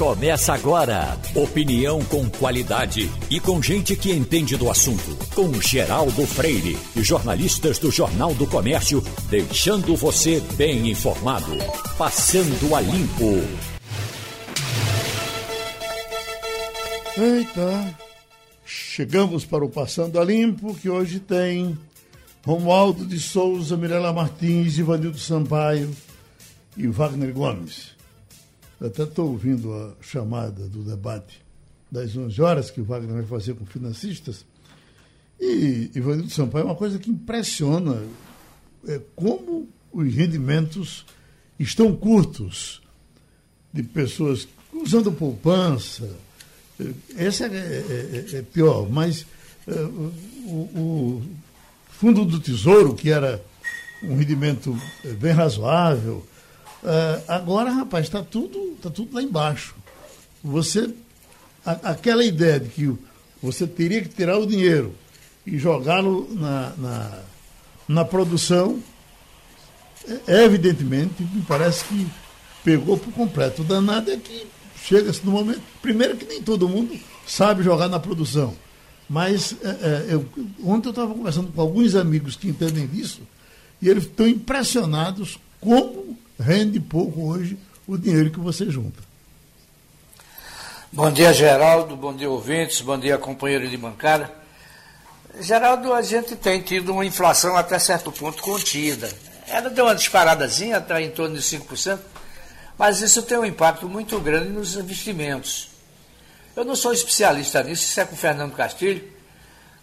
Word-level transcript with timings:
Começa 0.00 0.54
agora. 0.54 1.18
Opinião 1.34 2.02
com 2.06 2.26
qualidade 2.30 3.10
e 3.28 3.38
com 3.38 3.62
gente 3.62 3.94
que 3.94 4.10
entende 4.10 4.56
do 4.56 4.70
assunto. 4.70 5.14
Com 5.34 5.52
Geraldo 5.60 6.26
Freire 6.26 6.78
e 6.96 7.02
jornalistas 7.02 7.78
do 7.78 7.90
Jornal 7.90 8.32
do 8.32 8.46
Comércio, 8.46 9.02
deixando 9.28 9.94
você 9.94 10.40
bem 10.56 10.90
informado. 10.90 11.52
Passando 11.98 12.74
a 12.74 12.80
limpo. 12.80 13.42
Eita, 17.18 17.94
chegamos 18.64 19.44
para 19.44 19.66
o 19.66 19.68
Passando 19.68 20.18
a 20.18 20.24
Limpo, 20.24 20.74
que 20.76 20.88
hoje 20.88 21.20
tem 21.20 21.76
Romualdo 22.42 23.04
de 23.04 23.20
Souza, 23.20 23.76
Mirela 23.76 24.14
Martins, 24.14 24.78
Ivanildo 24.78 25.18
Sampaio 25.18 25.94
e 26.74 26.86
Wagner 26.86 27.34
Gomes. 27.34 27.99
Até 28.80 29.02
estou 29.02 29.30
ouvindo 29.30 29.74
a 29.74 29.94
chamada 30.00 30.66
do 30.68 30.82
debate 30.82 31.42
das 31.90 32.16
11 32.16 32.40
horas 32.40 32.70
que 32.70 32.80
o 32.80 32.84
Wagner 32.84 33.14
vai 33.14 33.26
fazer 33.26 33.54
com 33.54 33.66
financistas. 33.66 34.44
E 35.38 35.90
Ivanildo 35.94 36.30
Sampaio 36.30 36.62
é 36.62 36.66
uma 36.66 36.74
coisa 36.74 36.98
que 36.98 37.10
impressiona 37.10 38.02
é 38.86 39.00
como 39.14 39.68
os 39.92 40.14
rendimentos 40.14 41.04
estão 41.58 41.94
curtos 41.94 42.80
de 43.72 43.82
pessoas 43.82 44.48
usando 44.72 45.12
poupança. 45.12 46.08
Esse 47.16 47.44
é, 47.44 47.46
é, 47.46 48.26
é, 48.32 48.38
é 48.38 48.42
pior, 48.42 48.88
mas 48.88 49.26
é, 49.66 49.72
o, 49.72 50.70
o 50.74 51.22
Fundo 51.90 52.24
do 52.24 52.40
Tesouro, 52.40 52.94
que 52.94 53.10
era 53.10 53.44
um 54.02 54.16
rendimento 54.16 54.74
é, 55.04 55.08
bem 55.12 55.32
razoável, 55.32 56.26
Uh, 56.82 57.22
agora, 57.28 57.70
rapaz, 57.70 58.06
está 58.06 58.22
tudo, 58.22 58.76
tá 58.82 58.88
tudo 58.88 59.14
lá 59.14 59.22
embaixo. 59.22 59.74
Você, 60.42 60.92
a, 61.64 61.72
aquela 61.90 62.24
ideia 62.24 62.58
de 62.58 62.68
que 62.70 62.98
você 63.42 63.66
teria 63.66 64.02
que 64.02 64.08
tirar 64.08 64.38
o 64.38 64.46
dinheiro 64.46 64.94
e 65.46 65.58
jogá-lo 65.58 66.28
na, 66.34 66.72
na, 66.76 67.18
na, 67.88 68.04
produção, 68.04 68.82
é, 70.26 70.44
evidentemente, 70.44 71.22
me 71.22 71.42
parece 71.42 71.84
que 71.84 72.06
pegou 72.64 72.96
por 72.96 73.12
completo. 73.12 73.62
O 73.62 73.64
danado 73.64 74.10
é 74.10 74.16
que 74.16 74.46
chega-se 74.82 75.24
no 75.24 75.32
momento. 75.32 75.62
Primeiro 75.82 76.16
que 76.16 76.24
nem 76.24 76.42
todo 76.42 76.68
mundo 76.68 76.98
sabe 77.26 77.62
jogar 77.62 77.88
na 77.88 77.98
produção. 77.98 78.54
Mas 79.08 79.56
é, 79.62 79.68
é, 79.68 80.06
eu, 80.14 80.24
ontem 80.64 80.88
eu 80.88 80.90
estava 80.90 81.12
conversando 81.12 81.52
com 81.52 81.60
alguns 81.60 81.94
amigos 81.94 82.36
que 82.36 82.48
entendem 82.48 82.86
disso, 82.86 83.22
e 83.82 83.88
eles 83.88 84.04
estão 84.04 84.28
impressionados 84.28 85.38
como 85.60 86.16
rende 86.40 86.80
pouco 86.80 87.28
hoje 87.28 87.58
o 87.86 87.98
dinheiro 87.98 88.30
que 88.30 88.40
você 88.40 88.70
junta. 88.70 89.00
Bom 90.90 91.10
dia, 91.12 91.32
Geraldo. 91.32 91.94
Bom 91.94 92.14
dia, 92.14 92.28
ouvintes. 92.28 92.80
Bom 92.80 92.98
dia, 92.98 93.16
companheiro 93.18 93.68
de 93.68 93.76
bancada. 93.76 94.32
Geraldo, 95.40 95.92
a 95.92 96.02
gente 96.02 96.34
tem 96.34 96.60
tido 96.60 96.92
uma 96.92 97.04
inflação 97.04 97.56
até 97.56 97.78
certo 97.78 98.10
ponto 98.10 98.42
contida. 98.42 99.08
Ela 99.46 99.70
deu 99.70 99.84
uma 99.84 99.94
disparadazinha, 99.94 100.78
está 100.78 101.00
em 101.00 101.10
torno 101.10 101.36
de 101.36 101.42
5%, 101.42 101.98
mas 102.76 103.00
isso 103.00 103.22
tem 103.22 103.38
um 103.38 103.44
impacto 103.44 103.88
muito 103.88 104.18
grande 104.18 104.48
nos 104.48 104.76
investimentos. 104.76 105.68
Eu 106.56 106.64
não 106.64 106.74
sou 106.74 106.92
especialista 106.92 107.62
nisso, 107.62 107.84
isso 107.84 108.00
é 108.00 108.04
com 108.04 108.14
o 108.14 108.18
Fernando 108.18 108.52
Castilho, 108.54 109.02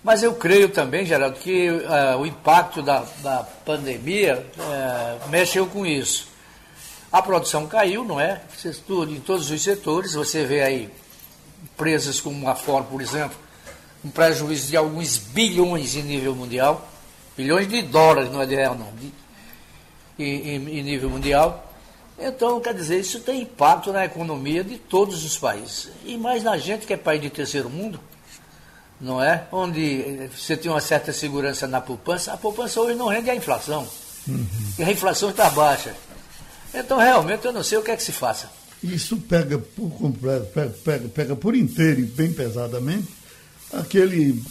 mas 0.03 0.23
eu 0.23 0.36
creio 0.36 0.69
também, 0.69 1.05
Geraldo, 1.05 1.39
que 1.39 1.69
uh, 1.69 2.17
o 2.19 2.25
impacto 2.25 2.81
da, 2.81 3.05
da 3.23 3.44
pandemia 3.66 4.45
uh, 4.58 5.30
mexeu 5.30 5.66
com 5.67 5.86
isso. 5.86 6.27
A 7.17 7.21
produção 7.23 7.65
caiu, 7.65 8.05
não 8.05 8.21
é? 8.21 8.39
Em 9.09 9.19
todos 9.19 9.49
os 9.49 9.63
setores. 9.63 10.13
Você 10.13 10.45
vê 10.45 10.61
aí 10.61 10.89
empresas 11.63 12.21
como 12.21 12.47
a 12.47 12.53
Ford, 12.53 12.85
por 12.85 13.01
exemplo, 13.01 13.35
um 14.05 14.09
prejuízo 14.11 14.67
de 14.67 14.77
alguns 14.77 15.17
bilhões 15.17 15.95
em 15.95 16.03
nível 16.03 16.35
mundial. 16.35 16.87
Bilhões 17.36 17.67
de 17.67 17.81
dólares, 17.81 18.31
não 18.31 18.39
é 18.39 18.45
de 18.45 18.53
real, 18.53 18.75
não. 18.75 18.92
De, 18.93 19.11
em, 20.19 20.77
em 20.77 20.83
nível 20.83 21.09
mundial. 21.09 21.73
Então, 22.19 22.61
quer 22.61 22.75
dizer, 22.75 22.99
isso 22.99 23.19
tem 23.21 23.42
impacto 23.42 23.92
na 23.92 24.05
economia 24.05 24.63
de 24.63 24.77
todos 24.77 25.25
os 25.25 25.36
países. 25.39 25.89
E 26.05 26.19
mais 26.19 26.43
na 26.43 26.55
gente 26.59 26.86
que 26.86 26.93
é 26.93 26.97
país 26.97 27.19
de 27.19 27.31
terceiro 27.31 27.67
mundo, 27.67 27.99
não 29.02 29.19
é? 29.19 29.47
Onde 29.52 30.30
você 30.37 30.55
tem 30.55 30.69
uma 30.69 30.81
certa 30.81 31.11
segurança 31.11 31.65
na 31.65 31.81
poupança. 31.81 32.31
A 32.31 32.37
poupança 32.37 32.80
hoje 32.80 32.93
não 32.93 33.08
rende 33.08 33.31
a 33.31 33.36
inflação. 33.36 33.87
Uhum. 34.27 34.45
E 34.77 34.83
a 34.83 34.92
inflação 34.92 35.31
está 35.31 35.49
baixa. 35.49 35.95
Então, 36.80 36.98
realmente, 36.98 37.45
eu 37.45 37.52
não 37.52 37.64
sei 37.64 37.77
o 37.77 37.82
que 37.82 37.92
é 37.92 37.98
que 37.98 38.04
se 38.04 38.11
faça. 38.11 38.49
Isso 38.83 39.17
pega 39.17 39.58
por 39.58 39.92
pega, 40.54 40.70
pega, 40.83 41.08
pega 41.10 41.36
por 41.36 41.55
inteiro 41.55 42.02
e 42.02 42.05
bem 42.05 42.32
pesadamente 42.32 43.08
aquele 43.73 44.42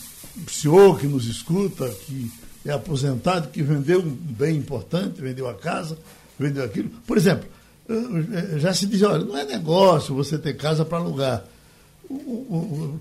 senhor 0.50 0.98
que 0.98 1.06
nos 1.06 1.26
escuta, 1.26 1.88
que 1.88 2.30
é 2.64 2.72
aposentado, 2.72 3.48
que 3.48 3.62
vendeu 3.62 4.00
um 4.00 4.10
bem 4.10 4.56
importante, 4.56 5.20
vendeu 5.20 5.48
a 5.48 5.54
casa, 5.54 5.96
vendeu 6.38 6.64
aquilo. 6.64 6.90
Por 7.06 7.16
exemplo, 7.16 7.48
eh, 7.88 8.58
já 8.58 8.74
se 8.74 8.86
diz, 8.86 9.02
olha, 9.02 9.24
não 9.24 9.36
é 9.36 9.44
negócio 9.44 10.14
você 10.14 10.36
ter 10.36 10.56
casa 10.56 10.84
para 10.84 10.98
alugar. 10.98 11.44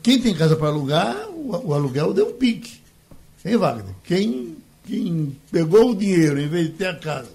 Quem 0.04 0.22
tem 0.22 0.36
casa 0.36 0.56
para 0.56 0.68
alugar, 0.68 1.28
o, 1.30 1.70
o, 1.70 1.74
aluguel 1.74 2.14
deu 2.14 2.30
um 2.30 2.34
pique. 2.34 2.80
Hein, 3.44 3.58
Wagner? 3.58 3.94
Quem, 4.04 4.56
quem 4.88 5.36
pegou 5.52 5.92
o 5.92 5.96
dinheiro, 5.96 6.40
em 6.40 6.48
vez 6.48 6.68
de 6.68 6.74
ter 6.74 6.88
a 6.88 6.96
casa, 6.96 7.30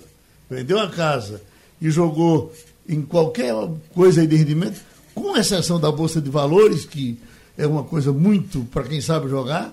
vendeu 0.48 0.78
a 0.78 0.88
casa 0.88 1.40
e 1.80 1.90
jogou 1.90 2.52
em 2.88 3.02
qualquer 3.02 3.54
coisa 3.94 4.26
de 4.26 4.36
rendimento, 4.36 4.80
com 5.14 5.36
exceção 5.36 5.78
da 5.78 5.90
Bolsa 5.90 6.20
de 6.20 6.30
Valores, 6.30 6.84
que 6.84 7.18
é 7.56 7.66
uma 7.66 7.84
coisa 7.84 8.12
muito 8.12 8.64
para 8.64 8.84
quem 8.84 9.00
sabe 9.00 9.28
jogar, 9.28 9.72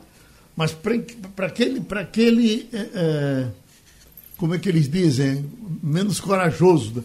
mas 0.56 0.72
para 0.72 1.46
aquele, 1.48 1.82
pra 1.82 2.02
aquele 2.02 2.70
é, 2.74 2.88
é, 2.94 3.48
como 4.38 4.56
é 4.56 4.60
que 4.60 4.70
eles 4.70 4.90
dizem, 4.90 5.46
menos 5.82 6.20
corajoso. 6.20 6.96
Né? 6.96 7.04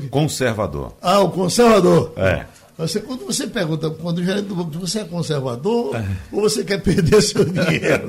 Que... 0.00 0.08
Conservador. 0.08 0.94
Ah, 1.00 1.20
o 1.20 1.30
conservador. 1.30 2.12
É. 2.16 2.46
Você, 2.76 3.00
quando 3.00 3.24
você 3.24 3.46
pergunta, 3.46 3.88
quando 3.88 4.18
o 4.18 4.24
gerente 4.24 4.46
do 4.46 4.56
banco, 4.56 4.78
você 4.78 5.00
é 5.00 5.04
conservador 5.04 5.94
é. 5.94 6.04
ou 6.32 6.42
você 6.42 6.64
quer 6.64 6.82
perder 6.82 7.22
seu 7.22 7.44
dinheiro? 7.46 8.08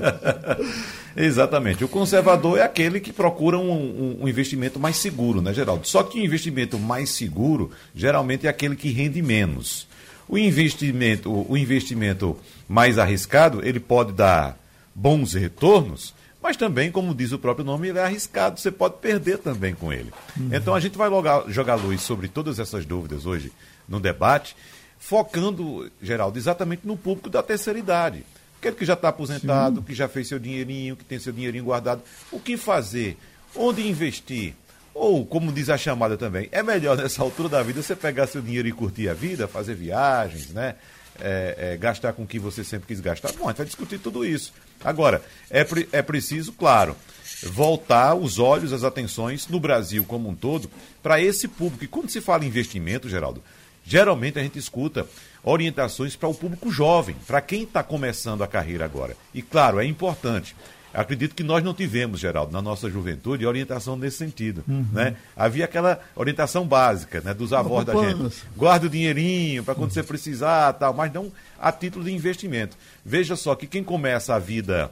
Exatamente. 1.16 1.84
O 1.84 1.88
conservador 1.88 2.58
é 2.58 2.64
aquele 2.64 3.00
que 3.00 3.14
procura 3.14 3.60
um, 3.60 3.72
um, 3.72 4.18
um, 4.22 4.28
investimento 4.28 4.80
mais 4.80 4.98
seguro, 4.98 5.40
né, 5.40 5.54
Geraldo? 5.54 5.88
Só 5.88 6.02
que 6.02 6.20
o 6.20 6.26
investimento 6.26 6.80
mais 6.80 7.12
seguro 7.12 7.70
geralmente 7.94 8.48
é 8.48 8.50
aquele 8.50 8.76
que 8.76 8.90
rende 8.90 9.22
menos. 9.22 9.88
O 10.28 10.38
investimento, 10.38 11.32
o 11.48 11.56
investimento 11.56 12.36
mais 12.68 12.98
arriscado, 12.98 13.62
ele 13.64 13.80
pode 13.80 14.14
dar 14.14 14.58
bons 14.96 15.34
retornos, 15.34 16.16
mas 16.42 16.58
também, 16.58 16.92
como 16.92 17.14
diz 17.14 17.32
o 17.32 17.40
próprio 17.40 17.64
nome, 17.64 17.90
ele 17.90 18.00
é 18.00 18.04
arriscado, 18.04 18.60
você 18.60 18.72
pode 18.72 18.96
perder 18.98 19.38
também 19.38 19.76
com 19.76 19.94
ele. 19.94 20.12
Uhum. 20.36 20.50
Então 20.52 20.74
a 20.74 20.80
gente 20.80 20.98
vai 20.98 21.08
logar, 21.08 21.44
jogar 21.48 21.76
luz 21.76 22.02
sobre 22.02 22.28
todas 22.28 22.58
essas 22.58 22.84
dúvidas 22.84 23.28
hoje 23.28 23.52
no 23.88 24.00
debate, 24.00 24.56
focando, 24.98 25.92
Geraldo, 26.02 26.38
exatamente 26.38 26.86
no 26.86 26.98
público 26.98 27.30
da 27.30 27.44
terceira 27.44 27.78
idade. 27.78 28.26
Aquele 28.60 28.76
que 28.76 28.86
já 28.86 28.94
está 28.94 29.10
aposentado, 29.10 29.78
Sim. 29.78 29.84
que 29.84 29.94
já 29.94 30.08
fez 30.08 30.28
seu 30.28 30.40
dinheirinho, 30.40 30.96
que 30.96 31.04
tem 31.04 31.20
seu 31.20 31.32
dinheirinho 31.32 31.66
guardado. 31.66 32.02
O 32.32 32.40
que 32.40 32.58
fazer? 32.58 33.18
Onde 33.56 33.88
investir? 33.88 34.56
Ou, 34.96 35.26
como 35.26 35.52
diz 35.52 35.70
a 35.70 35.78
chamada 35.78 36.18
também, 36.18 36.48
é 36.52 36.64
melhor 36.64 36.98
nessa 36.98 37.22
altura 37.22 37.50
da 37.50 37.62
vida 37.62 37.84
você 37.84 37.96
pegar 37.96 38.28
seu 38.28 38.42
dinheiro 38.42 38.68
e 38.68 38.72
curtir 38.72 39.10
a 39.10 39.14
vida, 39.14 39.48
fazer 39.48 39.76
viagens, 39.76 40.50
né? 40.50 40.76
É, 41.20 41.74
é, 41.74 41.78
gastar 41.78 42.12
com 42.14 42.24
o 42.24 42.28
que 42.28 42.40
você 42.40 42.64
sempre 42.64 42.88
quis 42.88 43.00
gastar. 43.00 43.32
Bom, 43.34 43.46
a 43.46 43.50
gente 43.50 43.58
vai 43.58 43.66
discutir 43.66 44.00
tudo 44.00 44.26
isso. 44.26 44.54
Agora, 44.84 45.22
é, 45.50 45.66
é 45.92 46.02
preciso, 46.02 46.52
claro, 46.52 46.96
voltar 47.44 48.16
os 48.16 48.40
olhos, 48.40 48.74
as 48.74 48.84
atenções 48.84 49.48
no 49.48 49.60
Brasil 49.60 50.04
como 50.06 50.30
um 50.30 50.36
todo 50.36 50.70
para 51.02 51.22
esse 51.22 51.48
público. 51.48 51.84
E 51.86 51.88
quando 51.88 52.10
se 52.10 52.20
fala 52.20 52.44
em 52.44 52.48
investimento, 52.48 53.08
Geraldo, 53.08 53.42
geralmente 53.86 54.40
a 54.40 54.44
gente 54.44 54.60
escuta 54.60 55.08
orientações 55.44 56.16
para 56.16 56.28
o 56.28 56.34
público 56.34 56.72
jovem, 56.72 57.16
para 57.28 57.40
quem 57.40 57.64
está 57.64 57.84
começando 57.84 58.44
a 58.44 58.48
carreira 58.48 58.84
agora. 58.84 59.16
E 59.34 59.42
claro, 59.42 59.80
é 59.80 59.86
importante. 59.86 60.56
Acredito 60.96 61.36
que 61.36 61.44
nós 61.44 61.62
não 61.62 61.74
tivemos, 61.74 62.22
Geraldo, 62.22 62.54
na 62.54 62.62
nossa 62.62 62.90
juventude, 62.90 63.46
orientação 63.46 63.98
nesse 63.98 64.18
sentido. 64.18 64.64
Uhum. 64.66 64.86
Né? 64.94 65.18
Havia 65.36 65.66
aquela 65.66 66.00
orientação 66.16 66.66
básica 66.66 67.20
né, 67.20 67.34
dos 67.34 67.52
avós 67.52 67.86
da 67.86 67.94
gente. 67.94 68.44
Guarda 68.56 68.86
o 68.86 68.90
dinheirinho 68.90 69.62
para 69.62 69.76
quando 69.76 69.90
uhum. 69.90 69.94
você 69.94 70.04
precisar, 70.04 70.72
tal, 70.74 70.94
mas 70.94 71.12
não 71.12 71.30
a 71.60 71.70
título 71.72 72.06
de 72.06 72.14
investimento. 72.14 72.78
Veja 73.04 73.36
só 73.36 73.56
que 73.56 73.68
quem 73.68 73.84
começa 73.84 74.34
a 74.34 74.40
vida 74.40 74.90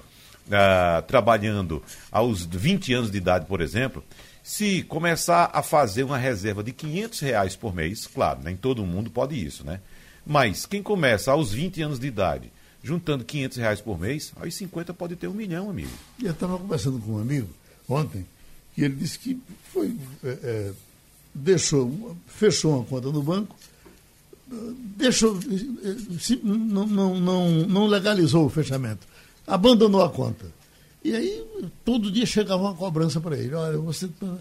uh, 0.48 1.02
trabalhando 1.04 1.82
aos 2.12 2.46
20 2.46 2.94
anos 2.94 3.12
de 3.12 3.18
idade, 3.18 3.46
por 3.46 3.62
exemplo, 3.62 4.04
se 4.44 4.84
começar 4.84 5.50
a 5.54 5.64
fazer 5.64 6.04
uma 6.04 6.18
reserva 6.18 6.62
de 6.62 6.74
500 6.74 7.20
reais 7.22 7.56
por 7.56 7.74
mês, 7.74 8.06
claro, 8.06 8.42
nem 8.44 8.58
todo 8.58 8.86
mundo 8.86 9.10
pode 9.10 9.34
isso, 9.44 9.66
né? 9.66 9.80
Mas 10.26 10.66
quem 10.66 10.84
começa 10.84 11.32
aos 11.32 11.54
20 11.54 11.82
anos 11.82 12.00
de 12.00 12.08
idade, 12.08 12.52
juntando 12.84 13.24
500 13.24 13.58
reais 13.58 13.82
por 13.82 13.98
mês, 13.98 14.34
aos 14.36 14.54
50 14.54 14.94
pode 14.94 15.16
ter 15.16 15.30
um 15.30 15.34
milhão, 15.34 15.70
amigo. 15.70 15.92
E 16.20 16.26
eu 16.26 16.34
estava 16.34 16.58
conversando 16.58 17.00
com 17.00 17.14
um 17.14 17.22
amigo 17.22 17.48
ontem, 17.88 18.26
e 18.78 18.84
ele 18.84 18.96
disse 18.96 19.18
que 19.18 19.42
foi, 19.72 19.96
é, 20.24 20.38
é, 20.44 20.72
deixou, 21.34 22.18
fechou 22.28 22.78
uma 22.78 22.86
conta 22.86 23.10
no 23.12 23.24
banco, 23.24 23.56
deixou, 24.98 25.40
não, 26.44 26.86
não, 26.86 27.20
não, 27.20 27.50
não 27.50 27.88
legalizou 27.88 28.46
o 28.46 28.50
fechamento, 28.50 29.08
abandonou 29.48 30.04
a 30.04 30.10
conta. 30.10 30.46
E 31.04 31.14
aí, 31.14 31.46
todo 31.84 32.12
dia 32.12 32.26
chegava 32.26 32.62
uma 32.62 32.74
cobrança 32.74 33.20
para 33.20 33.38
ele. 33.38 33.54
Olha, 33.54 33.78
você. 33.78 34.08
Tá, 34.08 34.38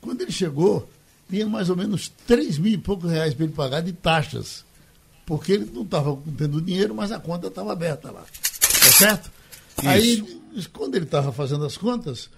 quando 0.00 0.20
ele 0.20 0.32
chegou, 0.32 0.88
tinha 1.30 1.46
mais 1.46 1.70
ou 1.70 1.76
menos 1.76 2.12
3 2.26 2.58
mil 2.58 2.72
e 2.72 2.78
poucos 2.78 3.10
reais 3.10 3.32
para 3.32 3.44
ele 3.44 3.54
pagar 3.54 3.80
de 3.80 3.92
taxas. 3.92 4.64
Porque 5.24 5.52
ele 5.52 5.70
não 5.72 5.82
estava 5.82 6.18
tendo 6.36 6.60
dinheiro, 6.60 6.94
mas 6.94 7.12
a 7.12 7.18
conta 7.18 7.46
estava 7.46 7.72
aberta 7.72 8.10
lá. 8.10 8.22
Tá 8.22 8.92
certo? 8.92 9.30
Isso. 9.78 9.88
Aí, 9.88 10.66
quando 10.72 10.96
ele 10.96 11.04
estava 11.04 11.32
fazendo 11.32 11.64
as 11.64 11.76
contas, 11.76 12.28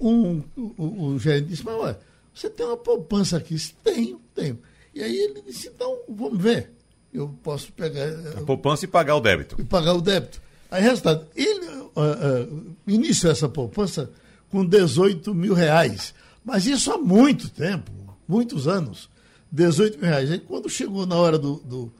um, 0.00 0.42
o, 0.56 1.06
o, 1.06 1.18
gerente 1.18 1.46
disse, 1.46 1.64
mas 1.64 1.76
ué, 1.76 1.96
você 2.34 2.50
tem 2.50 2.66
uma 2.66 2.76
poupança 2.76 3.36
aqui? 3.36 3.56
Tenho, 3.82 4.20
tenho. 4.34 4.58
E 4.94 5.02
aí 5.02 5.16
ele 5.16 5.42
disse, 5.46 5.68
então, 5.68 6.00
vamos 6.08 6.42
ver. 6.42 6.70
Eu 7.14 7.28
posso 7.42 7.72
pegar. 7.72 8.08
A 8.36 8.42
poupança 8.42 8.84
e 8.84 8.88
pagar 8.88 9.16
o 9.16 9.20
débito. 9.20 9.56
E 9.58 9.64
pagar 9.64 9.94
o 9.94 10.00
débito. 10.00 10.40
Aí, 10.70 10.82
resultado, 10.82 11.26
ele 11.36 11.66
uh, 11.96 12.52
uh, 12.52 12.76
iniciou 12.86 13.32
essa 13.32 13.48
poupança 13.48 14.10
com 14.50 14.64
18 14.64 15.34
mil 15.34 15.54
reais. 15.54 16.14
Mas 16.44 16.66
isso 16.66 16.92
há 16.92 16.98
muito 16.98 17.48
tempo, 17.48 17.90
muitos 18.26 18.66
anos. 18.66 19.08
18 19.50 19.98
mil 19.98 20.08
reais. 20.08 20.30
Aí 20.30 20.38
quando 20.38 20.68
chegou 20.68 21.06
na 21.06 21.16
hora 21.16 21.38
do. 21.38 21.56
do 21.56 21.92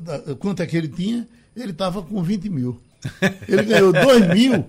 da, 0.00 0.34
quanto 0.36 0.62
é 0.62 0.66
que 0.66 0.76
ele 0.76 0.88
tinha, 0.88 1.26
ele 1.54 1.72
estava 1.72 2.02
com 2.02 2.22
20 2.22 2.48
mil. 2.48 2.80
Ele 3.48 3.62
ganhou 3.62 3.92
2 3.92 4.28
mil 4.28 4.64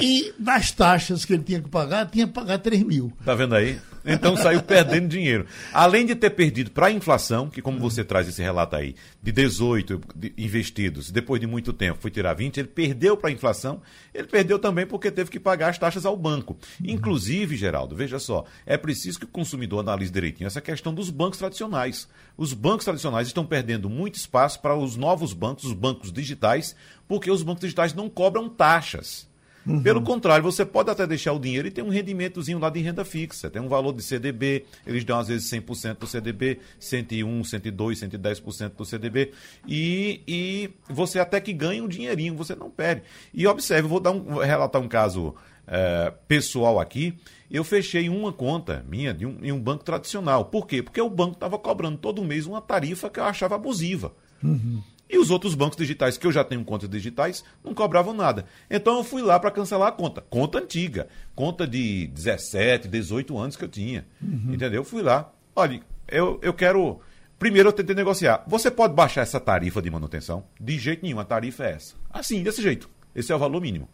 e 0.00 0.32
das 0.38 0.70
taxas 0.70 1.24
que 1.24 1.32
ele 1.32 1.42
tinha 1.42 1.60
que 1.60 1.68
pagar, 1.68 2.06
tinha 2.10 2.26
que 2.26 2.32
pagar 2.32 2.58
3 2.58 2.82
mil. 2.82 3.12
Tá 3.24 3.34
vendo 3.34 3.54
aí? 3.54 3.78
Então 4.04 4.36
saiu 4.36 4.62
perdendo 4.62 5.08
dinheiro. 5.08 5.46
Além 5.72 6.04
de 6.04 6.14
ter 6.14 6.30
perdido 6.30 6.70
para 6.70 6.88
a 6.88 6.90
inflação, 6.90 7.48
que 7.48 7.62
como 7.62 7.78
você 7.78 8.04
traz 8.04 8.28
esse 8.28 8.42
relato 8.42 8.76
aí, 8.76 8.94
de 9.22 9.32
18 9.32 10.00
investidos, 10.36 11.10
depois 11.10 11.40
de 11.40 11.46
muito 11.46 11.72
tempo 11.72 12.00
foi 12.00 12.10
tirar 12.10 12.34
20, 12.34 12.58
ele 12.58 12.68
perdeu 12.68 13.16
para 13.16 13.30
a 13.30 13.32
inflação, 13.32 13.80
ele 14.12 14.28
perdeu 14.28 14.58
também 14.58 14.86
porque 14.86 15.10
teve 15.10 15.30
que 15.30 15.40
pagar 15.40 15.70
as 15.70 15.78
taxas 15.78 16.04
ao 16.04 16.16
banco. 16.16 16.56
Inclusive, 16.84 17.56
Geraldo, 17.56 17.96
veja 17.96 18.18
só, 18.18 18.44
é 18.66 18.76
preciso 18.76 19.18
que 19.18 19.24
o 19.24 19.28
consumidor 19.28 19.80
analise 19.80 20.12
direitinho 20.12 20.46
essa 20.46 20.60
questão 20.60 20.92
dos 20.92 21.08
bancos 21.08 21.38
tradicionais. 21.38 22.06
Os 22.36 22.52
bancos 22.52 22.84
tradicionais 22.84 23.28
estão 23.28 23.46
perdendo 23.46 23.88
muito 23.88 24.16
espaço 24.16 24.60
para 24.60 24.76
os 24.76 24.96
novos 24.96 25.32
bancos, 25.32 25.64
os 25.64 25.72
bancos 25.72 26.12
digitais, 26.12 26.76
porque 27.06 27.30
os 27.30 27.42
bancos 27.42 27.62
digitais 27.62 27.94
não 27.94 28.08
cobram 28.08 28.48
taxas. 28.48 29.28
Uhum. 29.66 29.82
Pelo 29.82 30.02
contrário, 30.02 30.44
você 30.44 30.64
pode 30.64 30.90
até 30.90 31.06
deixar 31.06 31.32
o 31.32 31.38
dinheiro 31.38 31.66
e 31.66 31.70
ter 31.70 31.82
um 31.82 31.88
rendimentozinho 31.88 32.58
lá 32.58 32.68
de 32.68 32.80
renda 32.80 33.04
fixa. 33.04 33.48
Tem 33.48 33.62
um 33.62 33.68
valor 33.68 33.94
de 33.94 34.02
CDB, 34.02 34.66
eles 34.86 35.04
dão 35.04 35.18
às 35.18 35.28
vezes 35.28 35.50
100% 35.50 35.98
do 35.98 36.06
CDB, 36.06 36.60
101, 36.78 37.44
102, 37.44 38.00
110% 38.00 38.72
do 38.76 38.84
CDB. 38.84 39.32
E, 39.66 40.20
e 40.28 40.70
você 40.88 41.18
até 41.18 41.40
que 41.40 41.52
ganha 41.52 41.82
um 41.82 41.88
dinheirinho, 41.88 42.36
você 42.36 42.54
não 42.54 42.68
perde. 42.68 43.02
E 43.32 43.46
observe, 43.46 43.88
vou 43.88 44.00
dar 44.00 44.12
um, 44.12 44.38
relatar 44.38 44.82
um 44.82 44.88
caso 44.88 45.34
é, 45.66 46.12
pessoal 46.28 46.78
aqui. 46.78 47.14
Eu 47.50 47.64
fechei 47.64 48.08
uma 48.08 48.32
conta 48.32 48.84
minha 48.86 49.14
de 49.14 49.24
um, 49.24 49.38
em 49.42 49.52
um 49.52 49.60
banco 49.60 49.84
tradicional. 49.84 50.44
Por 50.46 50.66
quê? 50.66 50.82
Porque 50.82 51.00
o 51.00 51.08
banco 51.08 51.34
estava 51.34 51.58
cobrando 51.58 51.96
todo 51.96 52.24
mês 52.24 52.46
uma 52.46 52.60
tarifa 52.60 53.08
que 53.08 53.18
eu 53.18 53.24
achava 53.24 53.54
abusiva. 53.54 54.12
Uhum. 54.42 54.82
E 55.08 55.18
os 55.18 55.30
outros 55.30 55.54
bancos 55.54 55.76
digitais, 55.76 56.16
que 56.16 56.26
eu 56.26 56.32
já 56.32 56.42
tenho 56.42 56.64
contas 56.64 56.88
digitais, 56.88 57.44
não 57.62 57.74
cobravam 57.74 58.14
nada. 58.14 58.46
Então 58.70 58.96
eu 58.98 59.04
fui 59.04 59.22
lá 59.22 59.38
para 59.38 59.50
cancelar 59.50 59.88
a 59.88 59.92
conta. 59.92 60.22
Conta 60.22 60.58
antiga. 60.58 61.08
Conta 61.34 61.66
de 61.66 62.06
17, 62.08 62.88
18 62.88 63.38
anos 63.38 63.56
que 63.56 63.64
eu 63.64 63.68
tinha. 63.68 64.06
Uhum. 64.22 64.54
Entendeu? 64.54 64.80
Eu 64.80 64.84
fui 64.84 65.02
lá. 65.02 65.30
Olha, 65.54 65.80
eu, 66.08 66.38
eu 66.42 66.54
quero. 66.54 67.00
Primeiro 67.38 67.68
eu 67.68 67.72
tentei 67.72 67.94
negociar. 67.94 68.42
Você 68.46 68.70
pode 68.70 68.94
baixar 68.94 69.22
essa 69.22 69.38
tarifa 69.38 69.82
de 69.82 69.90
manutenção? 69.90 70.44
De 70.58 70.78
jeito 70.78 71.02
nenhum, 71.02 71.20
a 71.20 71.24
tarifa 71.24 71.64
é 71.64 71.72
essa. 71.72 71.94
Assim, 72.10 72.42
desse 72.42 72.62
jeito. 72.62 72.88
Esse 73.14 73.30
é 73.30 73.36
o 73.36 73.38
valor 73.38 73.60
mínimo. 73.60 73.88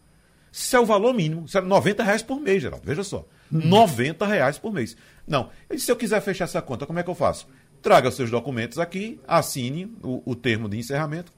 Se 0.51 0.75
é 0.75 0.79
o 0.79 0.85
valor 0.85 1.13
mínimo, 1.13 1.45
isso 1.45 1.57
é 1.57 1.61
90 1.61 2.03
reais 2.03 2.21
por 2.21 2.39
mês, 2.39 2.61
Geraldo. 2.61 2.85
Veja 2.85 3.03
só. 3.03 3.25
Uhum. 3.51 3.67
90 3.67 4.25
reais 4.25 4.57
por 4.57 4.73
mês. 4.73 4.97
Não. 5.25 5.49
E 5.69 5.79
se 5.79 5.89
eu 5.91 5.95
quiser 5.95 6.21
fechar 6.21 6.43
essa 6.45 6.61
conta, 6.61 6.85
como 6.85 6.99
é 6.99 7.03
que 7.03 7.09
eu 7.09 7.15
faço? 7.15 7.47
Traga 7.81 8.11
seus 8.11 8.29
documentos 8.29 8.77
aqui, 8.77 9.19
assine 9.27 9.95
o, 10.03 10.21
o 10.25 10.35
termo 10.35 10.69
de 10.69 10.77
encerramento. 10.77 11.31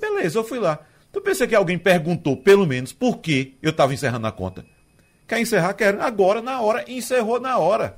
Beleza, 0.00 0.38
eu 0.38 0.44
fui 0.44 0.58
lá. 0.58 0.80
Tu 1.12 1.20
pensa 1.20 1.46
que 1.46 1.54
alguém 1.54 1.78
perguntou, 1.78 2.36
pelo 2.36 2.66
menos, 2.66 2.92
por 2.92 3.18
que 3.18 3.56
eu 3.62 3.70
estava 3.70 3.94
encerrando 3.94 4.26
a 4.26 4.32
conta? 4.32 4.64
Quer 5.26 5.40
encerrar? 5.40 5.72
Quer. 5.74 5.98
Agora, 6.00 6.42
na 6.42 6.60
hora, 6.60 6.84
encerrou 6.88 7.40
na 7.40 7.56
hora. 7.58 7.96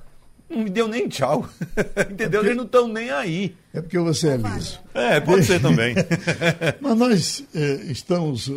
Não 0.49 0.59
me 0.63 0.71
deu 0.71 0.87
nem 0.87 1.09
tchau. 1.09 1.49
Entendeu? 2.11 2.41
É 2.41 2.45
porque... 2.45 2.47
Eles 2.47 2.57
não 2.57 2.65
estão 2.65 2.89
nem 2.89 3.11
aí. 3.11 3.57
É 3.75 3.81
porque 3.81 3.99
você 3.99 4.29
é 4.29 4.37
liso. 4.37 4.81
É, 4.95 5.19
pode 5.19 5.45
ser 5.45 5.61
também. 5.61 5.95
Mas 6.81 6.97
nós 6.97 7.45
eh, 7.55 7.81
estamos 7.89 8.49
eh, 8.49 8.53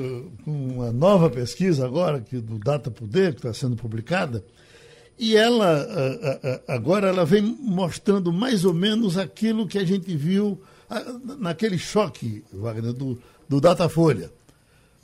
com 0.45 0.51
uma 0.51 0.91
nova 0.91 1.29
pesquisa 1.29 1.85
agora, 1.85 2.21
que 2.21 2.37
do 2.37 2.59
Data 2.59 2.91
Poder, 2.91 3.31
que 3.31 3.39
está 3.39 3.53
sendo 3.53 3.75
publicada, 3.75 4.43
e 5.19 5.35
ela, 5.35 5.85
agora, 6.65 7.09
ela 7.09 7.25
vem 7.25 7.41
mostrando 7.41 8.31
mais 8.31 8.63
ou 8.63 8.73
menos 8.73 9.17
aquilo 9.17 9.67
que 9.67 9.77
a 9.77 9.83
gente 9.83 10.15
viu 10.15 10.61
naquele 11.37 11.77
choque, 11.77 12.43
Wagner, 12.53 12.93
do, 12.93 13.21
do 13.47 13.59
Datafolha. 13.59 14.31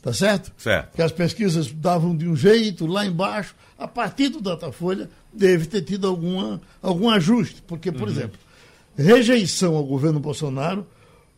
Tá 0.01 0.13
certo? 0.13 0.53
Certo. 0.57 0.95
Que 0.95 1.01
as 1.01 1.11
pesquisas 1.11 1.71
davam 1.71 2.15
de 2.15 2.27
um 2.27 2.35
jeito, 2.35 2.85
lá 2.85 3.05
embaixo, 3.05 3.55
a 3.77 3.87
partir 3.87 4.29
do 4.29 4.39
Datafolha, 4.39 5.09
deve 5.33 5.65
ter 5.65 5.81
tido 5.81 6.07
alguma, 6.07 6.61
algum 6.81 7.09
ajuste. 7.09 7.61
Porque, 7.67 7.91
por 7.91 8.03
uhum. 8.03 8.13
exemplo, 8.13 8.39
rejeição 8.95 9.75
ao 9.75 9.83
governo 9.83 10.19
Bolsonaro 10.19 10.85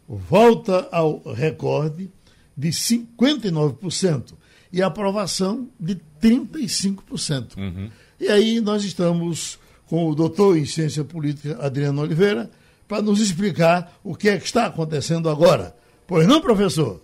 volta 0.08 0.88
ao 0.92 1.22
recorde 1.34 2.12
de 2.56 2.70
59% 2.70 4.34
e 4.72 4.82
aprovação 4.82 5.70
de 5.80 6.00
35%. 6.22 7.58
Uhum. 7.58 7.90
E 8.20 8.30
aí 8.30 8.60
nós 8.60 8.84
estamos 8.84 9.60
com 9.88 10.10
o 10.10 10.16
doutor 10.16 10.58
em 10.58 10.66
ciência 10.66 11.04
política 11.04 11.58
Adriano 11.64 12.02
Oliveira 12.02 12.50
para 12.88 13.02
nos 13.02 13.22
explicar 13.22 13.94
o 14.04 14.16
que 14.16 14.30
é 14.30 14.38
que 14.38 14.46
está 14.46 14.66
acontecendo 14.66 15.30
agora. 15.30 15.76
Pois 16.08 16.26
não, 16.26 16.42
professor? 16.42 17.00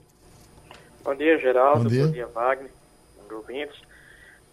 Bom 1.03 1.13
dia, 1.15 1.37
Geraldo. 1.37 1.83
Bom 1.83 1.89
dia, 1.89 2.05
Bom 2.05 2.11
dia 2.11 2.27
Wagner. 2.27 2.71
Ouvintes. 3.31 3.79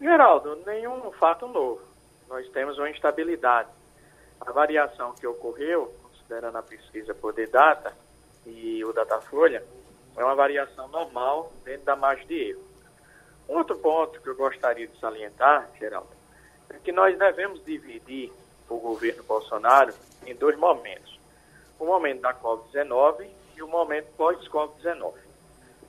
Geraldo, 0.00 0.58
nenhum 0.66 1.10
fato 1.12 1.46
novo. 1.46 1.80
Nós 2.28 2.48
temos 2.48 2.76
uma 2.78 2.90
instabilidade. 2.90 3.68
A 4.40 4.52
variação 4.52 5.14
que 5.14 5.26
ocorreu, 5.26 5.94
considerando 6.02 6.56
a 6.56 6.62
pesquisa 6.62 7.14
Poder 7.14 7.48
Data 7.48 7.92
e 8.46 8.84
o 8.84 8.92
Datafolha, 8.92 9.62
é 10.16 10.24
uma 10.24 10.34
variação 10.34 10.88
normal 10.88 11.52
dentro 11.64 11.84
da 11.84 11.96
margem 11.96 12.26
de 12.26 12.34
erro. 12.50 12.62
Outro 13.46 13.76
ponto 13.76 14.20
que 14.20 14.28
eu 14.28 14.36
gostaria 14.36 14.86
de 14.86 14.98
salientar, 14.98 15.68
Geraldo, 15.78 16.19
é 16.70 16.78
que 16.78 16.92
nós 16.92 17.18
devemos 17.18 17.64
dividir 17.64 18.32
o 18.68 18.78
governo 18.78 19.22
Bolsonaro 19.24 19.92
em 20.26 20.34
dois 20.34 20.56
momentos. 20.56 21.18
O 21.78 21.84
momento 21.84 22.20
da 22.20 22.32
Covid-19 22.34 23.26
e 23.56 23.62
o 23.62 23.68
momento 23.68 24.06
pós-Covid-19. 24.16 25.14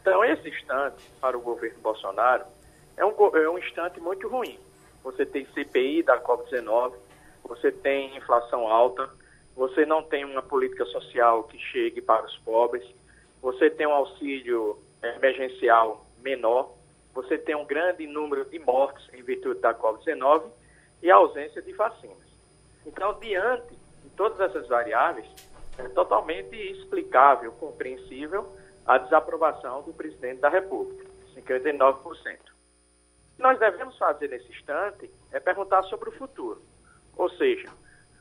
Então, 0.02 0.26
esse 0.26 0.50
instante 0.50 1.04
para 1.20 1.38
o 1.38 1.42
governo 1.42 1.80
Bolsonaro 1.80 2.46
é 2.98 3.06
um, 3.06 3.14
é 3.36 3.50
um 3.50 3.58
instante 3.60 4.00
muito 4.00 4.28
ruim. 4.28 4.58
Você 5.04 5.26
tem 5.26 5.46
CPI 5.54 6.04
da 6.04 6.20
Covid-19, 6.20 6.94
você 7.44 7.72
tem 7.72 8.16
inflação 8.18 8.68
alta, 8.68 9.10
você 9.56 9.86
não 9.86 10.02
tem 10.02 10.26
uma 10.26 10.42
política 10.42 10.86
social 10.86 11.44
que 11.44 11.60
chegue 11.60 12.02
para 12.02 12.26
os 12.26 12.38
pobres, 12.40 12.84
você 13.42 13.70
tem 13.70 13.86
um 13.86 13.94
auxílio 13.94 14.80
emergencial 15.04 16.06
menor, 16.24 16.72
você 17.14 17.38
tem 17.38 17.56
um 17.56 17.66
grande 17.66 18.08
número 18.08 18.46
de 18.46 18.58
mortes 18.60 19.08
em 19.14 19.22
virtude 19.22 19.60
da 19.60 19.74
Covid-19 19.74 20.44
e 21.02 21.10
a 21.10 21.16
ausência 21.16 21.62
de 21.62 21.74
vacinas. 21.74 22.18
Então, 22.86 23.18
diante 23.20 23.76
de 24.04 24.10
todas 24.12 24.40
essas 24.40 24.68
variáveis, 24.68 25.28
é 25.78 25.88
totalmente 25.90 26.56
explicável, 26.56 27.52
compreensível 27.54 28.56
a 28.86 28.98
desaprovação 28.98 29.84
do 29.84 29.94
presidente 29.94 30.42
da 30.42 30.50
República, 30.50 31.06
59%. 31.36 32.04
O 32.04 33.36
que 33.36 33.42
nós 33.42 33.58
devemos 33.60 33.98
fazer 33.98 34.28
nesse 34.30 34.52
instante 34.52 35.10
é 35.32 35.40
perguntar 35.40 35.84
sobre 35.84 36.10
o 36.10 36.12
futuro. 36.14 36.62
Ou 37.16 37.30
seja, 37.32 37.70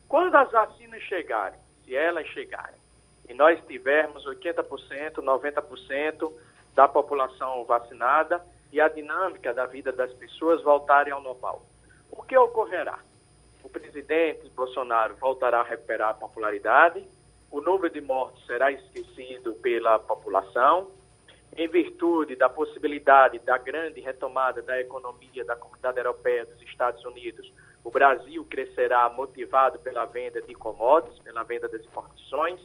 quando 0.08 0.34
as 0.34 0.50
vacinas 0.50 1.02
chegarem, 1.02 1.58
se 1.84 1.94
elas 1.94 2.26
chegarem, 2.28 2.80
e 3.28 3.34
nós 3.34 3.60
tivermos 3.66 4.24
80%, 4.26 5.14
90% 5.14 6.32
da 6.74 6.88
população 6.88 7.64
vacinada 7.64 8.44
e 8.72 8.80
a 8.80 8.88
dinâmica 8.88 9.52
da 9.52 9.66
vida 9.66 9.92
das 9.92 10.12
pessoas 10.14 10.62
voltarem 10.62 11.12
ao 11.12 11.22
normal, 11.22 11.64
o 12.20 12.22
que 12.22 12.36
ocorrerá? 12.36 12.98
O 13.64 13.68
presidente 13.70 14.46
Bolsonaro 14.50 15.16
voltará 15.16 15.60
a 15.60 15.64
recuperar 15.64 16.10
a 16.10 16.14
popularidade, 16.14 17.02
o 17.50 17.62
número 17.62 17.88
de 17.88 18.02
mortes 18.02 18.44
será 18.44 18.70
esquecido 18.70 19.54
pela 19.54 19.98
população, 19.98 20.90
em 21.56 21.66
virtude 21.66 22.36
da 22.36 22.48
possibilidade 22.48 23.38
da 23.38 23.56
grande 23.56 24.00
retomada 24.02 24.60
da 24.60 24.78
economia 24.78 25.44
da 25.46 25.56
comunidade 25.56 25.96
europeia 25.96 26.44
dos 26.44 26.60
Estados 26.60 27.02
Unidos, 27.06 27.50
o 27.82 27.90
Brasil 27.90 28.44
crescerá 28.44 29.08
motivado 29.08 29.78
pela 29.78 30.04
venda 30.04 30.42
de 30.42 30.54
commodities, 30.54 31.18
pela 31.20 31.42
venda 31.42 31.68
das 31.70 31.80
exportações, 31.80 32.60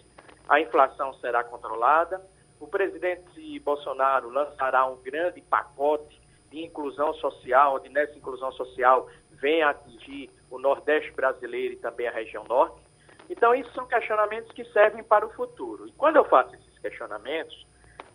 a 0.49 0.59
inflação 0.59 1.13
será 1.15 1.45
controlada. 1.45 2.21
O 2.59 2.67
presidente 2.67 3.57
Bolsonaro 3.61 4.29
lançará 4.29 4.85
um 4.85 4.97
grande 5.01 5.41
pacote 5.41 6.21
de 6.55 6.63
inclusão 6.63 7.13
social, 7.15 7.75
onde 7.75 7.89
nessa 7.89 8.17
inclusão 8.17 8.51
social 8.53 9.09
venha 9.41 9.69
atingir 9.69 10.29
o 10.49 10.59
Nordeste 10.59 11.11
brasileiro 11.11 11.73
e 11.73 11.77
também 11.77 12.07
a 12.07 12.11
região 12.11 12.43
Norte. 12.45 12.81
Então, 13.29 13.55
isso 13.55 13.71
são 13.73 13.87
questionamentos 13.87 14.51
que 14.51 14.63
servem 14.65 15.03
para 15.03 15.25
o 15.25 15.33
futuro. 15.33 15.87
E 15.87 15.91
quando 15.93 16.17
eu 16.17 16.25
faço 16.25 16.55
esses 16.55 16.79
questionamentos, 16.79 17.65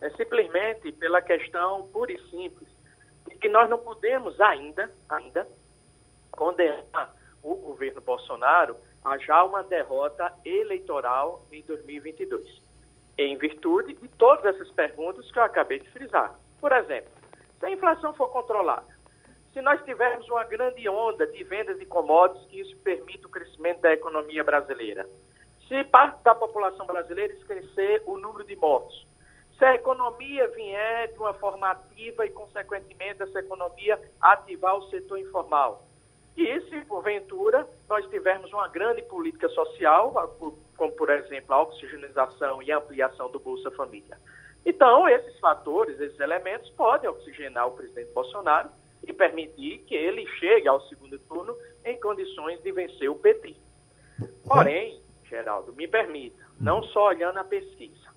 é 0.01 0.11
simplesmente 0.11 0.93
pela 0.93 1.21
questão 1.21 1.89
pura 1.89 2.13
e 2.13 2.19
simples 2.31 2.69
de 3.29 3.37
que 3.37 3.49
nós 3.49 3.69
não 3.69 3.79
podemos 3.79 4.41
ainda, 4.41 4.91
ainda 5.09 5.47
condenar 6.31 7.15
o 7.43 7.55
governo 7.55 8.01
Bolsonaro 8.01 8.77
a 9.05 9.19
já 9.19 9.43
uma 9.45 9.63
derrota 9.63 10.33
eleitoral 10.45 11.45
em 11.51 11.63
2022, 11.63 12.63
em 13.19 13.37
virtude 13.37 13.95
de 13.95 14.09
todas 14.09 14.55
essas 14.55 14.71
perguntas 14.73 15.31
que 15.31 15.39
eu 15.39 15.43
acabei 15.43 15.81
de 15.81 15.91
frisar. 15.91 16.39
Por 16.61 16.73
exemplo, 16.73 17.11
se 17.59 17.67
a 17.67 17.71
inflação 17.71 18.13
for 18.15 18.29
controlada, 18.29 18.87
se 19.53 19.61
nós 19.61 19.83
tivermos 19.85 20.29
uma 20.29 20.45
grande 20.45 20.89
onda 20.89 21.27
de 21.27 21.43
vendas 21.45 21.79
de 21.79 21.87
commodities 21.87 22.47
que 22.49 22.61
isso 22.61 22.77
permita 22.79 23.27
o 23.27 23.31
crescimento 23.31 23.81
da 23.81 23.93
economia 23.93 24.45
brasileira, 24.45 25.07
se 25.67 25.85
parte 25.85 26.23
da 26.23 26.35
população 26.35 26.87
brasileira 26.87 27.35
crescer 27.47 28.03
o 28.07 28.17
número 28.17 28.45
de 28.45 28.57
mortos, 28.57 29.07
se 29.59 29.65
a 29.65 29.75
economia 29.75 30.49
vier 30.49 31.13
de 31.13 31.19
uma 31.19 31.35
forma 31.35 31.71
ativa 31.71 32.25
e, 32.25 32.31
consequentemente, 32.31 33.23
essa 33.23 33.41
economia 33.41 34.01
ativar 34.21 34.77
o 34.77 34.89
setor 34.89 35.19
informal, 35.19 35.85
e 36.37 36.61
se, 36.63 36.81
porventura, 36.87 37.69
nós 37.89 38.09
tivermos 38.09 38.53
uma 38.53 38.69
grande 38.69 39.03
política 39.03 39.49
social, 39.51 40.13
como, 40.77 40.93
por 40.93 41.11
exemplo, 41.11 41.55
a 41.55 41.63
oxigenização 41.63 42.63
e 42.63 42.73
a 42.73 42.79
ampliação 42.79 43.31
do 43.31 43.39
Bolsa 43.39 43.71
Família. 43.73 44.17
Então, 44.65 45.09
esses 45.09 45.39
fatores, 45.41 46.01
esses 46.01 46.19
elementos 46.21 46.71
podem 46.71 47.11
oxigenar 47.11 47.67
o 47.67 47.73
presidente 47.73 48.13
Bolsonaro 48.13 48.71
e 49.07 49.13
permitir 49.13 49.79
que 49.87 49.95
ele 49.95 50.27
chegue 50.39 50.69
ao 50.69 50.81
segundo 50.89 51.19
turno 51.21 51.57
em 51.85 51.99
condições 52.01 52.63
de 52.63 52.73
vencer 52.73 53.11
o 53.11 53.17
PT. 53.17 53.57
Porém, 54.47 55.01
Geraldo, 55.25 55.73
me 55.73 55.87
permita, 55.89 56.45
não 56.61 56.83
só 56.83 57.07
olhando 57.07 57.39
a 57.39 57.45
pesquisa, 57.45 58.11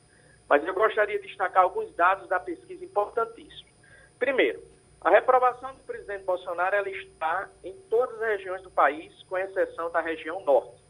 mas 0.49 0.65
eu 0.65 0.73
gostaria 0.73 1.19
de 1.19 1.27
destacar 1.27 1.63
alguns 1.63 1.93
dados 1.95 2.27
da 2.27 2.39
pesquisa 2.39 2.83
importantíssimos. 2.83 3.71
Primeiro, 4.19 4.61
a 5.01 5.09
reprovação 5.09 5.73
do 5.73 5.81
presidente 5.81 6.23
Bolsonaro 6.23 6.75
ela 6.75 6.89
está 6.89 7.49
em 7.63 7.73
todas 7.89 8.21
as 8.21 8.37
regiões 8.37 8.61
do 8.61 8.71
país, 8.71 9.11
com 9.23 9.37
exceção 9.37 9.91
da 9.91 9.99
região 9.99 10.43
norte. 10.45 10.81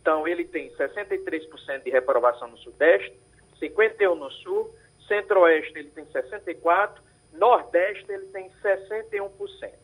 Então, 0.00 0.26
ele 0.26 0.44
tem 0.44 0.70
63% 0.74 1.82
de 1.82 1.90
reprovação 1.90 2.48
no 2.48 2.58
Sudeste, 2.58 3.16
51% 3.60 4.14
no 4.16 4.30
Sul, 4.30 4.74
Centro-Oeste 5.06 5.78
ele 5.78 5.90
tem 5.90 6.04
64%, 6.06 6.94
Nordeste 7.34 8.10
ele 8.10 8.26
tem 8.26 8.50
61%. 8.62 9.30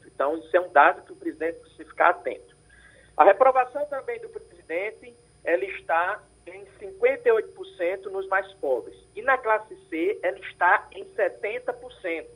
Então, 0.07 0.37
isso 0.39 0.57
é 0.57 0.61
um 0.61 0.71
dado 0.71 1.03
que 1.03 1.13
o 1.13 1.17
presidente 1.17 1.61
precisa 1.61 1.89
ficar 1.89 2.11
atento. 2.11 2.57
A 3.17 3.25
reprovação 3.25 3.85
também 3.87 4.21
do 4.21 4.29
presidente, 4.29 5.15
ela 5.45 5.65
está 5.65 6.23
em 6.47 6.65
58% 6.81 8.07
nos 8.07 8.27
mais 8.29 8.51
pobres. 8.55 8.97
E 9.15 9.23
na 9.23 9.37
classe 9.39 9.75
C, 9.89 10.19
ela 10.23 10.39
está 10.39 10.89
em 10.93 11.05
70%. 11.15 12.27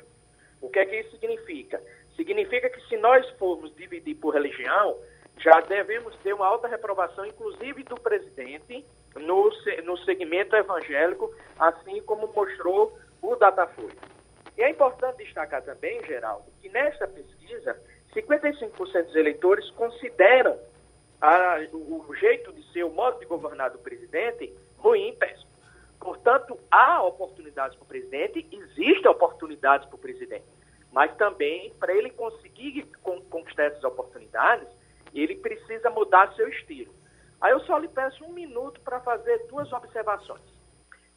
O 0.61 0.69
que 0.69 0.79
é 0.79 0.87
que 0.87 1.01
isso 1.01 1.11
significa? 1.13 1.83
Significa 2.17 2.71
que 2.71 2.81
se 2.89 2.97
nós 2.97 3.29
formos 3.39 3.75
dividir 3.75 4.15
por 4.17 4.35
religião, 4.35 4.99
já 5.39 5.61
devemos 5.61 6.17
ter 6.17 6.33
uma 6.33 6.47
alta 6.47 6.69
reprovação, 6.69 7.27
inclusive 7.27 7.83
do 7.85 7.97
presidente, 7.97 8.85
no, 9.17 9.51
no 9.85 9.99
segmento 9.99 10.57
evangélico, 10.57 11.35
assim 11.59 12.01
como 12.03 12.33
mostrou 12.33 12.97
o 13.21 13.37
Datafolha. 13.37 14.14
E 14.57 14.63
é 14.63 14.71
importante 14.71 15.25
destacar 15.25 15.63
também, 15.63 16.05
Geraldo, 16.05 16.45
que 16.61 16.69
nesta 16.69 17.09
pesquisa, 17.09 17.77
55% 18.15 19.05
dos 19.05 19.17
eleitores 19.17 19.69
consideram 19.71 20.59
a, 21.21 21.59
o, 21.73 22.05
o 22.09 22.15
jeito 22.15 22.53
de 22.53 22.63
ser, 22.73 22.85
o 22.85 22.91
modo 22.91 23.19
de 23.19 23.27
governar 23.27 23.71
do 23.71 23.79
presidente 23.79 24.53
ruim, 24.79 25.15
péssimo. 25.19 25.51
Portanto, 25.99 26.59
há 26.71 27.03
oportunidades 27.03 27.77
para 27.77 27.85
o 27.85 27.89
presidente, 27.89 28.47
existem 28.53 29.11
oportunidades 29.11 29.89
para 29.89 29.97
o 29.97 29.99
presidente. 29.99 30.45
Mas 30.93 31.17
também, 31.17 31.73
para 31.81 31.95
ele 31.95 32.11
conseguir 32.11 32.87
conquistar 33.31 33.65
essas 33.65 33.83
oportunidades, 33.83 34.69
ele 35.15 35.37
precisa 35.37 35.91
mudar 35.91 36.33
seu 36.35 36.49
estilo. 36.49 36.95
Aí 37.41 37.53
eu 37.53 37.61
só 37.61 37.79
lhe 37.79 37.89
peço 37.89 38.25
um 38.25 38.33
minuto 38.33 38.81
para 38.83 39.01
fazer 39.01 39.47
duas 39.49 39.73
observações. 39.73 40.43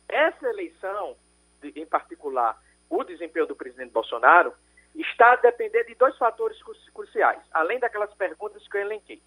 Essa 0.08 0.48
eleição, 0.48 1.16
em 1.64 1.86
particular, 1.86 2.58
o 2.90 3.04
desempenho 3.04 3.46
do 3.46 3.56
presidente 3.56 3.92
Bolsonaro 3.92 4.54
está 4.96 5.34
a 5.34 5.36
depender 5.36 5.84
de 5.84 5.96
dois 5.96 6.18
fatores 6.18 6.58
cruciais, 6.94 7.42
além 7.52 7.80
daquelas 7.80 8.14
perguntas 8.16 8.68
que 8.68 8.78
eu 8.78 8.82
elenquei. 8.82 9.22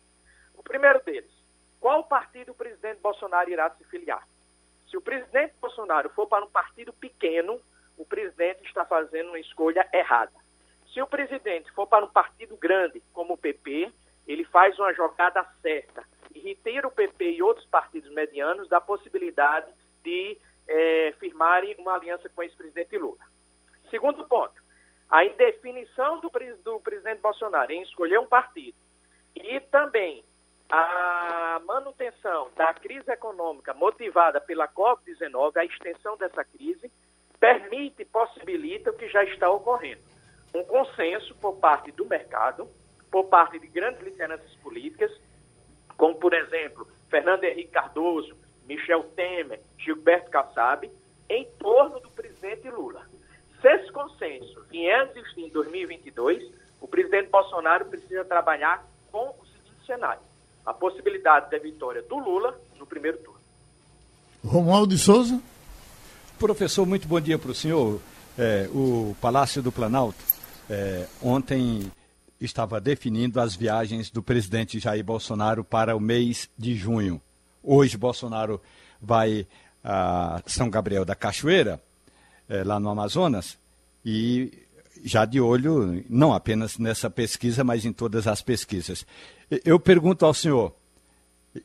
O 0.54 0.62
primeiro 0.62 1.02
deles, 1.04 1.30
qual 1.78 2.04
partido 2.04 2.52
o 2.52 2.54
presidente 2.54 3.00
Bolsonaro 3.00 3.50
irá 3.50 3.70
se 3.70 3.84
filiar? 3.84 4.26
Se 4.88 4.96
o 4.96 5.00
presidente 5.00 5.54
Bolsonaro 5.60 6.10
for 6.10 6.26
para 6.26 6.44
um 6.44 6.50
partido 6.50 6.92
pequeno, 6.92 7.60
o 7.96 8.04
presidente 8.04 8.64
está 8.64 8.84
fazendo 8.84 9.28
uma 9.28 9.38
escolha 9.38 9.88
errada. 9.92 10.32
Se 10.92 11.00
o 11.00 11.06
presidente 11.06 11.70
for 11.72 11.86
para 11.86 12.04
um 12.04 12.08
partido 12.08 12.56
grande, 12.56 13.00
como 13.12 13.34
o 13.34 13.38
PP, 13.38 13.92
ele 14.26 14.44
faz 14.44 14.78
uma 14.78 14.92
jogada 14.92 15.44
certa 15.62 16.04
e 16.34 16.40
retira 16.40 16.88
o 16.88 16.90
PP 16.90 17.32
e 17.32 17.42
outros 17.42 17.66
partidos 17.66 18.10
medianos 18.10 18.68
da 18.68 18.80
possibilidade 18.80 19.70
de 20.02 20.36
é, 20.66 21.14
firmarem 21.18 21.76
uma 21.78 21.94
aliança 21.94 22.28
com 22.28 22.40
o 22.40 22.44
ex-presidente 22.44 22.96
Lula. 22.98 23.29
Segundo 23.90 24.24
ponto, 24.26 24.54
a 25.10 25.24
indefinição 25.24 26.20
do, 26.20 26.30
do 26.62 26.80
presidente 26.80 27.20
Bolsonaro 27.20 27.72
em 27.72 27.82
escolher 27.82 28.18
um 28.18 28.26
partido 28.26 28.76
e 29.34 29.58
também 29.60 30.24
a 30.70 31.60
manutenção 31.66 32.48
da 32.56 32.72
crise 32.72 33.10
econômica 33.10 33.74
motivada 33.74 34.40
pela 34.40 34.68
Covid-19, 34.68 35.56
a 35.56 35.64
extensão 35.64 36.16
dessa 36.16 36.44
crise, 36.44 36.90
permite, 37.40 38.04
possibilita 38.04 38.90
o 38.90 38.96
que 38.96 39.08
já 39.08 39.24
está 39.24 39.50
ocorrendo. 39.50 40.00
Um 40.54 40.62
consenso 40.64 41.34
por 41.36 41.56
parte 41.56 41.90
do 41.90 42.06
mercado, 42.06 42.68
por 43.10 43.24
parte 43.24 43.58
de 43.58 43.66
grandes 43.66 44.00
lideranças 44.02 44.54
políticas, 44.56 45.10
como, 45.96 46.14
por 46.14 46.32
exemplo, 46.32 46.86
Fernando 47.08 47.44
Henrique 47.44 47.72
Cardoso, 47.72 48.36
Michel 48.64 49.02
Temer, 49.16 49.60
Gilberto 49.76 50.30
Kassab, 50.30 50.88
em 51.28 51.44
torno 51.58 51.98
do 51.98 52.10
presidente 52.10 52.70
Lula. 52.70 53.09
Se 53.60 53.68
esse 53.68 53.92
consenso 53.92 54.64
vier 54.70 55.00
a 55.00 55.04
existir 55.04 55.42
em 55.42 55.50
2022, 55.50 56.42
o 56.80 56.88
presidente 56.88 57.28
Bolsonaro 57.28 57.84
precisa 57.84 58.24
trabalhar 58.24 58.86
com 59.12 59.34
o 59.38 59.46
seguinte 59.46 59.86
cenário: 59.86 60.22
a 60.64 60.72
possibilidade 60.72 61.50
da 61.50 61.58
vitória 61.58 62.02
do 62.02 62.18
Lula 62.18 62.58
no 62.78 62.86
primeiro 62.86 63.18
turno. 63.18 63.40
Romualdo 64.44 64.94
de 64.94 65.00
Souza. 65.00 65.40
Professor, 66.38 66.86
muito 66.86 67.06
bom 67.06 67.20
dia 67.20 67.38
para 67.38 67.50
o 67.50 67.54
senhor. 67.54 68.00
É, 68.38 68.66
o 68.72 69.14
Palácio 69.20 69.62
do 69.62 69.70
Planalto 69.70 70.24
é, 70.70 71.06
ontem 71.22 71.92
estava 72.40 72.80
definindo 72.80 73.38
as 73.38 73.54
viagens 73.54 74.10
do 74.10 74.22
presidente 74.22 74.78
Jair 74.78 75.04
Bolsonaro 75.04 75.62
para 75.62 75.94
o 75.94 76.00
mês 76.00 76.48
de 76.56 76.74
junho. 76.74 77.20
Hoje, 77.62 77.98
Bolsonaro 77.98 78.58
vai 79.02 79.46
a 79.84 80.40
São 80.46 80.70
Gabriel 80.70 81.04
da 81.04 81.14
Cachoeira 81.14 81.78
é, 82.50 82.64
lá 82.64 82.80
no 82.80 82.90
Amazonas, 82.90 83.56
e 84.04 84.52
já 85.04 85.24
de 85.24 85.40
olho, 85.40 86.04
não 86.10 86.34
apenas 86.34 86.76
nessa 86.76 87.08
pesquisa, 87.08 87.62
mas 87.62 87.86
em 87.86 87.92
todas 87.92 88.26
as 88.26 88.42
pesquisas. 88.42 89.06
Eu 89.64 89.78
pergunto 89.78 90.26
ao 90.26 90.34
senhor, 90.34 90.74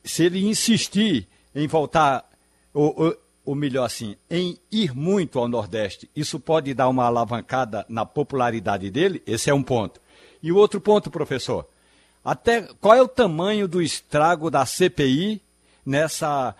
se 0.04 0.24
ele 0.24 0.46
insistir 0.46 1.26
em 1.54 1.66
voltar, 1.66 2.24
ou, 2.72 2.94
ou, 2.96 3.16
ou, 3.44 3.54
melhor 3.54 3.84
assim, 3.84 4.16
em 4.30 4.56
ir 4.70 4.94
muito 4.94 5.38
ao 5.38 5.48
Nordeste, 5.48 6.08
isso 6.14 6.38
pode 6.38 6.72
dar 6.72 6.88
uma 6.88 7.04
alavancada 7.04 7.84
na 7.88 8.06
popularidade 8.06 8.88
dele? 8.88 9.22
Esse 9.26 9.50
é 9.50 9.54
um 9.54 9.62
ponto. 9.62 10.00
E 10.42 10.52
o 10.52 10.56
outro 10.56 10.80
ponto, 10.80 11.10
professor, 11.10 11.68
até 12.24 12.62
qual 12.80 12.94
é 12.94 13.02
o 13.02 13.08
tamanho 13.08 13.66
do 13.66 13.82
estrago 13.82 14.50
da 14.50 14.64
CPI 14.64 15.42
nessa 15.84 16.54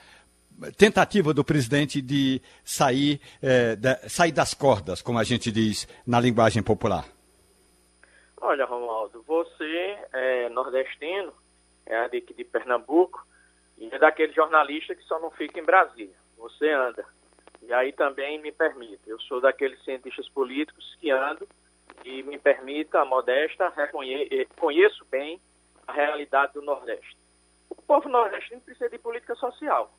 tentativa 0.76 1.34
do 1.34 1.44
presidente 1.44 2.00
de 2.00 2.40
sair, 2.64 3.20
é, 3.42 3.76
sair 4.08 4.32
das 4.32 4.54
cordas, 4.54 5.02
como 5.02 5.18
a 5.18 5.24
gente 5.24 5.50
diz 5.50 5.86
na 6.06 6.20
linguagem 6.20 6.62
popular? 6.62 7.04
Olha, 8.40 8.64
Romualdo, 8.64 9.22
você 9.26 9.98
é 10.12 10.48
nordestino, 10.48 11.32
é 11.84 12.08
de, 12.08 12.20
de 12.20 12.44
Pernambuco, 12.44 13.26
e 13.78 13.88
é 13.92 13.98
daquele 13.98 14.32
jornalista 14.32 14.94
que 14.94 15.02
só 15.04 15.18
não 15.20 15.30
fica 15.30 15.58
em 15.60 15.64
Brasília. 15.64 16.14
Você 16.38 16.70
anda. 16.70 17.04
E 17.62 17.72
aí 17.72 17.92
também 17.92 18.40
me 18.40 18.52
permite. 18.52 19.00
Eu 19.06 19.18
sou 19.20 19.40
daqueles 19.40 19.82
cientistas 19.84 20.28
políticos 20.28 20.96
que 21.00 21.10
ando 21.10 21.46
e 22.04 22.22
me 22.22 22.38
permita 22.38 23.00
a 23.00 23.04
modesta, 23.04 23.68
reconhe 23.70 24.46
conheço 24.58 25.04
bem 25.10 25.40
a 25.86 25.92
realidade 25.92 26.52
do 26.54 26.62
Nordeste. 26.62 27.16
O 27.68 27.74
povo 27.82 28.08
nordestino 28.08 28.60
precisa 28.60 28.88
de 28.88 28.98
política 28.98 29.34
social 29.34 29.92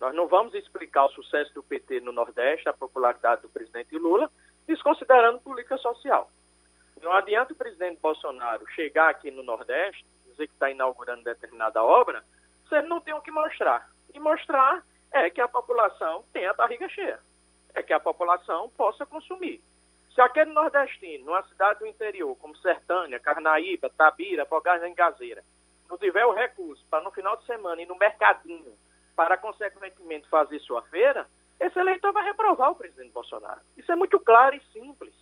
Nós 0.00 0.14
não 0.14 0.26
vamos 0.26 0.54
explicar 0.54 1.06
o 1.06 1.12
sucesso 1.12 1.52
do 1.54 1.62
PT 1.62 2.00
no 2.00 2.12
Nordeste, 2.12 2.68
a 2.68 2.72
popularidade 2.72 3.42
do 3.42 3.48
presidente 3.48 3.96
Lula, 3.96 4.30
desconsiderando 4.66 5.40
política 5.40 5.78
social. 5.78 6.30
Não 7.02 7.12
adianta 7.12 7.52
o 7.52 7.56
presidente 7.56 8.00
Bolsonaro 8.00 8.66
chegar 8.70 9.08
aqui 9.08 9.30
no 9.30 9.42
Nordeste, 9.42 10.04
dizer 10.26 10.48
que 10.48 10.52
está 10.52 10.70
inaugurando 10.70 11.22
determinada 11.22 11.82
obra, 11.82 12.22
se 12.68 12.76
ele 12.76 12.88
não 12.88 13.00
tem 13.00 13.14
o 13.14 13.20
que 13.20 13.30
mostrar. 13.30 13.88
E 14.12 14.18
mostrar 14.18 14.84
é 15.12 15.30
que 15.30 15.40
a 15.40 15.48
população 15.48 16.24
tem 16.32 16.46
a 16.46 16.52
barriga 16.52 16.88
cheia, 16.88 17.18
é 17.74 17.82
que 17.82 17.92
a 17.92 18.00
população 18.00 18.68
possa 18.70 19.06
consumir. 19.06 19.62
Se 20.14 20.20
aquele 20.20 20.52
nordestino, 20.52 21.26
numa 21.26 21.42
cidade 21.44 21.80
do 21.80 21.86
interior, 21.86 22.34
como 22.36 22.56
Sertânia, 22.56 23.20
Carnaíba, 23.20 23.90
Tabira, 23.90 24.46
Fogar 24.46 24.82
em 24.84 24.94
Gazeira, 24.94 25.44
não 25.88 25.96
tiver 25.96 26.24
o 26.24 26.32
recurso 26.32 26.84
para 26.90 27.04
no 27.04 27.10
final 27.10 27.36
de 27.36 27.44
semana 27.44 27.80
ir 27.80 27.86
no 27.86 27.96
mercadinho 27.96 28.74
para, 29.16 29.38
consequentemente, 29.38 30.28
fazer 30.28 30.60
sua 30.60 30.82
feira, 30.82 31.26
esse 31.58 31.78
eleitor 31.78 32.12
vai 32.12 32.24
reprovar 32.24 32.70
o 32.70 32.76
presidente 32.76 33.12
Bolsonaro. 33.12 33.60
Isso 33.76 33.90
é 33.90 33.96
muito 33.96 34.20
claro 34.20 34.54
e 34.54 34.60
simples. 34.72 35.14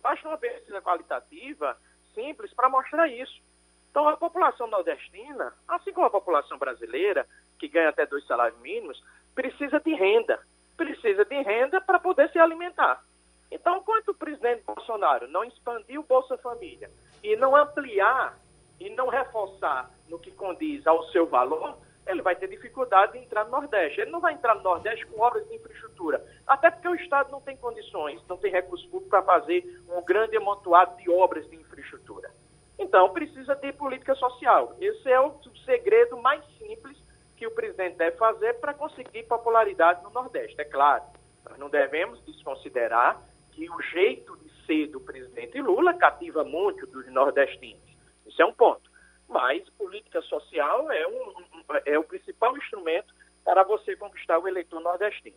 Basta 0.00 0.26
uma 0.28 0.38
pesquisa 0.38 0.80
qualitativa 0.80 1.76
simples 2.14 2.54
para 2.54 2.68
mostrar 2.68 3.08
isso. 3.08 3.42
Então, 3.90 4.08
a 4.08 4.16
população 4.16 4.68
nordestina, 4.68 5.52
assim 5.66 5.92
como 5.92 6.06
a 6.06 6.10
população 6.10 6.56
brasileira, 6.58 7.26
que 7.58 7.66
ganha 7.66 7.88
até 7.88 8.06
dois 8.06 8.24
salários 8.26 8.58
mínimos, 8.60 9.02
precisa 9.34 9.80
de 9.80 9.92
renda. 9.94 10.40
Precisa 10.76 11.24
de 11.24 11.42
renda 11.42 11.80
para 11.80 11.98
poder 11.98 12.30
se 12.30 12.38
alimentar. 12.38 13.02
Então, 13.50 13.78
enquanto 13.78 14.10
o 14.10 14.14
presidente 14.14 14.62
Bolsonaro 14.62 15.26
não 15.26 15.42
expandir 15.42 15.98
o 15.98 16.04
Bolsa 16.04 16.38
Família 16.38 16.88
e 17.22 17.34
não 17.34 17.56
ampliar 17.56 18.38
e 18.78 18.88
não 18.90 19.08
reforçar 19.08 19.90
no 20.08 20.20
que 20.20 20.30
condiz 20.30 20.86
ao 20.86 21.04
seu 21.08 21.26
valor, 21.26 21.76
ele 22.10 22.22
vai 22.22 22.36
ter 22.36 22.48
dificuldade 22.48 23.12
de 23.12 23.18
entrar 23.18 23.44
no 23.44 23.50
Nordeste. 23.50 24.00
Ele 24.00 24.10
não 24.10 24.20
vai 24.20 24.34
entrar 24.34 24.54
no 24.54 24.62
Nordeste 24.62 25.06
com 25.06 25.20
obras 25.20 25.46
de 25.48 25.54
infraestrutura, 25.54 26.24
até 26.46 26.70
porque 26.70 26.88
o 26.88 26.94
Estado 26.94 27.30
não 27.30 27.40
tem 27.40 27.56
condições, 27.56 28.20
não 28.28 28.36
tem 28.36 28.50
recursos 28.50 28.86
públicos 28.86 29.10
para 29.10 29.22
fazer 29.22 29.82
um 29.88 30.02
grande 30.02 30.36
amontoado 30.36 30.96
de 30.96 31.10
obras 31.10 31.48
de 31.48 31.56
infraestrutura. 31.56 32.30
Então, 32.78 33.10
precisa 33.12 33.54
ter 33.56 33.74
política 33.74 34.14
social. 34.14 34.74
Esse 34.80 35.10
é 35.10 35.20
o 35.20 35.34
segredo 35.64 36.16
mais 36.16 36.42
simples 36.58 36.96
que 37.36 37.46
o 37.46 37.50
presidente 37.50 37.96
deve 37.96 38.16
fazer 38.16 38.54
para 38.54 38.74
conseguir 38.74 39.22
popularidade 39.24 40.02
no 40.02 40.10
Nordeste. 40.10 40.60
É 40.60 40.64
claro, 40.64 41.04
nós 41.48 41.58
não 41.58 41.68
devemos 41.68 42.20
desconsiderar 42.24 43.20
que 43.52 43.68
o 43.70 43.80
jeito 43.82 44.36
de 44.38 44.66
ser 44.66 44.86
do 44.88 45.00
presidente 45.00 45.60
Lula 45.60 45.94
cativa 45.94 46.44
muito 46.44 46.86
dos 46.86 47.06
nordestinos. 47.10 47.82
Isso 48.26 48.40
é 48.40 48.46
um 48.46 48.52
ponto. 48.52 48.90
Mas 49.28 49.68
política 49.70 50.20
social 50.22 50.90
é, 50.90 51.06
um, 51.06 51.49
é 51.84 51.98
o 51.98 52.04
principal 52.04 52.56
instrumento 52.56 53.14
para 53.44 53.62
você 53.62 53.96
conquistar 53.96 54.38
o 54.38 54.48
eleitor 54.48 54.80
nordestino. 54.80 55.36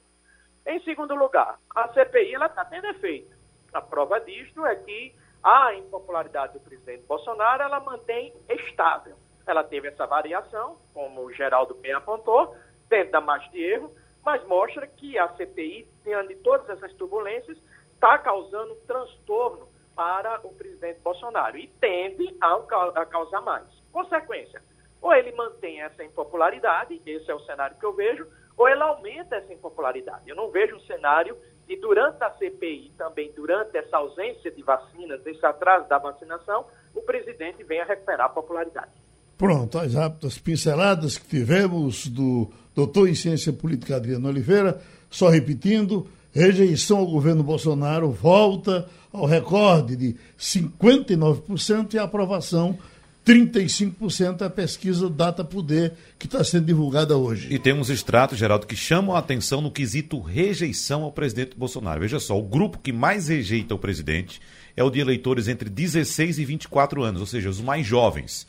Em 0.66 0.82
segundo 0.84 1.13
lugar, 1.16 1.60
a 1.75 1.88
CPI 1.90 2.36
está 2.36 2.66
tendo 2.66 2.88
efeito. 2.88 3.36
A 3.74 3.82
prova 3.82 4.20
disto 4.20 4.66
é 4.66 4.75
que 4.75 5.16
a 5.44 5.74
impopularidade 5.74 6.54
do 6.54 6.60
presidente 6.62 7.06
Bolsonaro 7.06 7.63
ela 7.63 7.80
mantém 7.80 8.34
estável. 8.50 9.18
Ela 9.46 9.63
teve 9.63 9.90
essa 9.90 10.06
variação, 10.06 10.78
como 10.94 11.25
o 11.25 11.34
Geraldo 11.34 11.75
bem 11.75 11.92
apontou, 11.92 12.56
dentro 12.88 13.12
da 13.12 13.20
margem 13.20 13.52
de 13.52 13.62
erro, 13.62 13.94
mas 14.24 14.46
mostra 14.48 14.88
que 14.88 15.20
a 15.20 15.28
CPI, 15.36 15.86
diante 16.06 16.36
de 16.36 16.42
todas 16.42 16.70
essas 16.70 16.94
turbulências, 16.94 17.58
está 17.94 18.18
causando 18.20 18.75
transtorno 18.88 19.68
para 19.96 20.40
o 20.48 20.54
presidente 20.54 21.02
Bolsonaro 21.02 21.58
e 21.58 21.68
tende 21.68 22.36
a 22.40 23.06
causar 23.06 23.42
mais. 23.42 23.68
Consequência, 23.92 24.62
ou 25.04 25.14
ele 25.14 25.34
mantém 25.34 25.82
essa 25.82 26.02
impopularidade, 26.02 27.00
esse 27.06 27.30
é 27.30 27.36
o 27.36 27.42
cenário 27.42 27.76
que 27.78 27.86
eu 27.86 27.94
vejo, 27.94 28.26
ou 28.58 28.70
ele 28.70 28.82
aumenta 28.82 29.36
essa 29.36 29.52
impopularidade. 29.52 30.30
Eu 30.30 30.36
não 30.36 30.50
vejo 30.50 30.78
um 30.78 30.80
cenário 30.80 31.36
de, 31.68 31.76
durante 31.76 32.24
a 32.24 32.32
CPI, 32.32 32.94
também 32.98 33.30
durante 33.36 33.78
essa 33.78 33.98
ausência 33.98 34.50
de 34.50 34.63
vacinas, 34.63 35.20
esse 35.26 35.46
atraso 35.46 35.89
da 35.89 35.98
vacinação, 35.98 36.66
o 36.96 37.02
presidente 37.02 37.63
venha 37.66 37.84
recuperar 37.84 38.28
a 38.28 38.30
popularidade. 38.30 38.92
Pronto, 39.38 39.78
as 39.78 39.94
rápidas 39.94 40.38
pinceladas 40.38 41.18
que 41.18 41.28
tivemos 41.28 42.08
do 42.08 42.50
doutor 42.74 43.10
em 43.10 43.16
ciência 43.16 43.52
política 43.52 43.98
Adriano 43.98 44.30
Oliveira, 44.30 44.80
só 45.10 45.28
repetindo, 45.28 46.08
rejeição 46.32 47.00
ao 47.00 47.08
governo 47.08 47.44
Bolsonaro 47.44 48.10
volta 48.10 48.88
ao 49.12 49.26
recorde 49.26 49.98
de 49.98 50.16
59% 50.38 51.94
e 51.94 52.00
aprovação 52.00 52.78
35% 53.26 54.42
a 54.42 54.50
pesquisa 54.50 55.10
Data 55.10 55.44
Poder, 55.44 55.94
que 56.20 56.26
está 56.26 56.44
sendo 56.44 56.66
divulgada 56.66 57.18
hoje. 57.18 57.48
E 57.50 57.58
temos 57.58 57.90
extratos, 57.90 58.38
Geraldo, 58.38 58.68
que 58.68 58.76
chamam 58.76 59.16
a 59.16 59.20
atenção 59.20 59.62
no 59.62 59.72
quesito 59.72 60.20
rejeição 60.20 61.04
ao 61.04 61.12
presidente 61.12 61.56
Bolsonaro. 61.56 62.02
Veja 62.02 62.20
só, 62.20 62.38
o 62.38 62.44
grupo 62.44 62.80
que 62.80 62.92
mais 62.92 63.30
rejeita 63.30 63.74
o 63.74 63.80
presidente 63.80 64.42
é 64.76 64.84
o 64.84 64.90
de 64.90 65.00
eleitores 65.00 65.48
entre 65.48 65.70
16 65.70 66.38
e 66.40 66.46
24 66.46 67.02
anos, 67.02 67.22
ou 67.22 67.28
seja, 67.28 67.50
os 67.50 67.62
mais 67.62 67.86
jovens. 67.86 68.46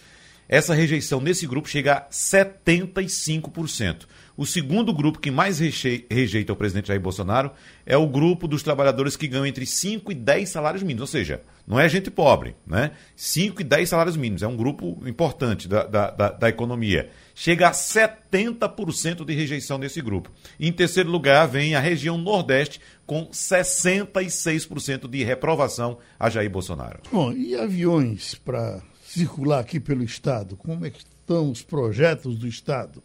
Essa 0.49 0.75
rejeição 0.75 1.21
nesse 1.21 1.47
grupo 1.47 1.69
chega 1.69 1.95
a 1.95 2.09
75%. 2.11 4.07
O 4.37 4.45
segundo 4.45 4.93
grupo 4.93 5.21
que 5.21 5.31
mais 5.31 5.61
rejeita 5.61 6.53
o 6.53 6.57
presidente 6.57 6.89
Jair 6.89 7.01
Bolsonaro 7.01 7.53
é 7.87 7.97
o 7.97 8.09
grupo 8.09 8.49
dos 8.49 8.65
trabalhadores 8.65 9.17
que 9.17 9.29
ganham 9.29 9.47
entre 9.47 9.65
5 9.65 10.11
e 10.11 10.15
10 10.15 10.49
salários 10.49 10.83
mínimos. 10.83 11.03
Ou 11.03 11.07
seja, 11.07 11.41
não 11.67 11.79
é 11.79 11.89
gente 11.89 12.11
pobre, 12.11 12.57
né? 12.67 12.91
5 13.15 13.61
e 13.61 13.65
10 13.65 13.89
salários 13.89 14.17
mínimos. 14.17 14.43
É 14.43 14.49
um 14.49 14.57
grupo 14.57 15.01
importante 15.07 15.69
da, 15.69 15.85
da, 15.85 16.11
da, 16.11 16.29
da 16.31 16.49
economia. 16.49 17.11
Chega 17.33 17.69
a 17.69 17.73
70% 17.73 19.25
de 19.25 19.35
rejeição 19.35 19.79
desse 19.79 20.01
grupo. 20.01 20.33
Em 20.59 20.73
terceiro 20.73 21.11
lugar, 21.11 21.47
vem 21.47 21.77
a 21.77 21.81
região 21.81 22.19
Nordeste, 22.19 22.81
com 23.07 23.29
66% 23.29 25.09
de 25.09 25.23
reprovação 25.23 25.99
a 26.19 26.29
Jair 26.29 26.51
Bolsonaro. 26.51 27.01
Bom, 27.13 27.33
e 27.33 27.55
aviões 27.55 28.35
para 28.35 28.83
circular 29.07 29.61
aqui 29.61 29.79
pelo 29.79 30.03
Estado? 30.03 30.57
Como 30.57 30.85
é 30.85 30.91
que 30.91 30.99
estão 30.99 31.51
os 31.51 31.63
projetos 31.63 32.37
do 32.37 32.49
Estado? 32.49 33.01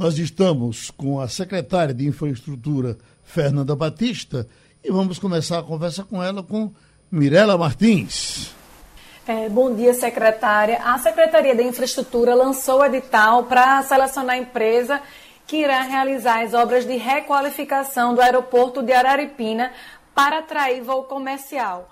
Nós 0.00 0.18
estamos 0.18 0.90
com 0.90 1.20
a 1.20 1.28
secretária 1.28 1.92
de 1.92 2.06
Infraestrutura, 2.06 2.96
Fernanda 3.22 3.76
Batista, 3.76 4.48
e 4.82 4.90
vamos 4.90 5.18
começar 5.18 5.58
a 5.58 5.62
conversa 5.62 6.02
com 6.02 6.22
ela 6.22 6.42
com 6.42 6.72
Mirela 7.12 7.58
Martins. 7.58 8.54
É, 9.28 9.46
bom 9.50 9.74
dia, 9.74 9.92
secretária. 9.92 10.80
A 10.82 10.96
Secretaria 10.96 11.54
de 11.54 11.64
Infraestrutura 11.64 12.34
lançou 12.34 12.80
o 12.80 12.84
edital 12.86 13.44
para 13.44 13.82
selecionar 13.82 14.36
a 14.36 14.38
empresa 14.38 15.02
que 15.46 15.58
irá 15.58 15.82
realizar 15.82 16.46
as 16.46 16.54
obras 16.54 16.86
de 16.86 16.96
requalificação 16.96 18.14
do 18.14 18.22
aeroporto 18.22 18.82
de 18.82 18.94
Araripina 18.94 19.70
para 20.14 20.38
atrair 20.38 20.82
voo 20.82 21.04
comercial. 21.04 21.90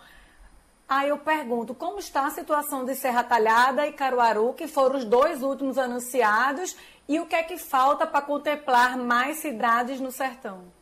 Aí 0.88 1.10
eu 1.10 1.18
pergunto, 1.18 1.74
como 1.74 1.98
está 1.98 2.26
a 2.26 2.30
situação 2.30 2.86
de 2.86 2.94
Serra 2.94 3.22
Talhada 3.22 3.86
e 3.86 3.92
Caruaru, 3.92 4.54
que 4.54 4.66
foram 4.66 4.96
os 4.96 5.04
dois 5.04 5.42
últimos 5.42 5.76
anunciados, 5.76 6.74
e 7.08 7.18
o 7.18 7.26
que 7.26 7.34
é 7.34 7.42
que 7.42 7.56
falta 7.56 8.06
para 8.06 8.24
contemplar 8.24 8.96
mais 8.98 9.38
cidades 9.38 10.00
no 10.00 10.10
sertão? 10.10 10.72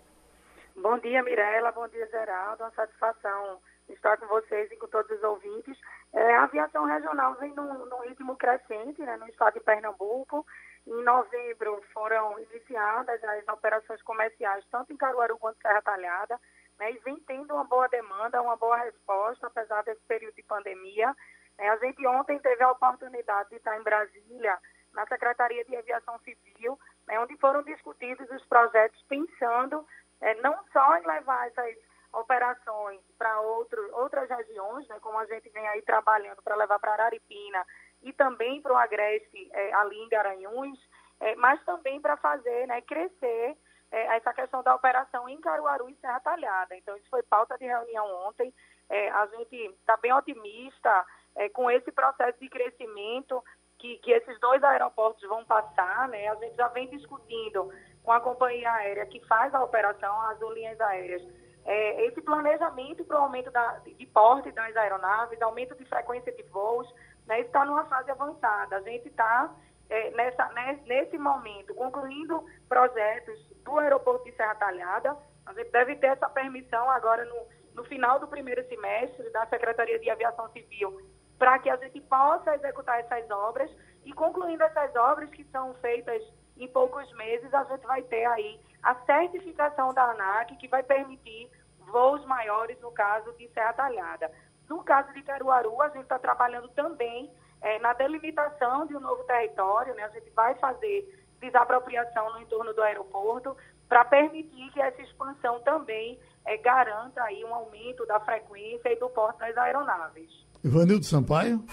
Bom 0.75 0.99
dia, 0.99 1.23
Mirela. 1.23 1.71
Bom 1.73 1.87
dia, 1.89 2.07
Geraldo. 2.09 2.65
Uma 2.65 2.73
satisfação 2.73 3.61
estar 3.89 4.17
com 4.17 4.27
vocês 4.27 4.71
e 4.71 4.77
com 4.77 4.89
todos 4.89 5.11
os 5.17 5.23
ouvintes. 5.23 5.79
É, 6.12 6.35
a 6.35 6.45
aviação 6.45 6.85
regional 6.85 7.35
vem 7.37 7.55
num, 7.55 7.87
num 7.87 8.01
ritmo 8.01 8.37
crescente 8.37 9.01
né, 9.03 9.17
no 9.17 9.29
estado 9.29 9.55
de 9.55 9.61
Pernambuco. 9.61 10.45
Em 10.87 11.03
novembro 11.03 11.83
foram 11.93 12.39
iniciadas 12.41 13.23
as 13.23 13.49
operações 13.49 14.03
comerciais, 14.03 14.65
tanto 14.71 14.93
em 14.93 14.97
Caruaru 14.97 15.39
quanto 15.39 15.59
em 15.59 15.62
Serra 15.62 15.83
Talhada 15.83 16.41
né, 16.79 16.93
e 16.93 16.99
vem 16.99 17.17
tendo 17.27 17.55
uma 17.55 17.65
boa 17.65 17.89
demanda, 17.89 18.43
uma 18.43 18.57
boa 18.57 18.77
resposta, 18.77 19.47
apesar 19.47 19.83
desse 19.85 20.03
período 20.07 20.35
de 20.35 20.43
pandemia. 20.43 21.15
É, 21.59 21.69
a 21.71 21.77
gente 21.77 22.07
ontem 22.07 22.39
teve 22.39 22.62
a 22.62 22.71
oportunidade 22.71 23.51
de 23.51 23.57
estar 23.57 23.79
em 23.79 23.83
Brasília, 23.83 24.59
na 24.96 25.06
Secretaria 25.06 25.64
de 25.64 25.76
Aviação 25.76 26.18
Civil, 26.20 26.78
né, 27.06 27.20
onde 27.20 27.37
foram 27.37 27.62
discutidos 27.62 28.28
os 28.30 28.44
projetos 28.46 29.00
pensando 29.09 29.87
é, 30.20 30.35
não 30.37 30.59
só 30.72 30.96
em 30.96 31.06
levar 31.06 31.46
essas 31.46 31.76
operações 32.12 33.00
para 33.18 33.40
outras 33.40 34.28
regiões, 34.28 34.88
né, 34.88 34.98
como 35.00 35.18
a 35.18 35.26
gente 35.26 35.48
vem 35.50 35.68
aí 35.68 35.82
trabalhando 35.82 36.42
para 36.42 36.56
levar 36.56 36.78
para 36.78 36.92
Araripina 36.92 37.64
e 38.02 38.12
também 38.12 38.62
para 38.62 38.72
o 38.72 38.76
Agreste 38.76 39.50
é, 39.52 39.72
ali 39.74 39.98
em 39.98 40.09
Garanhuns, 40.09 40.78
é, 41.20 41.35
mas 41.37 41.62
também 41.64 42.00
para 42.00 42.16
fazer 42.16 42.66
né, 42.66 42.80
crescer 42.80 43.56
é, 43.90 44.16
essa 44.16 44.32
questão 44.32 44.62
da 44.62 44.74
operação 44.74 45.28
em 45.28 45.40
Caruaru 45.40 45.88
e 45.90 45.96
Serra 45.96 46.20
Talhada. 46.20 46.76
Então, 46.76 46.96
isso 46.96 47.09
foi 47.09 47.22
pauta 47.22 47.56
de 47.59 47.66
reunião 47.66 48.06
ontem. 48.26 48.52
É, 48.88 49.11
a 49.11 49.26
gente 49.26 49.56
está 49.56 49.96
bem 49.96 50.12
otimista 50.12 51.04
é, 51.35 51.48
com 51.50 51.70
esse 51.70 51.92
processo 51.92 52.38
de 52.38 52.48
crescimento 52.48 53.42
que, 53.79 53.99
que 53.99 54.11
esses 54.12 54.39
dois 54.41 54.62
aeroportos 54.62 55.27
vão 55.29 55.45
passar. 55.45 56.09
Né? 56.09 56.29
A 56.29 56.35
gente 56.37 56.57
já 56.57 56.69
vem 56.69 56.89
discutindo 56.89 57.73
com 58.03 58.12
a 58.12 58.21
companhia 58.21 58.71
aérea 58.73 59.07
que 59.07 59.21
faz 59.27 59.55
a 59.55 59.62
operação, 59.62 60.21
as 60.23 60.41
linhas 60.55 60.81
aéreas, 60.81 61.23
é, 61.65 62.07
esse 62.07 62.23
planejamento 62.23 63.05
para 63.05 63.19
o 63.19 63.23
aumento 63.25 63.51
da, 63.51 63.79
de 63.79 64.07
porte 64.07 64.53
das 64.53 64.77
aeronaves, 64.77 65.43
aumento 65.43 65.75
de 65.75 65.85
frequência 65.85 66.33
de 66.33 66.43
voos, 66.45 66.89
né, 67.27 67.41
está 67.41 67.65
numa 67.65 67.85
fase 67.87 68.09
avançada. 68.11 68.77
A 68.77 68.81
gente 68.83 69.09
está, 69.09 69.53
é, 69.91 70.11
nessa, 70.12 70.49
nesse 70.87 71.19
momento, 71.19 71.75
concluindo 71.75 72.45
projetos 72.69 73.37
do 73.65 73.79
aeroporto 73.81 74.25
de 74.25 74.33
Serra 74.37 74.55
Talhada. 74.55 75.17
A 75.45 75.53
gente 75.55 75.71
deve 75.73 75.97
ter 75.97 76.07
essa 76.09 76.29
permissão 76.29 76.89
agora 76.89 77.25
no, 77.25 77.47
no 77.75 77.85
final 77.85 78.21
do 78.21 78.29
primeiro 78.29 78.65
semestre 78.69 79.29
da 79.31 79.45
Secretaria 79.47 79.99
de 79.99 80.09
Aviação 80.09 80.49
Civil 80.51 81.01
para 81.38 81.59
que 81.59 81.68
a 81.68 81.77
gente 81.77 82.01
possa 82.03 82.55
executar 82.55 83.01
essas 83.01 83.31
obras 83.31 83.70
e 84.05 84.12
concluindo 84.12 84.62
essas 84.62 84.94
obras 84.96 85.31
que 85.31 85.44
são 85.44 85.75
feitas 85.75 86.22
em 86.57 86.68
poucos 86.68 87.11
meses, 87.14 87.53
a 87.53 87.64
gente 87.64 87.87
vai 87.87 88.03
ter 88.03 88.25
aí 88.25 88.59
a 88.83 88.94
certificação 89.05 89.92
da 89.92 90.11
ANAC 90.11 90.57
que 90.57 90.68
vai 90.68 90.83
permitir 90.83 91.51
voos 91.81 92.25
maiores 92.25 92.81
no 92.81 92.90
caso 92.92 93.33
de 93.35 93.49
Serra 93.49 93.72
Talhada. 93.72 94.31
No 94.68 94.83
caso 94.83 95.12
de 95.12 95.22
Caruaru, 95.22 95.81
a 95.83 95.88
gente 95.88 96.03
está 96.03 96.18
trabalhando 96.18 96.68
também 96.68 97.31
é, 97.61 97.79
na 97.79 97.92
delimitação 97.92 98.87
de 98.87 98.96
um 98.96 99.01
novo 99.01 99.22
território, 99.25 99.94
né? 99.94 100.05
a 100.05 100.09
gente 100.09 100.31
vai 100.31 100.55
fazer 100.57 101.27
desapropriação 101.40 102.33
no 102.33 102.40
entorno 102.40 102.72
do 102.72 102.83
aeroporto 102.83 103.57
para 103.88 104.05
permitir 104.05 104.70
que 104.72 104.81
essa 104.81 105.01
expansão 105.03 105.61
também 105.61 106.18
é, 106.44 106.57
garanta 106.57 107.22
aí 107.22 107.44
um 107.44 107.55
aumento 107.55 108.07
da 108.07 108.18
frequência 108.20 108.92
e 108.92 108.96
do 108.96 109.09
porte 109.11 109.38
das 109.38 109.57
aeronaves. 109.57 110.45
Ivanildo 110.64 111.05
Sampaio. 111.05 111.64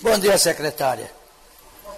Bom 0.00 0.18
dia, 0.18 0.36
secretária. 0.38 1.10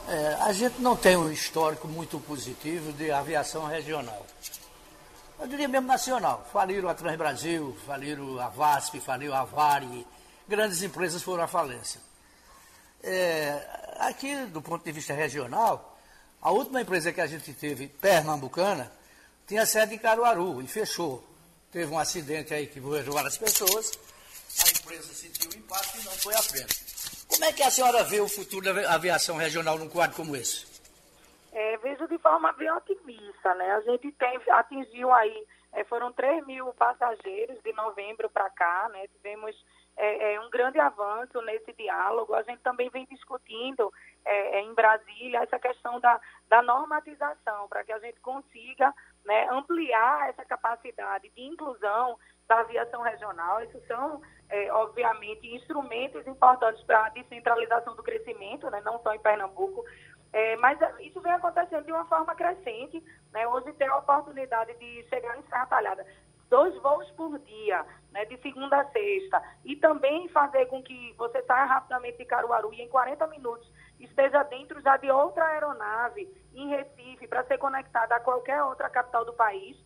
É, 0.09 0.35
a 0.41 0.53
gente 0.53 0.81
não 0.81 0.97
tem 0.97 1.17
um 1.17 1.31
histórico 1.31 1.87
muito 1.87 2.19
positivo 2.21 2.93
de 2.93 3.11
aviação 3.11 3.67
regional. 3.67 4.27
Eu 5.39 5.47
diria 5.47 5.69
mesmo 5.69 5.87
nacional. 5.87 6.47
Faliram 6.53 6.89
a 6.89 6.95
Transbrasil, 6.95 7.77
faliram 7.87 8.39
a 8.39 8.49
VASP, 8.49 9.01
faliu 9.01 9.35
a 9.35 9.45
Vare, 9.45 10.07
grandes 10.49 10.83
empresas 10.83 11.23
foram 11.23 11.45
à 11.45 11.47
falência. 11.47 12.01
É, 13.03 13.67
aqui, 13.99 14.45
do 14.47 14.61
ponto 14.61 14.85
de 14.85 14.93
vista 14.93 15.15
regional, 15.15 15.99
a 16.43 16.51
última 16.51 16.83
empresa 16.83 17.13
que 17.13 17.21
a 17.21 17.27
gente 17.27 17.53
teve, 17.53 17.89
pernambucana, 17.89 18.91
tinha 19.47 19.65
sede 19.65 19.95
em 19.95 19.99
Caruaru 19.99 20.61
e 20.61 20.67
fechou. 20.67 21.25
Teve 21.73 21.93
um 21.93 21.99
acidente 21.99 22.53
aí 22.53 22.67
que 22.67 22.81
morreram 22.81 23.13
várias 23.13 23.39
pessoas, 23.39 23.93
a 24.59 24.71
empresa 24.71 25.15
sentiu 25.15 25.51
o 25.51 25.55
impacto 25.55 25.99
e 25.99 26.05
não 26.05 26.13
foi 26.13 26.35
à 26.35 26.43
frente. 26.43 27.27
Como 27.29 27.45
é 27.45 27.53
que 27.53 27.63
a 27.63 27.71
senhora 27.71 28.03
vê 28.05 28.21
o 28.21 28.29
futuro 28.29 28.65
da 28.65 28.95
aviação 28.95 29.37
regional 29.37 29.79
num 29.79 29.89
quadro 29.89 30.17
como 30.17 30.35
esse? 30.35 30.67
É, 31.53 31.77
vejo 31.79 32.07
de 32.07 32.19
forma 32.19 32.53
bem 32.53 32.71
otimista, 32.71 33.55
né? 33.55 33.73
A 33.73 33.81
gente 33.81 34.11
tem, 34.13 34.41
atingiu 34.51 35.13
aí, 35.13 35.47
é, 35.73 35.85
foram 35.85 36.13
3 36.13 36.47
mil 36.47 36.73
passageiros 36.75 37.61
de 37.63 37.73
novembro 37.73 38.29
para 38.31 38.49
cá, 38.51 38.89
né? 38.93 39.07
Tivemos 39.09 39.55
é, 39.97 40.35
é, 40.35 40.41
um 40.41 40.49
grande 40.51 40.79
avanço 40.79 41.41
nesse 41.43 41.73
diálogo. 41.75 42.35
A 42.35 42.43
gente 42.43 42.61
também 42.63 42.89
vem 42.91 43.07
discutindo 43.07 43.93
é, 44.25 44.59
é, 44.59 44.63
em 44.63 44.75
Brasília 44.75 45.43
essa 45.43 45.59
questão 45.59 46.01
da, 46.01 46.21
da 46.49 46.63
normatização, 46.63 47.69
para 47.69 47.85
que 47.85 47.93
a 47.93 47.99
gente 47.99 48.19
consiga 48.21 48.95
né, 49.25 49.49
ampliar 49.51 50.31
essa 50.31 50.45
capacidade 50.45 51.29
de 51.31 51.43
inclusão 51.43 52.19
da 52.49 52.61
aviação 52.61 53.03
regional. 53.03 53.63
Isso 53.63 53.81
são, 53.87 54.23
é, 54.51 54.73
obviamente, 54.73 55.55
instrumentos 55.55 56.27
importantes 56.27 56.83
para 56.85 57.07
a 57.07 57.09
descentralização 57.11 57.95
do 57.97 58.03
crescimento, 58.03 58.69
né, 58.71 58.81
não 58.85 59.01
só 59.01 59.15
em 59.15 59.21
Pernambuco, 59.21 59.85
é, 60.33 60.57
mas 60.57 60.79
isso 61.01 61.21
vem 61.21 61.33
acontecendo 61.33 61.85
de 61.85 61.93
uma 61.93 62.05
forma 62.05 62.35
crescente. 62.35 63.03
Né? 63.33 63.47
Hoje 63.49 63.73
tem 63.73 63.89
a 63.89 63.97
oportunidade 63.97 64.75
de 64.75 65.05
chegar 65.09 65.39
em 65.39 65.43
Serra 65.43 65.67
Talhada 65.67 66.07
dois 66.51 66.77
voos 66.83 67.09
por 67.13 67.39
dia, 67.39 67.87
né, 68.11 68.25
de 68.25 68.37
segunda 68.39 68.81
a 68.81 68.85
sexta, 68.91 69.43
e 69.65 69.77
também 69.77 70.29
fazer 70.29 70.67
com 70.67 70.83
que 70.83 71.15
você 71.17 71.41
saia 71.43 71.65
rapidamente 71.65 72.19
de 72.19 72.25
Caruaru 72.25 72.75
e 72.75 72.83
em 72.83 72.89
40 72.89 73.27
minutos 73.29 73.71
esteja 74.01 74.43
dentro 74.43 74.81
já 74.81 74.97
de 74.97 75.11
outra 75.11 75.45
aeronave 75.47 76.29
em 76.53 76.69
Recife 76.69 77.29
para 77.29 77.45
ser 77.45 77.59
conectada 77.59 78.17
a 78.17 78.21
qualquer 78.21 78.63
outra 78.65 78.91
capital 78.91 79.25
do 79.25 79.33
país, 79.33 79.77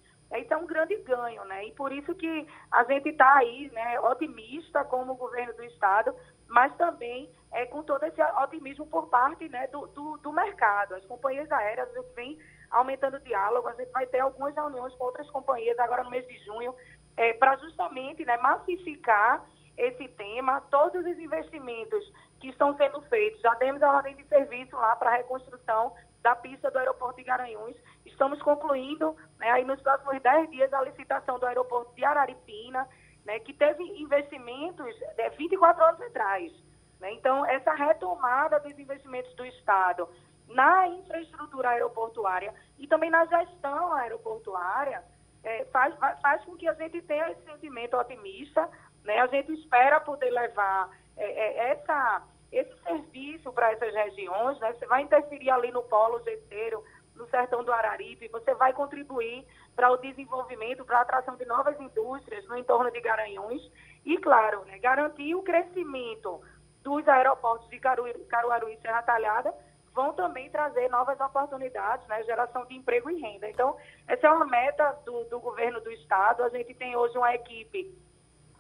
isso 0.40 0.53
é 0.53 0.57
um 0.57 0.66
grande 0.66 0.97
ganho, 0.97 1.44
né? 1.44 1.66
E 1.66 1.73
por 1.73 1.92
isso 1.92 2.14
que 2.14 2.47
a 2.70 2.85
gente 2.85 3.11
está 3.11 3.37
aí, 3.37 3.70
né, 3.73 4.01
otimista 4.01 4.85
como 4.85 5.14
governo 5.14 5.55
do 5.55 5.64
estado, 5.64 6.14
mas 6.49 6.75
também 6.77 7.31
é, 7.53 7.66
com 7.66 7.83
todo 7.83 8.05
esse 8.05 8.20
otimismo 8.42 8.87
por 8.87 9.09
parte 9.09 9.49
né, 9.49 9.66
do, 9.68 9.87
do, 9.88 10.16
do 10.18 10.33
mercado. 10.33 10.94
As 10.94 11.05
companhias 11.07 11.51
aéreas 11.51 11.88
vêm 12.14 12.38
aumentando 12.70 13.16
o 13.16 13.20
diálogo. 13.20 13.68
A 13.68 13.75
gente 13.75 13.92
vai 13.92 14.07
ter 14.07 14.20
algumas 14.20 14.55
reuniões 14.55 14.94
com 14.94 15.05
outras 15.05 15.29
companhias 15.31 15.79
agora 15.79 16.05
no 16.05 16.11
mês 16.11 16.27
de 16.27 16.38
junho, 16.44 16.75
é, 17.16 17.33
para 17.35 17.57
justamente 17.57 18.25
né, 18.25 18.37
massificar 18.38 19.44
esse 19.77 20.09
tema, 20.09 20.61
todos 20.70 21.05
os 21.05 21.18
investimentos 21.18 22.12
que 22.40 22.49
estão 22.49 22.77
sendo 22.77 23.01
feitos. 23.03 23.40
Já 23.40 23.55
demos 23.55 23.83
a 23.83 23.92
ordem 23.92 24.14
de 24.16 24.25
serviço 24.25 24.77
lá 24.77 24.94
para 24.97 25.11
a 25.11 25.16
reconstrução 25.16 25.94
da 26.23 26.35
pista 26.35 26.70
do 26.70 26.79
aeroporto 26.79 27.16
de 27.16 27.25
Garanhuns. 27.25 27.77
Estamos 28.14 28.40
concluindo, 28.42 29.16
né, 29.40 29.50
aí 29.50 29.64
nos 29.64 29.81
próximos 29.83 30.22
10 30.22 30.48
dias, 30.50 30.72
a 30.72 30.83
licitação 30.83 31.37
do 31.37 31.46
aeroporto 31.46 31.92
de 31.96 32.05
Araripina, 32.05 32.88
né, 33.24 33.40
que 33.40 33.53
teve 33.53 33.83
investimentos 34.00 34.87
é, 35.18 35.31
24 35.31 35.85
anos 35.85 36.00
atrás. 36.00 36.53
Né? 37.00 37.12
Então, 37.14 37.44
essa 37.44 37.74
retomada 37.74 38.61
dos 38.61 38.79
investimentos 38.79 39.35
do 39.35 39.44
Estado 39.44 40.09
na 40.48 40.87
infraestrutura 40.87 41.70
aeroportuária 41.70 42.55
e 42.79 42.87
também 42.87 43.11
na 43.11 43.24
gestão 43.27 43.92
aeroportuária, 43.94 45.03
é, 45.42 45.64
faz, 45.66 45.92
faz 46.22 46.44
com 46.44 46.57
que 46.57 46.68
a 46.68 46.74
gente 46.74 47.03
tenha 47.03 47.31
esse 47.33 47.42
sentimento 47.42 47.96
otimista. 47.96 48.70
Né? 49.03 49.18
A 49.18 49.27
gente 49.27 49.53
espera 49.55 50.00
poder 50.00 50.31
levar 50.31 50.88
é, 51.16 51.24
é, 51.24 51.70
essa, 51.72 52.22
esse 52.53 52.72
serviço 52.85 53.53
para 53.53 53.72
essas 53.72 53.92
regiões. 53.92 54.57
Né? 54.61 54.72
Você 54.74 54.87
vai 54.87 55.03
interferir 55.03 55.50
ali 55.50 55.72
no 55.72 55.83
polo 55.83 56.22
geteiro, 56.22 56.85
no 57.14 57.29
sertão 57.29 57.62
do 57.62 57.72
Araripe, 57.72 58.29
você 58.29 58.55
vai 58.55 58.72
contribuir 58.72 59.46
para 59.74 59.90
o 59.90 59.96
desenvolvimento, 59.96 60.85
para 60.85 60.98
a 60.98 61.03
atração 61.03 61.37
de 61.37 61.44
novas 61.44 61.79
indústrias 61.81 62.46
no 62.46 62.57
entorno 62.57 62.90
de 62.90 63.00
Garanhuns 63.00 63.62
e, 64.05 64.16
claro, 64.18 64.64
né, 64.64 64.79
garantir 64.79 65.35
o 65.35 65.42
crescimento 65.42 66.40
dos 66.83 67.07
aeroportos 67.09 67.68
de 67.70 67.79
Caruaru 67.81 68.68
e 68.68 68.77
Serra 68.79 69.03
Talhada 69.03 69.55
vão 69.94 70.12
também 70.12 70.50
trazer 70.50 70.90
novas 70.90 71.18
oportunidades, 71.20 72.07
né, 72.09 72.22
geração 72.24 72.66
de 72.66 72.74
emprego 72.74 73.09
e 73.11 73.20
renda. 73.20 73.48
Então, 73.48 73.77
essa 74.09 74.27
é 74.27 74.31
uma 74.31 74.44
meta 74.44 74.92
do, 75.07 75.24
do 75.24 75.38
governo 75.38 75.81
do 75.81 75.90
Estado. 75.92 76.42
A 76.42 76.48
gente 76.48 76.74
tem 76.74 76.96
hoje 76.96 77.16
uma 77.16 77.35
equipe 77.35 77.96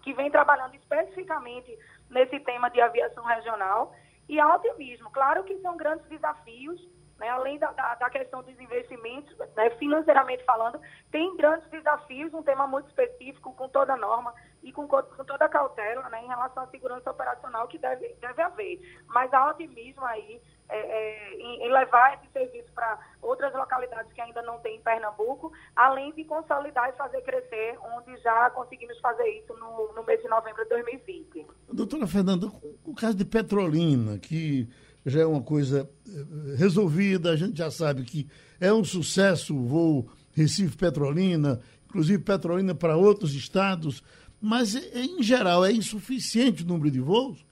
que 0.02 0.12
vem 0.12 0.30
trabalhando 0.30 0.74
especificamente 0.76 1.76
nesse 2.08 2.38
tema 2.40 2.68
de 2.70 2.80
aviação 2.80 3.24
regional 3.24 3.92
e 4.28 4.38
há 4.38 4.54
otimismo. 4.54 5.10
Claro 5.10 5.42
que 5.44 5.58
são 5.60 5.76
grandes 5.76 6.06
desafios, 6.06 6.80
né, 7.18 7.28
além 7.28 7.58
da, 7.58 7.70
da, 7.72 7.94
da, 7.94 8.10
questão 8.10 8.42
dos 8.42 8.58
investimentos, 8.58 9.36
né, 9.56 9.70
financeiramente 9.78 10.44
falando, 10.44 10.80
tem 11.10 11.36
grandes 11.36 11.68
desafios, 11.70 12.34
um 12.34 12.42
tema 12.42 12.66
muito 12.66 12.88
específico, 12.88 13.52
com 13.52 13.68
toda 13.68 13.96
norma 13.96 14.34
e 14.62 14.72
com, 14.72 14.88
com 14.88 15.24
toda 15.24 15.48
cautela 15.48 16.08
né, 16.08 16.22
em 16.24 16.28
relação 16.28 16.64
à 16.64 16.66
segurança 16.68 17.10
operacional 17.10 17.68
que 17.68 17.78
deve, 17.78 18.14
deve 18.20 18.42
haver. 18.42 19.02
Mas 19.06 19.32
há 19.32 19.50
otimismo 19.50 20.04
aí 20.04 20.40
é, 20.68 20.78
é, 20.78 21.34
em, 21.34 21.66
em, 21.66 21.72
levar 21.72 22.14
esse 22.14 22.32
serviço 22.32 22.72
para 22.74 22.98
outras 23.20 23.52
localidades 23.52 24.10
que 24.12 24.20
ainda 24.20 24.40
não 24.42 24.58
tem 24.60 24.76
em 24.76 24.80
Pernambuco, 24.80 25.52
além 25.76 26.12
de 26.14 26.24
consolidar 26.24 26.88
e 26.88 26.96
fazer 26.96 27.20
crescer, 27.20 27.78
onde 27.96 28.16
já 28.22 28.48
conseguimos 28.50 28.98
fazer 29.00 29.28
isso 29.28 29.54
no, 29.54 29.92
no 29.92 30.02
mês 30.02 30.20
de 30.22 30.28
novembro 30.28 30.62
de 30.64 30.70
2020. 30.70 31.46
Doutora 31.70 32.06
Fernanda, 32.06 32.46
o 32.84 32.94
caso 32.94 33.16
de 33.16 33.26
Petrolina, 33.26 34.18
que 34.18 34.68
já 35.04 35.20
é 35.20 35.26
uma 35.26 35.42
coisa 35.42 35.88
eh, 36.06 36.56
resolvida, 36.56 37.30
a 37.30 37.36
gente 37.36 37.58
já 37.58 37.70
sabe 37.70 38.04
que 38.04 38.28
é 38.60 38.72
um 38.72 38.84
sucesso 38.84 39.56
o 39.56 39.66
voo 39.66 40.10
Recife-Petrolina, 40.32 41.60
inclusive 41.86 42.22
Petrolina 42.22 42.74
para 42.74 42.96
outros 42.96 43.34
estados, 43.34 44.02
mas 44.40 44.74
em 44.94 45.22
geral 45.22 45.64
é 45.64 45.72
insuficiente 45.72 46.64
o 46.64 46.66
número 46.66 46.90
de 46.90 47.00
voos 47.00 47.44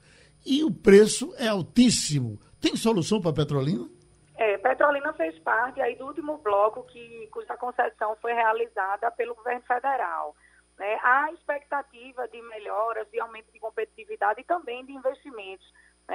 e 0.44 0.64
o 0.64 0.70
preço 0.70 1.34
é 1.38 1.48
altíssimo. 1.48 2.38
Tem 2.60 2.76
solução 2.76 3.20
para 3.20 3.32
Petrolina? 3.32 3.88
É, 4.36 4.58
Petrolina 4.58 5.12
fez 5.12 5.38
parte 5.40 5.80
aí 5.80 5.94
do 5.96 6.06
último 6.06 6.38
bloco 6.38 6.82
que, 6.84 7.28
cuja 7.30 7.56
concessão 7.56 8.16
foi 8.20 8.32
realizada 8.32 9.10
pelo 9.12 9.34
governo 9.34 9.62
federal. 9.62 10.34
Né? 10.78 10.98
Há 11.02 11.32
expectativa 11.32 12.26
de 12.28 12.42
melhoras, 12.42 13.06
de 13.10 13.20
aumento 13.20 13.52
de 13.52 13.60
competitividade 13.60 14.40
e 14.40 14.44
também 14.44 14.84
de 14.84 14.92
investimentos? 14.92 15.66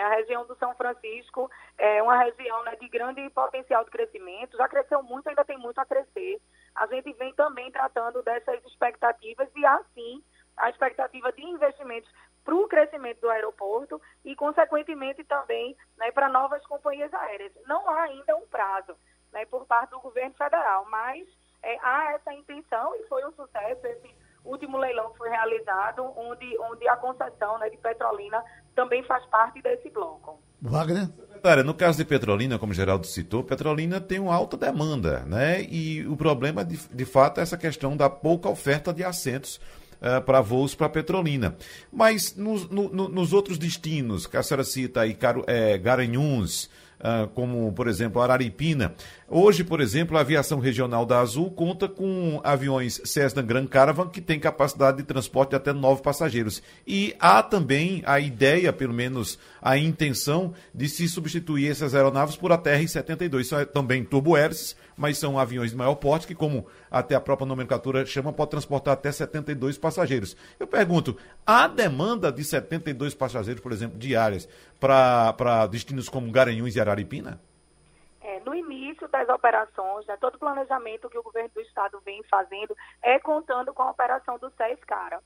A 0.03 0.09
região 0.09 0.45
do 0.45 0.55
São 0.55 0.73
Francisco 0.75 1.49
é 1.77 2.01
uma 2.01 2.17
região 2.17 2.63
né, 2.63 2.75
de 2.75 2.87
grande 2.87 3.29
potencial 3.31 3.83
de 3.83 3.91
crescimento, 3.91 4.57
já 4.57 4.67
cresceu 4.67 5.01
muito, 5.03 5.27
ainda 5.27 5.45
tem 5.45 5.57
muito 5.57 5.79
a 5.79 5.85
crescer. 5.85 6.39
A 6.75 6.85
gente 6.87 7.11
vem 7.13 7.33
também 7.33 7.71
tratando 7.71 8.21
dessas 8.21 8.63
expectativas 8.65 9.49
e, 9.55 9.65
assim, 9.65 10.23
a 10.55 10.69
expectativa 10.69 11.31
de 11.31 11.43
investimentos 11.43 12.11
para 12.43 12.55
o 12.55 12.67
crescimento 12.67 13.21
do 13.21 13.29
aeroporto 13.29 14.01
e, 14.23 14.35
consequentemente, 14.35 15.23
também 15.23 15.75
né, 15.97 16.11
para 16.11 16.29
novas 16.29 16.65
companhias 16.65 17.13
aéreas. 17.13 17.51
Não 17.65 17.87
há 17.89 18.03
ainda 18.03 18.35
um 18.35 18.47
prazo 18.47 18.95
né, 19.31 19.45
por 19.45 19.65
parte 19.65 19.89
do 19.91 19.99
governo 19.99 20.33
federal, 20.35 20.85
mas 20.85 21.27
é, 21.61 21.77
há 21.81 22.13
essa 22.13 22.33
intenção 22.33 22.95
e 22.95 23.03
foi 23.07 23.25
um 23.25 23.31
sucesso 23.33 23.85
esse 23.85 24.15
último 24.45 24.77
leilão 24.77 25.11
que 25.11 25.17
foi 25.17 25.29
realizado, 25.29 26.03
onde, 26.17 26.57
onde 26.59 26.87
a 26.87 26.95
concessão 26.95 27.57
né, 27.57 27.69
de 27.69 27.77
Petrolina 27.77 28.43
também 28.77 29.03
faz 29.03 29.25
parte 29.25 29.59
desse 29.59 29.89
bloco. 29.89 30.39
Wagner? 30.61 31.07
Secretária, 31.07 31.63
no 31.63 31.73
caso 31.73 31.97
de 31.97 32.05
Petrolina, 32.05 32.59
como 32.59 32.71
o 32.71 32.75
Geraldo 32.75 33.07
citou, 33.07 33.43
Petrolina 33.43 33.99
tem 33.99 34.19
uma 34.19 34.35
alta 34.35 34.55
demanda, 34.55 35.21
né? 35.25 35.63
E 35.63 36.05
o 36.07 36.15
problema, 36.15 36.63
de, 36.63 36.77
de 36.77 37.05
fato, 37.05 37.39
é 37.39 37.43
essa 37.43 37.57
questão 37.57 37.97
da 37.97 38.07
pouca 38.07 38.47
oferta 38.47 38.93
de 38.93 39.03
assentos 39.03 39.59
uh, 39.95 40.21
para 40.23 40.41
voos 40.41 40.75
para 40.75 40.89
Petrolina. 40.89 41.55
Mas 41.91 42.35
nos, 42.35 42.69
no, 42.69 42.89
nos 43.09 43.33
outros 43.33 43.57
destinos, 43.57 44.27
que 44.27 44.37
a 44.37 44.43
senhora 44.43 44.63
cita 44.63 45.01
aí, 45.01 45.15
Caro, 45.15 45.43
é, 45.47 45.77
Garanhuns, 45.77 46.69
uh, 46.99 47.27
como, 47.29 47.71
por 47.73 47.87
exemplo, 47.87 48.21
Araripina. 48.21 48.93
Hoje, 49.27 49.63
por 49.63 49.81
exemplo, 49.81 50.17
a 50.17 50.21
aviação 50.21 50.59
regional 50.59 51.05
da 51.05 51.19
Azul 51.19 51.51
conta 51.51 51.87
com 51.87 52.39
aviões 52.43 53.01
Cessna 53.03 53.41
Grand 53.41 53.67
Caravan 53.67 54.07
que 54.07 54.21
tem 54.21 54.39
capacidade 54.39 54.97
de 54.97 55.03
transporte 55.03 55.49
de 55.49 55.55
até 55.57 55.73
nove 55.73 56.01
passageiros. 56.01 56.61
E 56.85 57.15
há 57.19 57.43
também 57.43 58.01
a 58.05 58.19
ideia, 58.19 58.71
pelo 58.71 58.93
menos 58.93 59.37
a 59.61 59.77
intenção, 59.77 60.53
de 60.73 60.87
se 60.87 61.07
substituir 61.09 61.69
essas 61.69 61.93
aeronaves 61.93 62.35
por 62.35 62.51
a 62.51 62.57
TR-72. 62.57 63.43
São 63.43 63.65
também 63.65 64.03
turbohélices, 64.03 64.75
mas 64.97 65.17
são 65.17 65.37
aviões 65.37 65.71
de 65.71 65.77
maior 65.77 65.95
porte 65.95 66.27
que, 66.27 66.35
como 66.35 66.67
até 66.89 67.15
a 67.15 67.21
própria 67.21 67.45
nomenclatura 67.45 68.05
chama, 68.05 68.33
pode 68.33 68.51
transportar 68.51 68.95
até 68.95 69.11
72 69.11 69.77
passageiros. 69.77 70.35
Eu 70.59 70.67
pergunto, 70.67 71.15
há 71.45 71.67
demanda 71.67 72.31
de 72.31 72.43
72 72.43 73.13
passageiros, 73.13 73.61
por 73.61 73.71
exemplo, 73.71 73.97
diárias 73.97 74.49
para 74.79 75.67
destinos 75.67 76.09
como 76.09 76.31
Garanhuns 76.31 76.75
e 76.75 76.81
Araripina? 76.81 77.39
É, 78.21 78.39
no 78.41 78.53
início 78.53 79.07
das 79.07 79.29
operações, 79.29 80.05
né, 80.07 80.17
todo 80.19 80.35
o 80.35 80.39
planejamento 80.39 81.09
que 81.09 81.17
o 81.17 81.23
governo 81.23 81.49
do 81.53 81.61
estado 81.61 82.01
vem 82.03 82.21
fazendo 82.23 82.75
é 83.01 83.19
contando 83.19 83.73
com 83.73 83.83
a 83.83 83.91
operação 83.91 84.37
do 84.37 84.49
SES, 84.49 84.83
cara, 84.85 85.21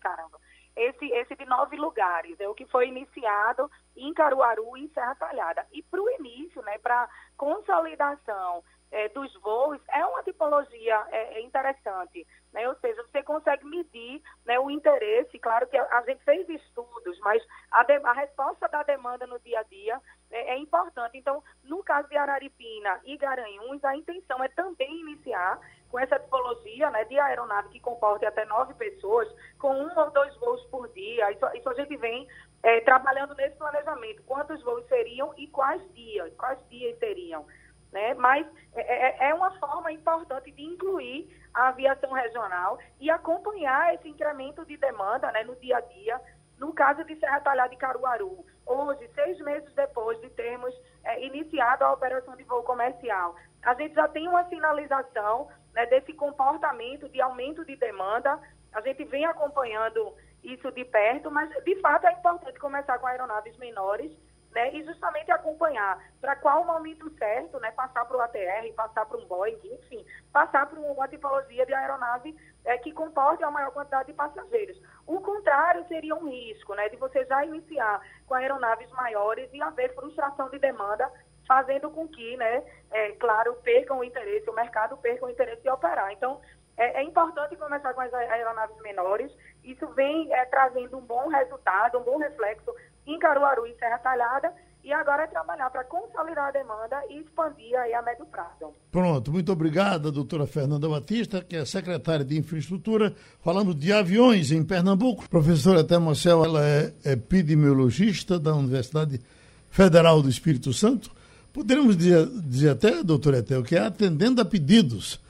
Caramba. 0.00 0.38
Esse, 0.76 1.04
esse 1.12 1.36
de 1.36 1.44
nove 1.44 1.76
lugares, 1.76 2.38
é 2.40 2.48
o 2.48 2.54
que 2.54 2.64
foi 2.64 2.88
iniciado 2.88 3.70
em 3.96 4.14
Caruaru 4.14 4.76
e 4.76 4.84
em 4.84 4.88
Serra 4.88 5.14
Talhada. 5.16 5.66
E 5.72 5.82
para 5.82 6.00
o 6.00 6.08
início, 6.10 6.62
né, 6.62 6.78
para 6.78 7.08
consolidação 7.36 8.62
é, 8.90 9.08
dos 9.10 9.32
voos 9.40 9.80
é 9.92 10.04
uma 10.04 10.22
tipologia 10.22 11.06
é, 11.10 11.38
é, 11.38 11.40
interessante, 11.42 12.26
né? 12.52 12.68
ou 12.68 12.74
seja, 12.76 13.02
você 13.04 13.22
consegue 13.22 13.64
medir 13.64 14.20
né, 14.44 14.58
o 14.58 14.70
interesse, 14.70 15.38
claro 15.38 15.66
que 15.68 15.76
a, 15.76 16.02
gente 16.06 16.22
fez 16.24 16.48
estudos, 16.48 17.18
mas 17.20 17.42
a, 17.70 17.84
de, 17.84 17.94
a, 17.94 18.12
resposta 18.12 18.68
da 18.68 18.82
demanda 18.82 19.26
no 19.26 19.38
dia 19.40 19.60
a 19.60 19.62
dia 19.64 20.00
é, 20.30 20.54
é, 20.54 20.58
importante. 20.58 21.16
Então, 21.16 21.42
no 21.62 21.82
caso 21.82 22.08
de 22.08 22.16
Araripina 22.16 23.00
e 23.04 23.16
Garanhuns, 23.16 23.84
a 23.84 23.96
intenção 23.96 24.42
é 24.42 24.48
também 24.48 25.00
iniciar 25.00 25.60
com 25.88 25.98
essa 25.98 26.18
tipologia 26.18 26.90
né, 26.90 27.04
de 27.04 27.18
aeronave 27.18 27.68
que 27.70 27.80
comporte 27.80 28.24
até 28.24 28.44
nove 28.44 28.74
pessoas, 28.74 29.28
com 29.58 29.72
um 29.72 29.98
ou 29.98 30.10
dois 30.10 30.34
voos 30.36 30.62
por 30.64 30.88
dia. 30.92 31.30
Isso, 31.32 31.46
isso 31.54 31.68
a 31.68 31.74
gente 31.74 31.96
vem 31.96 32.28
é, 32.62 32.80
trabalhando 32.80 33.34
nesse 33.34 33.56
planejamento, 33.56 34.22
quantos 34.24 34.62
voos 34.62 34.86
seriam 34.86 35.32
e 35.36 35.46
quais 35.48 35.82
dias, 35.94 36.32
quais 36.36 36.58
dias 36.68 36.98
seriam 36.98 37.44
né? 37.92 38.14
Mas 38.14 38.46
é, 38.74 39.26
é, 39.26 39.30
é 39.30 39.34
uma 39.34 39.50
forma 39.58 39.92
importante 39.92 40.50
de 40.50 40.62
incluir 40.62 41.28
a 41.52 41.68
aviação 41.68 42.12
regional 42.12 42.78
e 43.00 43.10
acompanhar 43.10 43.94
esse 43.94 44.08
incremento 44.08 44.64
de 44.64 44.76
demanda 44.76 45.30
né, 45.32 45.42
no 45.44 45.56
dia 45.56 45.78
a 45.78 45.80
dia. 45.80 46.20
No 46.58 46.72
caso 46.72 47.02
de 47.04 47.16
Serra 47.16 47.40
Talhada 47.40 47.72
e 47.72 47.76
Caruaru, 47.76 48.44
hoje, 48.66 49.08
seis 49.14 49.38
meses 49.40 49.72
depois 49.74 50.20
de 50.20 50.28
termos 50.30 50.74
é, 51.02 51.24
iniciado 51.24 51.84
a 51.84 51.92
operação 51.92 52.36
de 52.36 52.44
voo 52.44 52.62
comercial, 52.62 53.34
a 53.62 53.74
gente 53.74 53.94
já 53.94 54.06
tem 54.08 54.28
uma 54.28 54.44
sinalização 54.48 55.48
né, 55.72 55.86
desse 55.86 56.12
comportamento 56.12 57.08
de 57.08 57.20
aumento 57.20 57.64
de 57.64 57.76
demanda. 57.76 58.38
A 58.72 58.80
gente 58.82 59.04
vem 59.04 59.24
acompanhando 59.24 60.14
isso 60.42 60.70
de 60.70 60.84
perto, 60.84 61.30
mas 61.30 61.50
de 61.64 61.76
fato 61.80 62.06
é 62.06 62.12
importante 62.12 62.58
começar 62.58 62.98
com 62.98 63.06
aeronaves 63.06 63.56
menores 63.56 64.12
né, 64.52 64.74
e 64.74 64.84
justamente 64.84 65.30
acompanhar 65.30 66.02
para 66.20 66.36
qual 66.36 66.64
momento 66.64 67.10
certo, 67.16 67.58
né, 67.60 67.70
passar 67.70 68.04
para 68.04 68.16
o 68.16 68.20
ATR, 68.20 68.72
passar 68.74 69.06
para 69.06 69.18
um 69.18 69.26
Boeing, 69.26 69.58
enfim, 69.64 70.04
passar 70.32 70.66
para 70.66 70.78
uma 70.80 71.08
tipologia 71.08 71.64
de 71.64 71.72
aeronave 71.72 72.36
é, 72.64 72.76
que 72.78 72.92
comporte 72.92 73.44
a 73.44 73.50
maior 73.50 73.70
quantidade 73.70 74.08
de 74.08 74.14
passageiros. 74.14 74.80
O 75.06 75.20
contrário 75.20 75.86
seria 75.86 76.14
um 76.14 76.28
risco, 76.28 76.74
né, 76.74 76.88
de 76.88 76.96
você 76.96 77.24
já 77.26 77.44
iniciar 77.44 78.00
com 78.26 78.34
aeronaves 78.34 78.90
maiores 78.92 79.48
e 79.52 79.62
haver 79.62 79.94
frustração 79.94 80.48
de 80.50 80.58
demanda, 80.58 81.10
fazendo 81.46 81.90
com 81.90 82.06
que, 82.06 82.36
né, 82.36 82.62
é, 82.90 83.12
claro, 83.12 83.54
percam 83.62 83.98
o 83.98 84.04
interesse, 84.04 84.48
o 84.48 84.54
mercado 84.54 84.96
perca 84.96 85.26
o 85.26 85.30
interesse 85.30 85.62
de 85.62 85.70
operar. 85.70 86.12
Então, 86.12 86.40
é, 86.76 87.00
é 87.00 87.02
importante 87.02 87.56
começar 87.56 87.92
com 87.92 88.00
as 88.00 88.12
aeronaves 88.14 88.80
menores. 88.80 89.30
Isso 89.62 89.86
vem 89.88 90.32
é, 90.32 90.44
trazendo 90.46 90.96
um 90.96 91.02
bom 91.02 91.28
resultado, 91.28 91.98
um 91.98 92.02
bom 92.02 92.16
reflexo 92.16 92.74
em 93.14 93.18
Caruaru 93.18 93.66
e 93.66 93.74
Serra 93.74 93.98
Talhada, 93.98 94.52
e 94.82 94.92
agora 94.92 95.24
é 95.24 95.26
trabalhar 95.26 95.68
para 95.68 95.84
consolidar 95.84 96.48
a 96.48 96.50
demanda 96.52 96.96
e 97.10 97.18
expandir 97.18 97.78
aí 97.78 97.92
a 97.92 98.00
médio 98.00 98.24
prazo. 98.26 98.72
Pronto, 98.90 99.30
muito 99.30 99.52
obrigada, 99.52 100.10
doutora 100.10 100.46
Fernanda 100.46 100.88
Batista, 100.88 101.44
que 101.46 101.54
é 101.54 101.64
secretária 101.66 102.24
de 102.24 102.38
Infraestrutura, 102.38 103.14
falando 103.42 103.74
de 103.74 103.92
aviões 103.92 104.50
em 104.50 104.64
Pernambuco. 104.64 105.28
Professora 105.28 105.84
Temocel, 105.84 106.44
ela 106.44 106.64
é 106.64 106.94
epidemiologista 107.04 108.38
da 108.38 108.54
Universidade 108.54 109.20
Federal 109.68 110.22
do 110.22 110.30
Espírito 110.30 110.72
Santo. 110.72 111.10
Poderíamos 111.52 111.96
dizer, 111.96 112.26
dizer 112.26 112.70
até, 112.70 113.02
doutor 113.02 113.34
Etel, 113.34 113.62
que 113.62 113.76
é 113.76 113.80
atendendo 113.80 114.40
a 114.40 114.44
pedidos. 114.44 115.20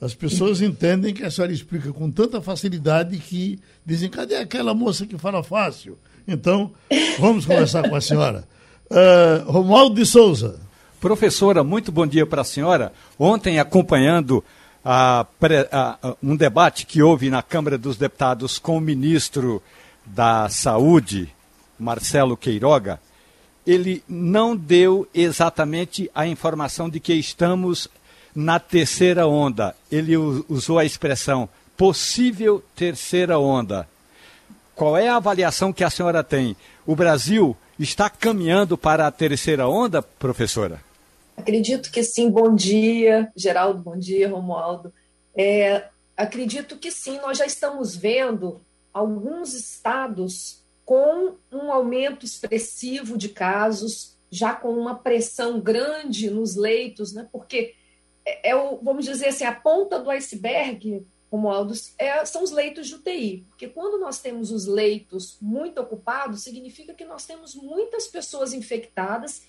As 0.00 0.14
pessoas 0.14 0.60
entendem 0.60 1.14
que 1.14 1.24
a 1.24 1.30
senhora 1.30 1.52
explica 1.52 1.92
com 1.92 2.10
tanta 2.10 2.40
facilidade 2.40 3.18
que 3.18 3.58
dizem, 3.84 4.10
cadê 4.10 4.36
aquela 4.36 4.74
moça 4.74 5.06
que 5.06 5.18
fala 5.18 5.42
fácil? 5.42 5.98
Então, 6.26 6.70
vamos 7.18 7.44
conversar 7.44 7.88
com 7.88 7.94
a 7.94 8.00
senhora. 8.00 8.44
Uh, 8.90 9.50
Romualdo 9.50 9.94
de 9.94 10.06
Souza. 10.06 10.58
Professora, 11.00 11.62
muito 11.62 11.92
bom 11.92 12.06
dia 12.06 12.24
para 12.24 12.40
a 12.40 12.44
senhora. 12.44 12.92
Ontem, 13.18 13.58
acompanhando 13.58 14.42
a, 14.82 15.26
a, 15.70 16.16
um 16.22 16.34
debate 16.34 16.86
que 16.86 17.02
houve 17.02 17.28
na 17.28 17.42
Câmara 17.42 17.76
dos 17.76 17.96
Deputados 17.96 18.58
com 18.58 18.78
o 18.78 18.80
ministro 18.80 19.62
da 20.04 20.48
Saúde, 20.48 21.28
Marcelo 21.78 22.36
Queiroga, 22.36 23.00
ele 23.66 24.02
não 24.08 24.56
deu 24.56 25.06
exatamente 25.14 26.10
a 26.14 26.26
informação 26.26 26.88
de 26.88 27.00
que 27.00 27.14
estamos 27.14 27.88
na 28.34 28.58
terceira 28.58 29.26
onda. 29.26 29.74
Ele 29.90 30.16
usou 30.16 30.78
a 30.78 30.84
expressão 30.84 31.48
possível 31.76 32.62
terceira 32.74 33.38
onda. 33.38 33.88
Qual 34.74 34.96
é 34.96 35.08
a 35.08 35.16
avaliação 35.16 35.72
que 35.72 35.84
a 35.84 35.90
senhora 35.90 36.24
tem? 36.24 36.56
O 36.84 36.96
Brasil 36.96 37.56
está 37.78 38.10
caminhando 38.10 38.76
para 38.76 39.06
a 39.06 39.10
terceira 39.10 39.68
onda, 39.68 40.02
professora? 40.02 40.80
Acredito 41.36 41.90
que 41.92 42.02
sim. 42.02 42.28
Bom 42.28 42.54
dia, 42.54 43.30
Geraldo. 43.36 43.82
Bom 43.82 43.96
dia, 43.96 44.28
Romualdo. 44.28 44.92
É, 45.36 45.84
acredito 46.16 46.76
que 46.76 46.90
sim. 46.90 47.18
Nós 47.18 47.38
já 47.38 47.46
estamos 47.46 47.94
vendo 47.94 48.60
alguns 48.92 49.54
estados 49.54 50.64
com 50.84 51.34
um 51.52 51.72
aumento 51.72 52.24
expressivo 52.24 53.16
de 53.16 53.28
casos, 53.28 54.16
já 54.30 54.54
com 54.54 54.70
uma 54.70 54.96
pressão 54.96 55.60
grande 55.60 56.30
nos 56.30 56.56
leitos, 56.56 57.12
né? 57.12 57.28
Porque 57.32 57.74
é, 58.26 58.50
é 58.50 58.56
o, 58.56 58.78
vamos 58.82 59.04
dizer 59.04 59.28
assim, 59.28 59.44
a 59.44 59.52
ponta 59.52 59.98
do 59.98 60.10
iceberg 60.10 61.06
Romualdo, 61.34 61.74
é, 61.98 62.24
são 62.24 62.44
os 62.44 62.52
leitos 62.52 62.86
de 62.86 62.94
UTI. 62.94 63.44
Porque 63.48 63.66
quando 63.68 63.98
nós 63.98 64.20
temos 64.20 64.52
os 64.52 64.66
leitos 64.66 65.36
muito 65.40 65.80
ocupados, 65.80 66.42
significa 66.42 66.94
que 66.94 67.04
nós 67.04 67.26
temos 67.26 67.56
muitas 67.56 68.06
pessoas 68.06 68.52
infectadas, 68.52 69.42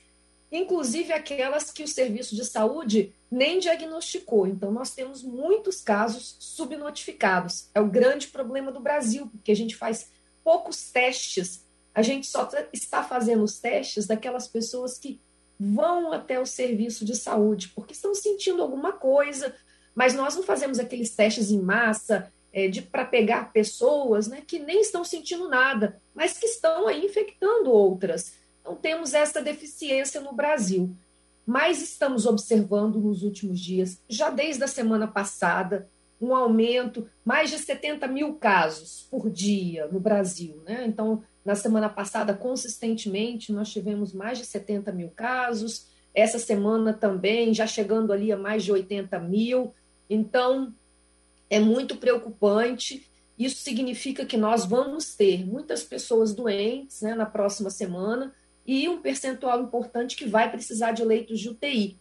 inclusive 0.51 1.13
aquelas 1.13 1.71
que 1.71 1.83
o 1.83 1.87
serviço 1.87 2.35
de 2.35 2.43
saúde 2.43 3.13
nem 3.29 3.59
diagnosticou. 3.59 4.47
Então, 4.47 4.71
nós 4.71 4.95
temos 4.95 5.21
muitos 5.21 5.81
casos 5.81 6.35
subnotificados. 6.39 7.69
É 7.73 7.79
o 7.79 7.87
grande 7.87 8.29
problema 8.29 8.71
do 8.71 8.79
Brasil, 8.79 9.27
porque 9.27 9.51
a 9.51 9.55
gente 9.55 9.75
faz 9.75 10.09
poucos 10.43 10.89
testes. 10.91 11.63
A 11.93 12.01
gente 12.01 12.25
só 12.25 12.49
está 12.73 13.03
fazendo 13.03 13.43
os 13.43 13.59
testes 13.59 14.07
daquelas 14.07 14.47
pessoas 14.47 14.97
que 14.97 15.21
vão 15.59 16.11
até 16.11 16.39
o 16.39 16.45
serviço 16.45 17.05
de 17.05 17.15
saúde, 17.15 17.71
porque 17.75 17.93
estão 17.93 18.13
sentindo 18.13 18.61
alguma 18.61 18.91
coisa, 18.91 19.55
mas 19.95 20.13
nós 20.13 20.35
não 20.35 20.43
fazemos 20.43 20.77
aqueles 20.77 21.15
testes 21.15 21.49
em 21.49 21.61
massa 21.61 22.31
é, 22.53 22.69
para 22.81 23.05
pegar 23.05 23.51
pessoas 23.51 24.27
né, 24.27 24.43
que 24.45 24.59
nem 24.59 24.81
estão 24.81 25.03
sentindo 25.03 25.49
nada, 25.49 25.99
mas 26.13 26.37
que 26.37 26.45
estão 26.45 26.87
aí 26.87 27.05
infectando 27.05 27.71
outras. 27.71 28.33
Então, 28.61 28.75
temos 28.75 29.13
essa 29.13 29.41
deficiência 29.41 30.21
no 30.21 30.33
Brasil. 30.33 30.95
Mas 31.45 31.81
estamos 31.81 32.25
observando 32.25 32.99
nos 32.99 33.21
últimos 33.21 33.59
dias, 33.59 34.01
já 34.09 34.29
desde 34.31 34.63
a 34.63 34.67
semana 34.67 35.07
passada, 35.07 35.87
um 36.19 36.33
aumento, 36.33 37.07
mais 37.23 37.49
de 37.51 37.59
70 37.59 38.07
mil 38.07 38.33
casos 38.35 39.05
por 39.11 39.29
dia 39.29 39.87
no 39.87 39.99
Brasil. 39.99 40.61
Né? 40.65 40.85
Então, 40.87 41.21
na 41.43 41.53
semana 41.55 41.89
passada, 41.89 42.33
consistentemente, 42.33 43.51
nós 43.51 43.69
tivemos 43.69 44.13
mais 44.13 44.37
de 44.37 44.45
70 44.45 44.91
mil 44.91 45.09
casos. 45.09 45.87
Essa 46.13 46.39
semana 46.39 46.93
também, 46.93 47.53
já 47.53 47.67
chegando 47.67 48.11
ali 48.11 48.31
a 48.31 48.37
mais 48.37 48.63
de 48.63 48.71
80 48.71 49.19
mil. 49.19 49.73
Então, 50.09 50.73
é 51.49 51.59
muito 51.59 51.97
preocupante. 51.97 53.09
Isso 53.37 53.57
significa 53.57 54.25
que 54.25 54.37
nós 54.37 54.65
vamos 54.65 55.15
ter 55.15 55.45
muitas 55.45 55.83
pessoas 55.83 56.33
doentes 56.33 57.01
né, 57.01 57.15
na 57.15 57.25
próxima 57.25 57.69
semana, 57.69 58.33
e 58.65 58.89
um 58.89 58.99
percentual 58.99 59.61
importante 59.61 60.15
que 60.15 60.25
vai 60.25 60.49
precisar 60.49 60.91
de 60.91 61.03
leitos 61.03 61.39
de 61.39 61.49
UTI. 61.49 61.99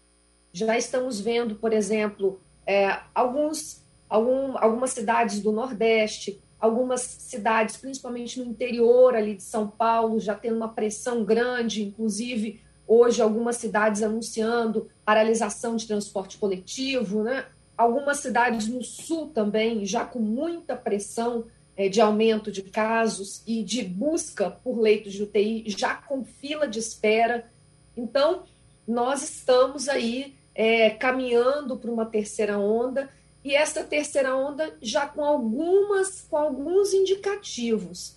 Já 0.52 0.78
estamos 0.78 1.20
vendo, 1.20 1.56
por 1.56 1.72
exemplo, 1.72 2.40
é, 2.66 3.00
alguns, 3.14 3.82
algum, 4.08 4.56
algumas 4.56 4.90
cidades 4.90 5.40
do 5.40 5.52
Nordeste, 5.52 6.40
algumas 6.58 7.02
cidades, 7.02 7.76
principalmente 7.76 8.40
no 8.40 8.46
interior 8.46 9.14
ali 9.14 9.34
de 9.34 9.42
São 9.42 9.68
Paulo, 9.68 10.18
já 10.18 10.34
tendo 10.34 10.56
uma 10.56 10.72
pressão 10.72 11.22
grande, 11.22 11.84
inclusive 11.84 12.62
hoje 12.86 13.20
algumas 13.20 13.56
cidades 13.56 14.02
anunciando 14.02 14.88
paralisação 15.04 15.76
de 15.76 15.86
transporte 15.86 16.38
coletivo, 16.38 17.22
né? 17.22 17.46
Algumas 17.76 18.18
cidades 18.18 18.68
no 18.68 18.82
sul 18.82 19.28
também 19.28 19.84
já 19.84 20.04
com 20.04 20.20
muita 20.20 20.76
pressão 20.76 21.44
é, 21.76 21.88
de 21.88 22.00
aumento 22.00 22.52
de 22.52 22.62
casos 22.62 23.42
e 23.46 23.62
de 23.62 23.82
busca 23.82 24.50
por 24.50 24.78
leitos 24.78 25.12
de 25.12 25.22
UTI, 25.22 25.64
já 25.66 25.94
com 25.94 26.24
fila 26.24 26.68
de 26.68 26.78
espera. 26.78 27.50
Então, 27.96 28.44
nós 28.86 29.22
estamos 29.22 29.88
aí 29.88 30.34
é, 30.54 30.90
caminhando 30.90 31.76
para 31.76 31.90
uma 31.90 32.06
terceira 32.06 32.58
onda 32.58 33.10
e 33.42 33.54
essa 33.54 33.82
terceira 33.82 34.36
onda 34.36 34.74
já 34.80 35.06
com 35.06 35.24
algumas 35.24 36.22
com 36.22 36.36
alguns 36.36 36.92
indicativos. 36.92 38.16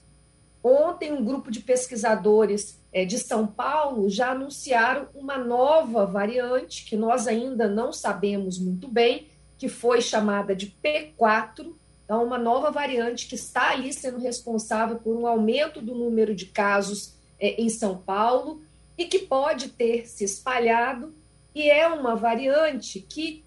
Ontem 0.63 1.12
um 1.12 1.24
grupo 1.24 1.50
de 1.50 1.62
pesquisadores 1.62 2.80
é, 2.91 3.06
de 3.06 3.17
São 3.17 3.48
Paulo 3.48 4.10
já 4.10 4.32
anunciaram 4.32 5.08
uma 5.15 5.38
nova 5.38 6.06
variante 6.06 6.86
que 6.86 6.96
nós 6.96 7.28
ainda 7.28 7.67
não 7.67 7.93
sabemos 7.93 8.60
muito 8.60 8.88
bem, 8.88 9.28
que 9.58 9.67
foi 9.67 10.02
chamada 10.02 10.56
de 10.56 10.76
P4, 10.84 11.74
então, 12.08 12.24
uma 12.24 12.38
nova 12.38 12.72
variante 12.72 13.28
que 13.28 13.36
está 13.36 13.72
ali 13.72 13.91
sendo 13.91 14.17
responsável 14.17 14.96
por 14.96 15.13
um 15.13 15.28
aumento 15.28 15.82
do 15.82 15.93
número 15.93 16.34
de 16.34 16.46
casos 16.46 17.13
é, 17.38 17.62
em 17.62 17.67
São 17.67 17.98
Paulo 17.98 18.62
e 18.98 19.04
que 19.04 19.20
pode 19.20 19.67
ter 19.70 20.08
se 20.08 20.24
espalhado, 20.24 21.13
e 21.54 21.70
é 21.70 21.86
uma 21.88 22.15
variante 22.15 23.02
que 23.02 23.43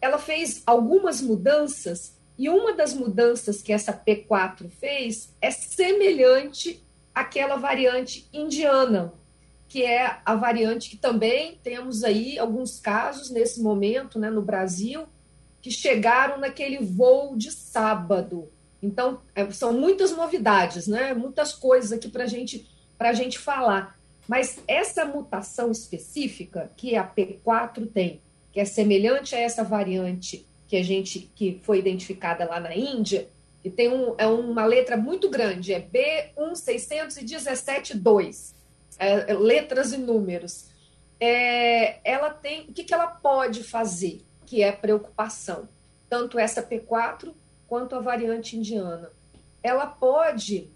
ela 0.00 0.18
fez 0.18 0.64
algumas 0.66 1.20
mudanças, 1.20 2.14
e 2.36 2.48
uma 2.48 2.74
das 2.74 2.92
mudanças 2.92 3.62
que 3.62 3.72
essa 3.72 3.92
P4 3.92 4.68
fez 4.68 5.32
é 5.40 5.52
semelhante 5.52 6.82
àquela 7.14 7.54
variante 7.54 8.28
indiana, 8.32 9.14
que 9.74 9.82
é 9.82 10.18
a 10.24 10.36
variante 10.36 10.88
que 10.88 10.96
também 10.96 11.58
temos 11.60 12.04
aí 12.04 12.38
alguns 12.38 12.78
casos 12.78 13.28
nesse 13.28 13.60
momento 13.60 14.20
né, 14.20 14.30
no 14.30 14.40
Brasil, 14.40 15.08
que 15.60 15.68
chegaram 15.68 16.38
naquele 16.38 16.78
voo 16.78 17.36
de 17.36 17.50
sábado. 17.50 18.48
Então, 18.80 19.20
é, 19.34 19.50
são 19.50 19.72
muitas 19.72 20.12
novidades, 20.12 20.86
né? 20.86 21.12
muitas 21.12 21.52
coisas 21.52 21.90
aqui 21.90 22.08
para 22.08 22.24
gente, 22.24 22.70
a 23.00 23.12
gente 23.12 23.36
falar. 23.36 23.98
Mas 24.28 24.60
essa 24.68 25.04
mutação 25.04 25.72
específica 25.72 26.70
que 26.76 26.94
a 26.94 27.04
P4 27.04 27.90
tem, 27.92 28.20
que 28.52 28.60
é 28.60 28.64
semelhante 28.64 29.34
a 29.34 29.40
essa 29.40 29.64
variante 29.64 30.46
que 30.68 30.76
a 30.76 30.84
gente 30.84 31.28
que 31.34 31.60
foi 31.64 31.80
identificada 31.80 32.44
lá 32.44 32.60
na 32.60 32.76
Índia, 32.76 33.28
que 33.60 33.70
tem 33.70 33.88
um, 33.88 34.14
é 34.18 34.28
uma 34.28 34.66
letra 34.66 34.96
muito 34.96 35.28
grande, 35.28 35.74
é 35.74 35.80
B16172, 35.80 38.53
é, 38.98 39.32
é, 39.32 39.34
letras 39.34 39.92
e 39.92 39.96
números. 39.96 40.66
É, 41.20 41.98
ela 42.04 42.30
tem, 42.30 42.62
o 42.62 42.72
que, 42.72 42.84
que 42.84 42.94
ela 42.94 43.06
pode 43.06 43.62
fazer? 43.62 44.24
que 44.46 44.62
é 44.62 44.70
preocupação, 44.72 45.68
tanto 46.08 46.38
essa 46.38 46.62
P4 46.62 47.32
quanto 47.66 47.94
a 47.94 48.00
variante 48.00 48.56
indiana. 48.56 49.10
Ela 49.62 49.86
pode 49.86 50.68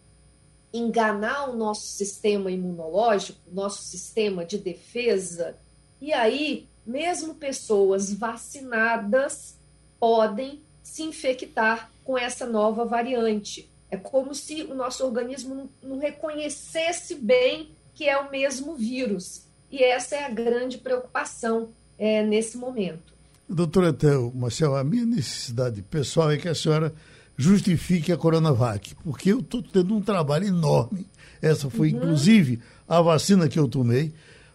enganar 0.72 1.50
o 1.50 1.56
nosso 1.56 1.86
sistema 1.86 2.50
imunológico, 2.50 3.38
nosso 3.50 3.82
sistema 3.82 4.44
de 4.44 4.58
defesa, 4.58 5.56
e 6.00 6.12
aí, 6.12 6.66
mesmo 6.84 7.34
pessoas 7.34 8.12
vacinadas 8.12 9.56
podem 9.98 10.60
se 10.82 11.02
infectar 11.02 11.90
com 12.04 12.16
essa 12.16 12.46
nova 12.46 12.84
variante. 12.84 13.70
É 13.90 13.96
como 13.96 14.34
se 14.34 14.62
o 14.62 14.74
nosso 14.74 15.04
organismo 15.04 15.70
não 15.82 15.98
reconhecesse 15.98 17.14
bem 17.14 17.70
que 17.98 18.08
é 18.08 18.16
o 18.16 18.30
mesmo 18.30 18.76
vírus. 18.76 19.42
E 19.72 19.82
essa 19.82 20.14
é 20.14 20.24
a 20.24 20.30
grande 20.30 20.78
preocupação 20.78 21.70
é, 21.98 22.24
nesse 22.24 22.56
momento. 22.56 23.12
Doutora 23.48 23.88
Etel, 23.88 24.32
Marcel, 24.36 24.76
a 24.76 24.84
minha 24.84 25.04
necessidade 25.04 25.82
pessoal 25.82 26.30
é 26.30 26.36
que 26.36 26.48
a 26.48 26.54
senhora 26.54 26.94
justifique 27.36 28.12
a 28.12 28.16
Coronavac, 28.16 28.94
porque 29.02 29.32
eu 29.32 29.40
estou 29.40 29.60
tendo 29.60 29.96
um 29.96 30.00
trabalho 30.00 30.46
enorme. 30.46 31.08
Essa 31.42 31.68
foi, 31.68 31.90
uhum. 31.90 31.96
inclusive, 31.96 32.60
a 32.86 33.02
vacina 33.02 33.48
que 33.48 33.58
eu 33.58 33.66
tomei, 33.66 34.12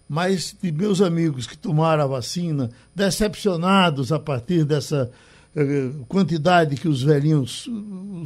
mas 0.07 0.55
de 0.61 0.71
meus 0.71 1.01
amigos 1.01 1.45
que 1.45 1.57
tomaram 1.57 2.03
a 2.05 2.07
vacina, 2.07 2.69
decepcionados 2.95 4.13
a 4.13 4.19
partir 4.19 4.63
dessa 4.63 5.11
eh, 5.53 5.89
quantidade 6.07 6.77
que 6.77 6.87
os 6.87 7.03
velhinhos, 7.03 7.67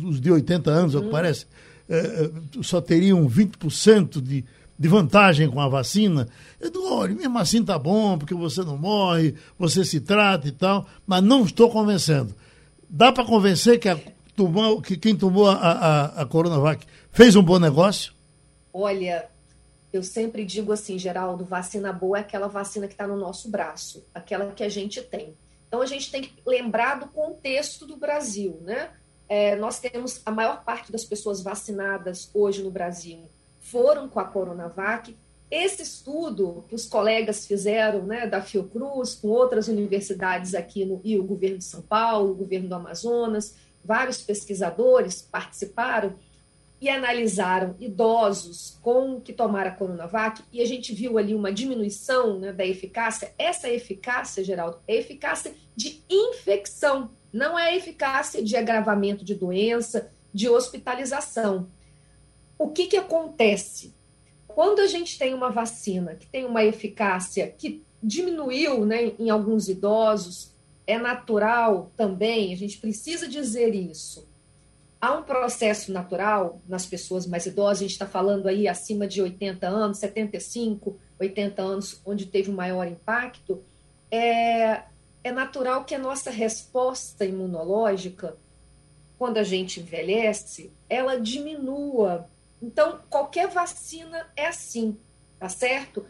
os 0.06 0.21
de 0.21 0.32
80 0.32 0.69
anos, 0.69 0.93
uhum. 0.93 1.10
parece, 1.10 1.47
eh, 1.89 2.30
eh, 2.32 2.62
só 2.62 2.80
teriam 2.80 3.27
20% 3.27 4.21
de 4.21 4.45
de 4.77 4.87
vantagem 4.87 5.49
com 5.49 5.59
a 5.59 5.67
vacina, 5.67 6.27
eu 6.59 6.69
digo, 6.69 6.87
olha, 6.87 7.15
mesmo 7.15 7.37
assim 7.39 7.63
tá 7.63 7.79
bom, 7.79 8.17
porque 8.17 8.33
você 8.35 8.63
não 8.63 8.77
morre, 8.77 9.35
você 9.57 9.83
se 9.83 9.99
trata 9.99 10.47
e 10.47 10.51
tal, 10.51 10.85
mas 11.05 11.23
não 11.23 11.43
estou 11.43 11.69
convencendo. 11.71 12.35
Dá 12.87 13.11
para 13.11 13.25
convencer 13.25 13.79
que, 13.79 13.89
a, 13.89 13.99
que 14.85 14.97
quem 14.97 15.15
tomou 15.15 15.49
a, 15.49 15.55
a, 15.55 16.21
a 16.21 16.25
Coronavac 16.25 16.85
fez 17.11 17.35
um 17.35 17.41
bom 17.41 17.57
negócio? 17.57 18.13
Olha, 18.71 19.27
eu 19.91 20.03
sempre 20.03 20.45
digo 20.45 20.71
assim, 20.71 20.99
Geraldo, 20.99 21.43
vacina 21.43 21.91
boa 21.91 22.19
é 22.19 22.21
aquela 22.21 22.47
vacina 22.47 22.87
que 22.87 22.93
está 22.93 23.07
no 23.07 23.17
nosso 23.17 23.49
braço, 23.49 24.05
aquela 24.13 24.51
que 24.51 24.63
a 24.63 24.69
gente 24.69 25.01
tem. 25.01 25.33
Então 25.67 25.81
a 25.81 25.85
gente 25.85 26.11
tem 26.11 26.21
que 26.21 26.33
lembrar 26.45 26.99
do 26.99 27.07
contexto 27.07 27.85
do 27.85 27.97
Brasil, 27.97 28.59
né? 28.61 28.91
É, 29.27 29.57
nós 29.57 29.79
temos 29.79 30.21
a 30.25 30.31
maior 30.31 30.63
parte 30.63 30.91
das 30.91 31.03
pessoas 31.03 31.41
vacinadas 31.41 32.29
hoje 32.33 32.63
no 32.63 32.71
Brasil 32.71 33.27
foram 33.71 34.08
com 34.08 34.19
a 34.19 34.25
Coronavac. 34.25 35.15
Esse 35.49 35.84
estudo 35.84 36.65
que 36.67 36.75
os 36.75 36.86
colegas 36.86 37.45
fizeram, 37.45 38.03
né, 38.03 38.27
da 38.27 38.41
Fiocruz, 38.41 39.15
com 39.15 39.30
outras 39.30 39.67
universidades 39.67 40.53
aqui 40.53 40.84
no 40.84 40.99
e 41.03 41.17
o 41.17 41.23
governo 41.23 41.58
de 41.58 41.63
São 41.63 41.82
Paulo, 41.82 42.32
o 42.32 42.36
governo 42.36 42.67
do 42.67 42.75
Amazonas, 42.75 43.56
vários 43.84 44.21
pesquisadores 44.21 45.21
participaram 45.21 46.15
e 46.80 46.89
analisaram 46.89 47.75
idosos 47.80 48.77
com 48.82 49.19
que 49.19 49.34
tomaram 49.34 49.71
a 49.71 49.73
Coronavac 49.73 50.43
e 50.51 50.62
a 50.62 50.65
gente 50.65 50.93
viu 50.93 51.17
ali 51.17 51.34
uma 51.34 51.51
diminuição 51.51 52.39
né, 52.39 52.53
da 52.53 52.65
eficácia. 52.65 53.34
Essa 53.38 53.69
eficácia, 53.69 54.43
Geraldo, 54.43 54.77
é 54.88 54.95
eficácia 54.95 55.53
de 55.75 56.03
infecção, 56.10 57.10
não 57.34 57.58
é 57.58 57.75
eficácia 57.75 58.43
de 58.43 58.56
agravamento 58.56 59.25
de 59.25 59.34
doença, 59.34 60.12
de 60.34 60.47
hospitalização 60.47 61.67
o 62.58 62.70
que, 62.70 62.88
que 62.88 62.98
acontece? 62.98 63.93
Quando 64.48 64.80
a 64.80 64.88
gente 64.88 65.20
tem 65.20 65.34
uma 65.34 65.52
vacina 65.52 66.15
que 66.15 66.26
tem 66.26 66.46
uma 66.46 66.63
eficácia 66.63 67.48
que 67.48 67.84
diminuiu 68.02 68.86
né, 68.86 69.13
em 69.20 69.30
alguns 69.30 69.67
idosos, 69.70 70.52
é 70.86 70.98
natural 70.98 71.91
também, 71.96 72.54
a 72.54 72.58
gente 72.58 72.78
precisa 72.78 73.28
dizer 73.28 73.76
isso. 73.76 74.28
Há 75.00 75.13
um 75.13 75.24
processo 75.24 75.91
natural 75.91 76.60
nas 76.67 76.86
pessoas 76.86 77.28
mais 77.28 77.46
idosas, 77.46 77.80
a 77.80 77.82
gente 77.84 77.91
está 77.91 78.08
falando 78.08 78.48
aí 78.48 78.67
acima 78.67 79.06
de 79.06 79.22
80 79.22 79.67
anos, 79.67 80.00
75, 80.00 80.98
80 81.20 81.62
anos, 81.62 82.02
onde 82.04 82.26
teve 82.26 82.50
o 82.50 82.56
maior 82.56 82.88
impacto. 82.88 83.62
É, 84.10 84.84
é 85.24 85.32
natural 85.32 85.84
que 85.84 85.93
a 85.93 86.00
nossa 86.00 86.32
resposta 86.32 87.26
imunológica, 87.26 88.36
quando 89.20 89.38
a 89.38 89.43
gente 89.43 89.82
envelhece, 89.82 90.72
ela 90.89 91.20
diminua 91.20 92.28
então, 92.62 93.00
qualquer 93.10 93.48
vacina 93.48 94.28
é 94.36 94.48
assim, 94.48 94.98
tá 95.39 95.50
certo? 95.50 96.05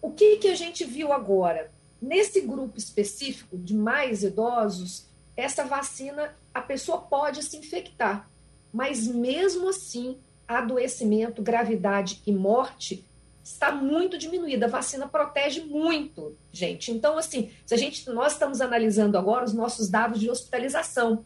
O 0.00 0.10
que, 0.10 0.36
que 0.36 0.48
a 0.48 0.54
gente 0.54 0.84
viu 0.84 1.12
agora? 1.12 1.70
Nesse 2.00 2.40
grupo 2.40 2.78
específico 2.78 3.56
de 3.56 3.74
mais 3.74 4.22
idosos, 4.22 5.06
essa 5.36 5.64
vacina, 5.64 6.34
a 6.52 6.60
pessoa 6.60 6.98
pode 6.98 7.42
se 7.42 7.56
infectar, 7.56 8.28
mas 8.72 9.06
mesmo 9.06 9.68
assim, 9.68 10.18
adoecimento, 10.46 11.42
gravidade 11.42 12.22
e 12.26 12.32
morte 12.32 13.04
está 13.42 13.72
muito 13.72 14.16
diminuída. 14.16 14.66
A 14.66 14.70
vacina 14.70 15.06
protege 15.06 15.60
muito, 15.62 16.36
gente. 16.50 16.90
Então, 16.90 17.18
assim, 17.18 17.50
se 17.66 17.74
a 17.74 17.76
gente, 17.76 18.08
nós 18.10 18.32
estamos 18.32 18.60
analisando 18.60 19.18
agora 19.18 19.44
os 19.44 19.52
nossos 19.52 19.88
dados 19.88 20.18
de 20.18 20.30
hospitalização. 20.30 21.24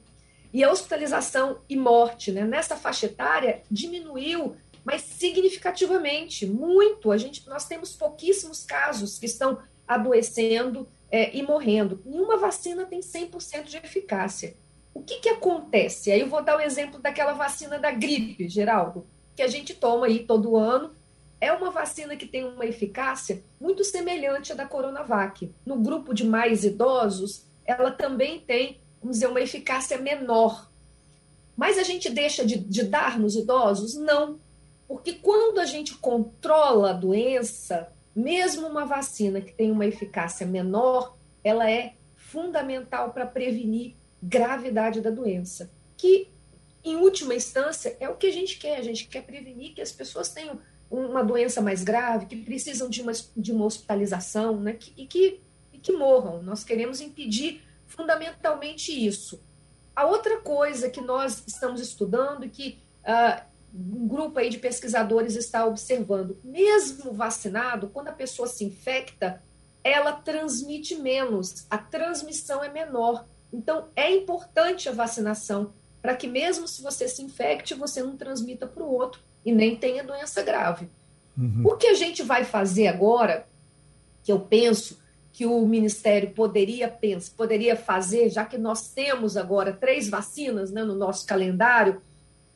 E 0.53 0.65
a 0.65 0.71
hospitalização 0.71 1.61
e 1.69 1.77
morte 1.77 2.33
né, 2.33 2.45
nessa 2.45 2.77
faixa 2.77 3.07
etária 3.07 3.63
diminuiu, 3.71 4.57
mas 4.85 5.03
significativamente, 5.03 6.47
muito. 6.47 7.11
A 7.11 7.19
gente, 7.19 7.47
nós 7.49 7.67
temos 7.67 7.95
pouquíssimos 7.95 8.65
casos 8.65 9.19
que 9.19 9.27
estão 9.27 9.59
adoecendo 9.87 10.89
é, 11.11 11.37
e 11.37 11.43
morrendo. 11.43 12.01
Nenhuma 12.05 12.37
vacina 12.37 12.87
tem 12.87 13.01
100% 13.01 13.65
de 13.65 13.77
eficácia. 13.77 14.55
O 14.95 15.03
que, 15.03 15.21
que 15.21 15.29
acontece? 15.29 16.11
Aí 16.11 16.21
eu 16.21 16.29
vou 16.29 16.43
dar 16.43 16.57
o 16.57 16.61
exemplo 16.61 17.01
daquela 17.01 17.33
vacina 17.35 17.79
da 17.79 17.91
gripe, 17.91 18.49
Geraldo, 18.49 19.07
que 19.37 19.43
a 19.43 19.49
gente 19.49 19.75
toma 19.75 20.07
aí 20.07 20.21
todo 20.21 20.57
ano 20.57 20.97
é 21.41 21.53
uma 21.53 21.71
vacina 21.71 22.17
que 22.17 22.27
tem 22.27 22.45
uma 22.45 22.67
eficácia 22.67 23.43
muito 23.61 23.85
semelhante 23.85 24.53
à 24.53 24.55
da 24.55 24.67
Coronavac. 24.67 25.53
No 25.65 25.77
grupo 25.77 26.13
de 26.13 26.25
mais 26.25 26.65
idosos, 26.65 27.45
ela 27.65 27.91
também 27.91 28.41
tem, 28.41 28.81
vamos 29.01 29.17
dizer, 29.17 29.29
uma 29.29 29.41
eficácia 29.41 29.99
menor. 29.99 30.71
Mas 31.57 31.79
a 31.79 31.83
gente 31.83 32.09
deixa 32.09 32.45
de, 32.45 32.57
de 32.59 32.85
dar 32.85 33.19
nos 33.19 33.35
idosos? 33.35 33.95
Não. 33.95 34.39
Porque 34.87 35.15
quando 35.15 35.59
a 35.59 35.67
gente 35.67 35.95
controla 35.97 36.91
a 36.91 36.95
doença, 36.95 37.93
mesmo 38.15 38.67
uma 38.67 38.85
vacina 38.85 39.41
que 39.41 39.53
tem 39.53 39.71
uma 39.71 39.87
eficácia 39.87 40.47
menor, 40.47 41.17
ela 41.45 41.71
é 41.71 41.95
fundamental 42.17 43.13
para 43.13 43.27
prevenir 43.27 43.95
gravidade 44.23 45.01
da 45.01 45.11
doença, 45.11 45.71
que 45.97 46.29
em 46.85 46.97
última 46.97 47.35
instância 47.35 47.97
é 48.01 48.09
o 48.09 48.17
que 48.17 48.27
a 48.27 48.33
gente 48.33 48.59
quer, 48.59 48.79
a 48.79 48.83
gente 48.83 49.07
quer 49.07 49.23
prevenir 49.23 49.75
que 49.75 49.81
as 49.81 49.93
pessoas 49.93 50.29
tenham 50.29 50.59
uma 50.91 51.23
doença 51.23 51.61
mais 51.61 51.85
grave, 51.85 52.27
que 52.27 52.37
precisam 52.37 52.89
de 52.89 53.03
uma, 53.03 53.13
de 53.37 53.53
uma 53.53 53.65
hospitalização, 53.65 54.59
né, 54.59 54.73
que, 54.73 54.93
e, 54.97 55.07
que, 55.07 55.41
e 55.73 55.79
que 55.79 55.93
morram. 55.93 56.43
Nós 56.43 56.65
queremos 56.65 57.01
impedir 57.01 57.61
fundamentalmente 57.89 58.93
isso. 58.93 59.43
A 59.97 60.07
outra 60.07 60.39
coisa 60.41 60.89
que 60.89 61.01
nós 61.01 61.43
estamos 61.47 61.81
estudando 61.81 62.45
e 62.45 62.49
que 62.49 62.79
uh, 63.03 63.43
um 63.75 64.07
grupo 64.07 64.39
aí 64.39 64.49
de 64.49 64.59
pesquisadores 64.59 65.35
está 65.35 65.67
observando, 65.67 66.39
mesmo 66.45 67.13
vacinado, 67.13 67.89
quando 67.89 68.09
a 68.09 68.13
pessoa 68.13 68.47
se 68.47 68.65
infecta, 68.65 69.43
ela 69.83 70.13
transmite 70.13 70.95
menos, 70.97 71.67
a 71.69 71.79
transmissão 71.79 72.63
é 72.63 72.69
menor. 72.69 73.25
Então, 73.53 73.89
é 73.97 74.15
importante 74.15 74.89
a 74.89 74.93
vacinação 74.93 75.73
para 76.01 76.15
que, 76.15 76.29
mesmo 76.29 76.69
se 76.69 76.83
você 76.83 77.09
se 77.09 77.23
infecte, 77.23 77.75
você 77.75 78.03
não 78.03 78.17
transmita 78.17 78.67
para 78.67 78.83
o 78.83 78.93
outro 78.93 79.21
e 79.45 79.53
nem 79.53 79.77
tenha 79.77 80.05
doença 80.05 80.43
grave. 80.43 80.89
Uhum. 81.37 81.63
O 81.65 81.77
que 81.77 81.87
a 81.87 81.95
gente 81.95 82.23
vai 82.23 82.45
fazer 82.45 82.89
agora, 82.89 83.47
que 84.23 84.31
eu 84.31 84.41
penso 84.41 84.99
que 85.39 85.47
o 85.47 85.65
Ministério 85.65 86.33
poderia, 86.33 86.89
pensar, 86.89 87.33
poderia 87.37 87.77
fazer, 87.77 88.29
já 88.29 88.45
que 88.45 88.59
nós 88.59 88.89
temos 88.89 89.37
agora 89.37 89.73
três 89.73 90.09
vacinas 90.09 90.73
né, 90.73 90.83
no 90.83 90.97
nosso 90.97 91.25
calendário, 91.25 92.03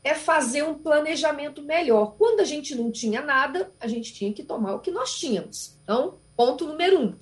é 0.02 0.14
fazer 0.14 0.64
um 0.64 0.74
planejamento 0.74 1.62
melhor. 1.62 2.16
Quando 2.18 2.40
a 2.40 2.44
gente 2.44 2.74
não 2.74 2.90
tinha 2.90 3.22
nada, 3.22 3.70
a 3.78 3.86
gente 3.86 4.12
tinha 4.12 4.32
que 4.32 4.42
tomar 4.42 4.74
o 4.74 4.80
que 4.80 4.90
nós 4.90 5.16
tínhamos. 5.16 5.78
Então, 5.84 6.14
ponto 6.36 6.66
número 6.66 7.00
um. 7.00 7.14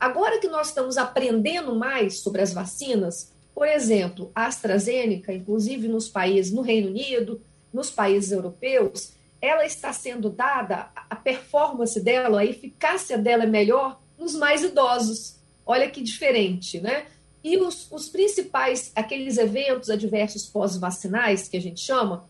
Agora 0.00 0.40
que 0.40 0.48
nós 0.48 0.70
estamos 0.70 0.98
aprendendo 0.98 1.76
mais 1.76 2.18
sobre 2.18 2.42
as 2.42 2.52
vacinas, 2.52 3.32
por 3.54 3.68
exemplo, 3.68 4.32
a 4.34 4.46
AstraZeneca, 4.46 5.32
inclusive 5.32 5.86
nos 5.86 6.08
países, 6.08 6.52
no 6.52 6.60
Reino 6.60 6.88
Unido, 6.88 7.40
nos 7.72 7.88
países 7.88 8.32
europeus, 8.32 9.12
ela 9.40 9.64
está 9.64 9.92
sendo 9.92 10.28
dada, 10.28 10.90
a 11.08 11.14
performance 11.14 12.00
dela, 12.00 12.40
a 12.40 12.44
eficácia 12.44 13.16
dela 13.16 13.44
é 13.44 13.46
melhor 13.46 14.02
nos 14.18 14.34
mais 14.34 14.62
idosos. 14.62 15.36
Olha 15.66 15.90
que 15.90 16.02
diferente, 16.02 16.80
né? 16.80 17.06
E 17.42 17.58
os, 17.58 17.90
os 17.90 18.08
principais, 18.08 18.90
aqueles 18.94 19.36
eventos 19.36 19.90
adversos 19.90 20.46
pós-vacinais, 20.46 21.48
que 21.48 21.56
a 21.56 21.60
gente 21.60 21.80
chama, 21.80 22.28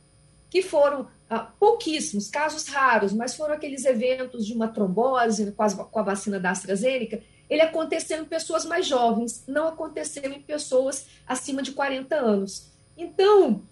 que 0.50 0.62
foram 0.62 1.06
ah, 1.30 1.40
pouquíssimos, 1.58 2.28
casos 2.28 2.66
raros, 2.68 3.12
mas 3.12 3.34
foram 3.34 3.54
aqueles 3.54 3.84
eventos 3.84 4.46
de 4.46 4.52
uma 4.52 4.68
trombose 4.68 5.50
com, 5.52 5.62
as, 5.62 5.74
com 5.74 5.98
a 5.98 6.02
vacina 6.02 6.38
da 6.38 6.50
AstraZeneca, 6.50 7.22
ele 7.48 7.60
aconteceu 7.60 8.20
em 8.20 8.24
pessoas 8.24 8.64
mais 8.64 8.86
jovens, 8.86 9.44
não 9.46 9.68
aconteceu 9.68 10.32
em 10.32 10.40
pessoas 10.40 11.06
acima 11.26 11.62
de 11.62 11.72
40 11.72 12.14
anos. 12.16 12.70
Então, 12.96 13.62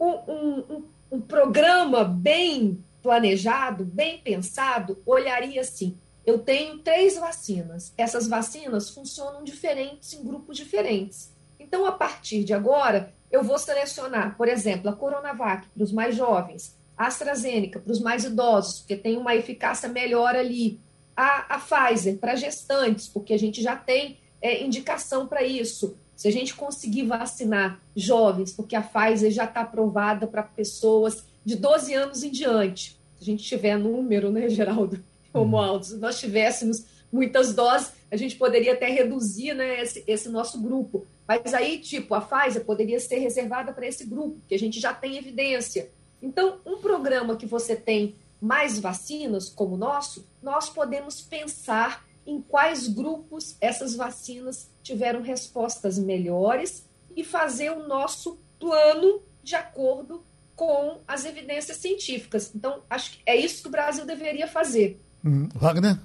um, 0.00 0.06
um, 0.06 0.84
um 1.12 1.20
programa 1.20 2.04
bem 2.04 2.82
planejado, 3.02 3.84
bem 3.84 4.18
pensado, 4.18 5.00
olharia 5.04 5.60
assim: 5.60 5.96
eu 6.28 6.38
tenho 6.38 6.76
três 6.80 7.16
vacinas. 7.16 7.90
Essas 7.96 8.28
vacinas 8.28 8.90
funcionam 8.90 9.42
diferentes 9.42 10.12
em 10.12 10.22
grupos 10.22 10.58
diferentes. 10.58 11.32
Então, 11.58 11.86
a 11.86 11.92
partir 11.92 12.44
de 12.44 12.52
agora, 12.52 13.14
eu 13.32 13.42
vou 13.42 13.58
selecionar, 13.58 14.36
por 14.36 14.46
exemplo, 14.46 14.90
a 14.90 14.92
Coronavac 14.92 15.66
para 15.68 15.82
os 15.82 15.90
mais 15.90 16.14
jovens, 16.14 16.76
a 16.98 17.06
AstraZeneca 17.06 17.80
para 17.80 17.90
os 17.90 17.98
mais 17.98 18.24
idosos, 18.24 18.80
porque 18.80 18.94
tem 18.94 19.16
uma 19.16 19.34
eficácia 19.34 19.88
melhor 19.88 20.36
ali, 20.36 20.78
a, 21.16 21.54
a 21.54 21.58
Pfizer 21.58 22.18
para 22.18 22.36
gestantes, 22.36 23.08
porque 23.08 23.32
a 23.32 23.38
gente 23.38 23.62
já 23.62 23.74
tem 23.74 24.18
é, 24.42 24.62
indicação 24.62 25.26
para 25.26 25.42
isso. 25.42 25.96
Se 26.14 26.28
a 26.28 26.30
gente 26.30 26.54
conseguir 26.54 27.04
vacinar 27.04 27.80
jovens, 27.96 28.52
porque 28.52 28.76
a 28.76 28.82
Pfizer 28.82 29.30
já 29.30 29.44
está 29.44 29.62
aprovada 29.62 30.26
para 30.26 30.42
pessoas 30.42 31.24
de 31.42 31.56
12 31.56 31.94
anos 31.94 32.22
em 32.22 32.30
diante. 32.30 33.00
Se 33.16 33.22
a 33.22 33.24
gente 33.24 33.42
tiver 33.44 33.78
número, 33.78 34.30
né, 34.30 34.46
Geraldo? 34.50 35.02
Romualdo, 35.34 35.84
se 35.84 35.96
nós 35.96 36.18
tivéssemos 36.18 36.84
muitas 37.12 37.54
doses, 37.54 37.92
a 38.10 38.16
gente 38.16 38.36
poderia 38.36 38.74
até 38.74 38.88
reduzir 38.90 39.54
né, 39.54 39.80
esse, 39.80 40.04
esse 40.06 40.28
nosso 40.28 40.60
grupo. 40.60 41.06
Mas 41.26 41.52
aí, 41.52 41.78
tipo, 41.78 42.14
a 42.14 42.20
Pfizer 42.20 42.64
poderia 42.64 42.98
ser 43.00 43.18
reservada 43.18 43.72
para 43.72 43.86
esse 43.86 44.04
grupo, 44.04 44.40
que 44.48 44.54
a 44.54 44.58
gente 44.58 44.80
já 44.80 44.94
tem 44.94 45.16
evidência. 45.16 45.90
Então, 46.22 46.60
um 46.64 46.78
programa 46.78 47.36
que 47.36 47.46
você 47.46 47.76
tem 47.76 48.16
mais 48.40 48.78
vacinas 48.78 49.48
como 49.48 49.74
o 49.74 49.78
nosso, 49.78 50.26
nós 50.42 50.70
podemos 50.70 51.20
pensar 51.20 52.06
em 52.26 52.40
quais 52.40 52.88
grupos 52.88 53.56
essas 53.60 53.94
vacinas 53.94 54.70
tiveram 54.82 55.22
respostas 55.22 55.98
melhores 55.98 56.86
e 57.16 57.24
fazer 57.24 57.70
o 57.70 57.86
nosso 57.86 58.38
plano 58.58 59.22
de 59.42 59.54
acordo 59.54 60.22
com 60.54 61.00
as 61.06 61.24
evidências 61.24 61.78
científicas. 61.78 62.52
Então, 62.54 62.82
acho 62.90 63.12
que 63.12 63.22
é 63.24 63.36
isso 63.36 63.62
que 63.62 63.68
o 63.68 63.70
Brasil 63.70 64.04
deveria 64.04 64.46
fazer. 64.46 65.00
Hum, 65.24 65.48
Wagner? 65.54 65.98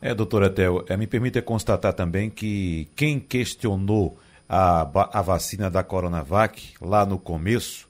É, 0.00 0.14
doutora 0.14 0.48
Tel, 0.48 0.84
é, 0.88 0.96
me 0.96 1.06
permita 1.06 1.42
constatar 1.42 1.92
também 1.92 2.30
que 2.30 2.88
quem 2.94 3.18
questionou 3.18 4.18
a, 4.48 4.82
a 5.18 5.22
vacina 5.22 5.70
da 5.70 5.82
Coronavac 5.82 6.74
lá 6.80 7.04
no 7.04 7.18
começo 7.18 7.86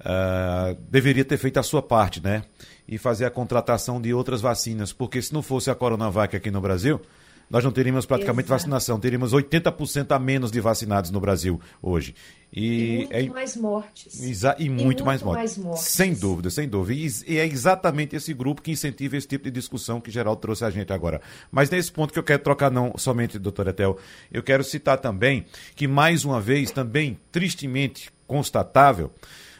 uh, 0.00 0.74
deveria 0.90 1.24
ter 1.24 1.36
feito 1.36 1.58
a 1.58 1.62
sua 1.62 1.82
parte, 1.82 2.22
né? 2.22 2.42
e 2.88 2.98
fazer 2.98 3.24
a 3.24 3.30
contratação 3.30 4.00
de 4.00 4.14
outras 4.14 4.40
vacinas, 4.40 4.92
porque 4.92 5.20
se 5.20 5.32
não 5.32 5.42
fosse 5.42 5.70
a 5.70 5.74
Coronavac 5.74 6.36
aqui 6.36 6.50
no 6.50 6.60
Brasil, 6.60 7.00
nós 7.48 7.62
não 7.62 7.70
teríamos 7.70 8.04
praticamente 8.06 8.46
Exato. 8.46 8.60
vacinação, 8.60 8.98
teríamos 8.98 9.32
80% 9.32 10.14
a 10.14 10.18
menos 10.18 10.50
de 10.50 10.60
vacinados 10.60 11.10
no 11.10 11.20
Brasil 11.20 11.60
hoje. 11.80 12.14
E, 12.52 12.64
e 12.64 12.96
muito 12.96 13.12
é... 13.12 13.28
mais 13.28 13.56
mortes. 13.56 14.22
Exa... 14.22 14.56
E, 14.58 14.64
e 14.64 14.68
muito, 14.68 14.84
muito 14.84 15.04
mais, 15.04 15.22
mortes. 15.22 15.56
mais, 15.56 15.58
mortes. 15.58 15.84
Sem 15.84 16.14
dúvida, 16.14 16.50
sem 16.50 16.68
dúvida. 16.68 17.00
E, 17.26 17.38
é 17.38 17.46
exatamente 17.46 18.16
esse 18.16 18.32
grupo 18.34 18.62
que 18.62 18.72
incentiva 18.72 19.16
esse 19.16 19.28
tipo 19.28 19.44
de 19.44 19.50
discussão 19.50 20.00
que 20.00 20.10
Geraldo 20.10 20.40
trouxe 20.40 20.64
a 20.64 20.70
gente 20.70 20.92
agora. 20.92 21.20
Mas 21.50 21.70
nesse 21.70 21.92
ponto 21.92 22.12
que 22.12 22.18
eu 22.18 22.24
quero 22.24 22.42
trocar, 22.42 22.70
não 22.70 22.94
somente, 22.96 23.38
doutora 23.38 23.70
Etel, 23.70 23.98
eu 24.32 24.42
quero 24.42 24.64
citar 24.64 24.98
também 24.98 25.46
que, 25.74 25.86
mais 25.86 26.24
uma 26.24 26.40
vez, 26.40 26.70
também 26.70 27.18
tristemente 27.30 28.10
constatável, 28.26 29.12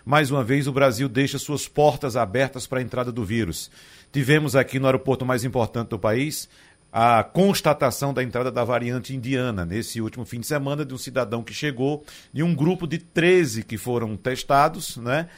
mais 0.05 0.31
uma 0.31 0.43
vez 0.43 0.67
o 0.67 0.73
Brasil 0.73 1.09
deixa 1.09 1.39
suas 1.39 1.69
portas 1.69 2.17
abertas 2.17 2.67
para 2.67 2.79
a 2.79 2.83
entrada 2.83 3.13
do 3.13 3.25
vírus. 3.25 3.71
Tivemos 4.13 4.57
aqui 4.57 4.79
no 4.79 4.87
aeroporto 4.87 5.27
mais 5.27 5.45
importante 5.45 5.89
do 5.89 5.99
país 5.99 6.49
a 6.93 7.23
constatação 7.23 8.15
da 8.15 8.23
entrada 8.23 8.51
da 8.51 8.65
variante 8.65 9.15
indiana 9.15 9.65
nesse 9.65 10.01
último 10.01 10.25
fim 10.25 10.41
de 10.41 10.47
semana 10.47 10.85
de 10.85 10.95
um 10.95 10.99
cidadão 10.99 11.43
que 11.43 11.53
chegou 11.53 12.05
e 12.33 12.43
um 12.43 12.55
grupo 12.55 12.87
de 12.87 12.99
13 12.99 13.65
que 13.65 13.77
foram 13.77 14.17
testados, 14.17 14.97
né? 14.97 15.29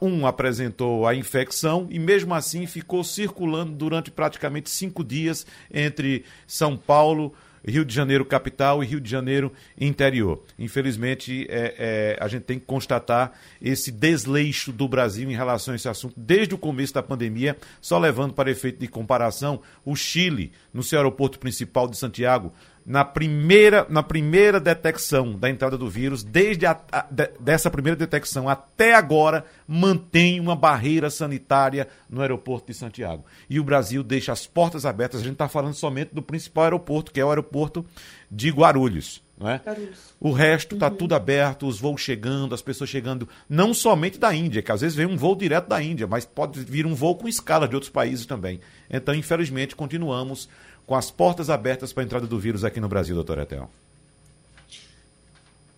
Uh, 0.00 0.06
um 0.06 0.26
apresentou 0.26 1.06
a 1.06 1.14
infecção 1.14 1.86
e 1.90 1.98
mesmo 1.98 2.34
assim 2.34 2.66
ficou 2.66 3.04
circulando 3.04 3.72
durante 3.72 4.10
praticamente 4.10 4.70
cinco 4.70 5.04
dias 5.04 5.46
entre 5.72 6.24
São 6.46 6.76
Paulo, 6.76 7.32
Rio 7.66 7.84
de 7.84 7.94
Janeiro 7.94 8.24
capital 8.24 8.82
e 8.82 8.86
Rio 8.86 9.00
de 9.00 9.10
Janeiro 9.10 9.52
interior. 9.78 10.42
Infelizmente, 10.58 11.46
é, 11.48 11.74
é, 11.78 12.18
a 12.20 12.28
gente 12.28 12.44
tem 12.44 12.58
que 12.58 12.64
constatar 12.64 13.32
esse 13.60 13.90
desleixo 13.90 14.72
do 14.72 14.88
Brasil 14.88 15.30
em 15.30 15.34
relação 15.34 15.72
a 15.72 15.76
esse 15.76 15.88
assunto 15.88 16.14
desde 16.16 16.54
o 16.54 16.58
começo 16.58 16.94
da 16.94 17.02
pandemia, 17.02 17.56
só 17.80 17.98
levando 17.98 18.32
para 18.32 18.50
efeito 18.50 18.78
de 18.78 18.88
comparação 18.88 19.60
o 19.84 19.96
Chile, 19.96 20.52
no 20.72 20.82
seu 20.82 20.98
aeroporto 20.98 21.38
principal 21.38 21.88
de 21.88 21.96
Santiago, 21.96 22.52
na 22.86 23.04
primeira, 23.04 23.84
na 23.88 24.00
primeira 24.00 24.60
detecção 24.60 25.32
da 25.36 25.50
entrada 25.50 25.76
do 25.76 25.90
vírus, 25.90 26.22
desde 26.22 26.66
a, 26.66 26.80
a, 26.92 27.04
de, 27.10 27.28
dessa 27.40 27.68
primeira 27.68 27.96
detecção 27.96 28.48
até 28.48 28.94
agora, 28.94 29.44
mantém 29.66 30.38
uma 30.38 30.54
barreira 30.54 31.10
sanitária 31.10 31.88
no 32.08 32.20
aeroporto 32.20 32.68
de 32.68 32.74
Santiago. 32.74 33.24
E 33.50 33.58
o 33.58 33.64
Brasil 33.64 34.04
deixa 34.04 34.32
as 34.32 34.46
portas 34.46 34.86
abertas. 34.86 35.20
A 35.20 35.24
gente 35.24 35.32
está 35.32 35.48
falando 35.48 35.74
somente 35.74 36.14
do 36.14 36.22
principal 36.22 36.64
aeroporto, 36.64 37.10
que 37.10 37.18
é 37.18 37.24
o 37.24 37.28
aeroporto 37.28 37.84
de 38.30 38.50
Guarulhos. 38.50 39.20
É? 39.38 39.60
O 40.18 40.32
resto 40.32 40.76
está 40.76 40.88
uhum. 40.88 40.96
tudo 40.96 41.14
aberto, 41.14 41.66
os 41.66 41.78
voos 41.78 42.00
chegando, 42.00 42.54
as 42.54 42.62
pessoas 42.62 42.88
chegando, 42.88 43.28
não 43.46 43.74
somente 43.74 44.18
da 44.18 44.34
Índia, 44.34 44.62
que 44.62 44.72
às 44.72 44.80
vezes 44.80 44.96
vem 44.96 45.04
um 45.04 45.16
voo 45.16 45.36
direto 45.36 45.68
da 45.68 45.82
Índia, 45.82 46.06
mas 46.06 46.24
pode 46.24 46.60
vir 46.60 46.86
um 46.86 46.94
voo 46.94 47.16
com 47.16 47.28
escala 47.28 47.68
de 47.68 47.74
outros 47.74 47.90
países 47.92 48.24
também. 48.24 48.60
Então, 48.88 49.14
infelizmente, 49.14 49.76
continuamos 49.76 50.48
com 50.86 50.94
as 50.94 51.10
portas 51.10 51.50
abertas 51.50 51.92
para 51.92 52.02
a 52.02 52.06
entrada 52.06 52.26
do 52.26 52.38
vírus 52.38 52.64
aqui 52.64 52.80
no 52.80 52.88
Brasil, 52.88 53.14
doutora 53.14 53.42
Etel? 53.42 53.68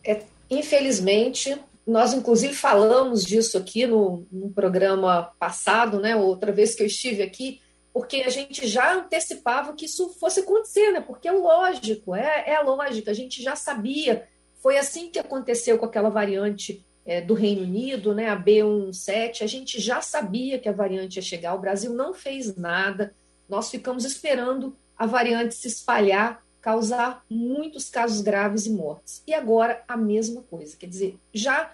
É, 0.05 0.23
infelizmente, 0.51 1.59
nós 1.87 2.13
inclusive 2.13 2.55
falamos 2.55 3.25
disso 3.25 3.57
aqui 3.57 3.87
no, 3.87 4.27
no 4.31 4.51
programa 4.51 5.33
passado, 5.39 5.99
né, 5.99 6.15
outra 6.15 6.53
vez 6.53 6.75
que 6.75 6.83
eu 6.83 6.87
estive 6.87 7.23
aqui, 7.23 7.61
porque 7.93 8.17
a 8.19 8.29
gente 8.29 8.67
já 8.67 8.95
antecipava 8.95 9.73
que 9.73 9.87
isso 9.87 10.11
fosse 10.21 10.41
acontecer, 10.41 10.93
né? 10.93 11.01
Porque 11.01 11.27
é 11.27 11.33
lógico, 11.33 12.15
é, 12.15 12.45
é 12.47 12.61
lógico, 12.61 13.11
a 13.11 13.15
gente 13.15 13.43
já 13.43 13.57
sabia. 13.57 14.29
Foi 14.63 14.79
assim 14.79 15.11
que 15.11 15.19
aconteceu 15.19 15.79
com 15.79 15.87
aquela 15.87 16.11
variante 16.11 16.85
é, 17.05 17.21
do 17.21 17.33
Reino 17.33 17.63
Unido, 17.63 18.15
né, 18.15 18.29
a 18.29 18.37
B17, 18.37 19.43
a 19.43 19.47
gente 19.47 19.81
já 19.81 20.03
sabia 20.03 20.59
que 20.59 20.69
a 20.69 20.73
variante 20.73 21.17
ia 21.17 21.23
chegar, 21.23 21.55
o 21.55 21.59
Brasil 21.59 21.93
não 21.95 22.13
fez 22.13 22.55
nada, 22.55 23.15
nós 23.49 23.71
ficamos 23.71 24.05
esperando 24.05 24.77
a 24.99 25.07
variante 25.07 25.55
se 25.55 25.69
espalhar, 25.69 26.45
causar 26.61 27.25
muitos 27.31 27.89
casos 27.89 28.21
graves 28.21 28.67
e 28.67 28.71
mortes. 28.71 29.23
E 29.27 29.33
agora 29.33 29.83
a 29.87 29.97
mesma 29.97 30.43
coisa, 30.43 30.77
quer 30.77 30.89
dizer, 30.89 31.17
já 31.33 31.73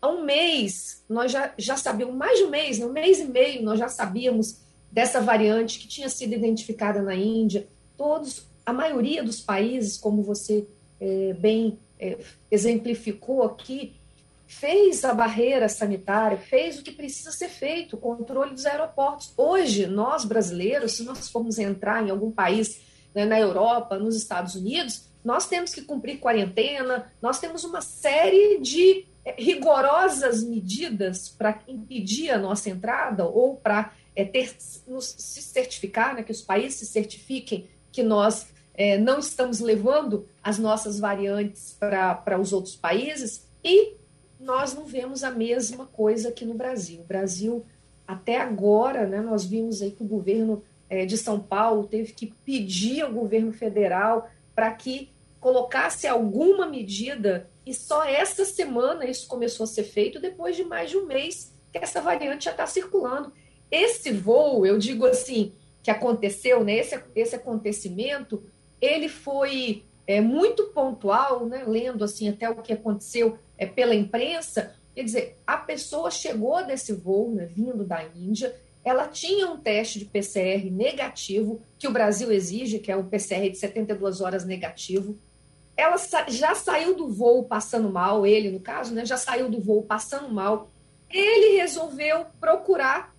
há 0.00 0.08
um 0.08 0.22
mês, 0.22 1.02
nós 1.08 1.32
já, 1.32 1.52
já 1.56 1.76
sabíamos, 1.76 2.14
mais 2.14 2.38
de 2.38 2.44
um 2.44 2.50
mês, 2.50 2.78
né, 2.78 2.86
um 2.86 2.92
mês 2.92 3.18
e 3.18 3.24
meio, 3.24 3.62
nós 3.62 3.78
já 3.78 3.88
sabíamos 3.88 4.58
dessa 4.92 5.20
variante 5.20 5.78
que 5.78 5.88
tinha 5.88 6.08
sido 6.08 6.34
identificada 6.34 7.02
na 7.02 7.14
Índia, 7.14 7.66
todos, 7.96 8.46
a 8.64 8.72
maioria 8.72 9.22
dos 9.22 9.40
países, 9.40 9.96
como 9.96 10.22
você 10.22 10.66
é, 11.00 11.32
bem 11.34 11.78
é, 11.98 12.18
exemplificou 12.50 13.42
aqui, 13.42 13.94
fez 14.46 15.04
a 15.04 15.12
barreira 15.12 15.68
sanitária, 15.68 16.38
fez 16.38 16.78
o 16.78 16.82
que 16.82 16.92
precisa 16.92 17.32
ser 17.32 17.48
feito, 17.48 17.96
o 17.96 17.98
controle 17.98 18.52
dos 18.52 18.64
aeroportos. 18.64 19.32
Hoje, 19.36 19.86
nós 19.86 20.24
brasileiros, 20.24 20.92
se 20.92 21.04
nós 21.04 21.28
formos 21.28 21.58
entrar 21.58 22.06
em 22.06 22.10
algum 22.10 22.30
país 22.30 22.80
né, 23.14 23.24
na 23.24 23.38
Europa, 23.38 23.98
nos 23.98 24.16
Estados 24.16 24.54
Unidos, 24.54 25.06
nós 25.24 25.48
temos 25.48 25.74
que 25.74 25.82
cumprir 25.82 26.18
quarentena, 26.18 27.12
nós 27.20 27.40
temos 27.40 27.64
uma 27.64 27.80
série 27.80 28.60
de 28.60 29.04
eh, 29.24 29.34
rigorosas 29.36 30.44
medidas 30.44 31.28
para 31.28 31.58
impedir 31.66 32.30
a 32.30 32.38
nossa 32.38 32.70
entrada 32.70 33.24
ou 33.24 33.56
para 33.56 33.92
é, 34.14 34.30
nos, 34.86 35.04
se 35.18 35.42
certificar, 35.42 36.14
né, 36.14 36.22
que 36.22 36.30
os 36.30 36.40
países 36.40 36.78
se 36.78 36.86
certifiquem 36.86 37.68
que 37.90 38.02
nós 38.02 38.46
é, 38.74 38.98
não 38.98 39.18
estamos 39.18 39.58
levando 39.58 40.28
as 40.42 40.58
nossas 40.58 41.00
variantes 41.00 41.76
para 41.78 42.38
os 42.38 42.52
outros 42.52 42.76
países 42.76 43.46
e 43.64 43.96
nós 44.38 44.74
não 44.74 44.84
vemos 44.84 45.24
a 45.24 45.30
mesma 45.30 45.86
coisa 45.86 46.28
aqui 46.28 46.44
no 46.44 46.54
Brasil. 46.54 47.00
O 47.00 47.04
Brasil, 47.04 47.64
até 48.06 48.38
agora, 48.40 49.06
né, 49.06 49.20
nós 49.20 49.44
vimos 49.44 49.82
aí 49.82 49.90
que 49.90 50.02
o 50.02 50.06
governo 50.06 50.62
é, 50.88 51.04
de 51.04 51.16
São 51.16 51.40
Paulo 51.40 51.86
teve 51.86 52.12
que 52.12 52.32
pedir 52.44 53.02
ao 53.02 53.12
governo 53.12 53.52
federal 53.52 54.30
para 54.54 54.70
que 54.72 55.10
colocasse 55.40 56.06
alguma 56.06 56.66
medida, 56.66 57.48
e 57.64 57.72
só 57.72 58.04
essa 58.04 58.44
semana 58.44 59.08
isso 59.08 59.28
começou 59.28 59.64
a 59.64 59.66
ser 59.66 59.84
feito, 59.84 60.20
depois 60.20 60.56
de 60.56 60.64
mais 60.64 60.90
de 60.90 60.96
um 60.96 61.06
mês 61.06 61.52
que 61.72 61.78
essa 61.78 62.00
variante 62.00 62.46
já 62.46 62.50
está 62.52 62.66
circulando. 62.66 63.32
Esse 63.70 64.12
voo, 64.12 64.64
eu 64.64 64.78
digo 64.78 65.06
assim, 65.06 65.52
que 65.82 65.90
aconteceu, 65.90 66.64
né, 66.64 66.78
esse, 66.78 66.98
esse 67.14 67.36
acontecimento, 67.36 68.42
ele 68.80 69.08
foi 69.08 69.84
é, 70.06 70.20
muito 70.20 70.64
pontual, 70.68 71.46
né, 71.46 71.64
lendo 71.66 72.04
assim 72.04 72.28
até 72.28 72.48
o 72.48 72.56
que 72.56 72.72
aconteceu 72.72 73.38
é, 73.58 73.66
pela 73.66 73.94
imprensa, 73.94 74.74
quer 74.94 75.02
dizer, 75.02 75.36
a 75.46 75.56
pessoa 75.56 76.10
chegou 76.10 76.64
desse 76.64 76.92
voo, 76.92 77.32
né, 77.32 77.46
vindo 77.46 77.84
da 77.84 78.04
Índia, 78.04 78.54
ela 78.84 79.08
tinha 79.08 79.50
um 79.50 79.56
teste 79.56 79.98
de 79.98 80.04
PCR 80.04 80.70
negativo, 80.70 81.60
que 81.76 81.88
o 81.88 81.92
Brasil 81.92 82.30
exige, 82.30 82.78
que 82.78 82.92
é 82.92 82.96
um 82.96 83.08
PCR 83.08 83.50
de 83.50 83.58
72 83.58 84.20
horas 84.20 84.44
negativo. 84.44 85.18
Ela 85.76 85.96
já 86.28 86.54
saiu 86.54 86.94
do 86.94 87.08
voo 87.08 87.42
passando 87.42 87.90
mal, 87.90 88.24
ele, 88.24 88.48
no 88.48 88.60
caso, 88.60 88.94
né, 88.94 89.04
já 89.04 89.16
saiu 89.16 89.50
do 89.50 89.60
voo 89.60 89.82
passando 89.82 90.32
mal. 90.32 90.70
Ele 91.10 91.56
resolveu 91.56 92.26
procurar 92.38 93.12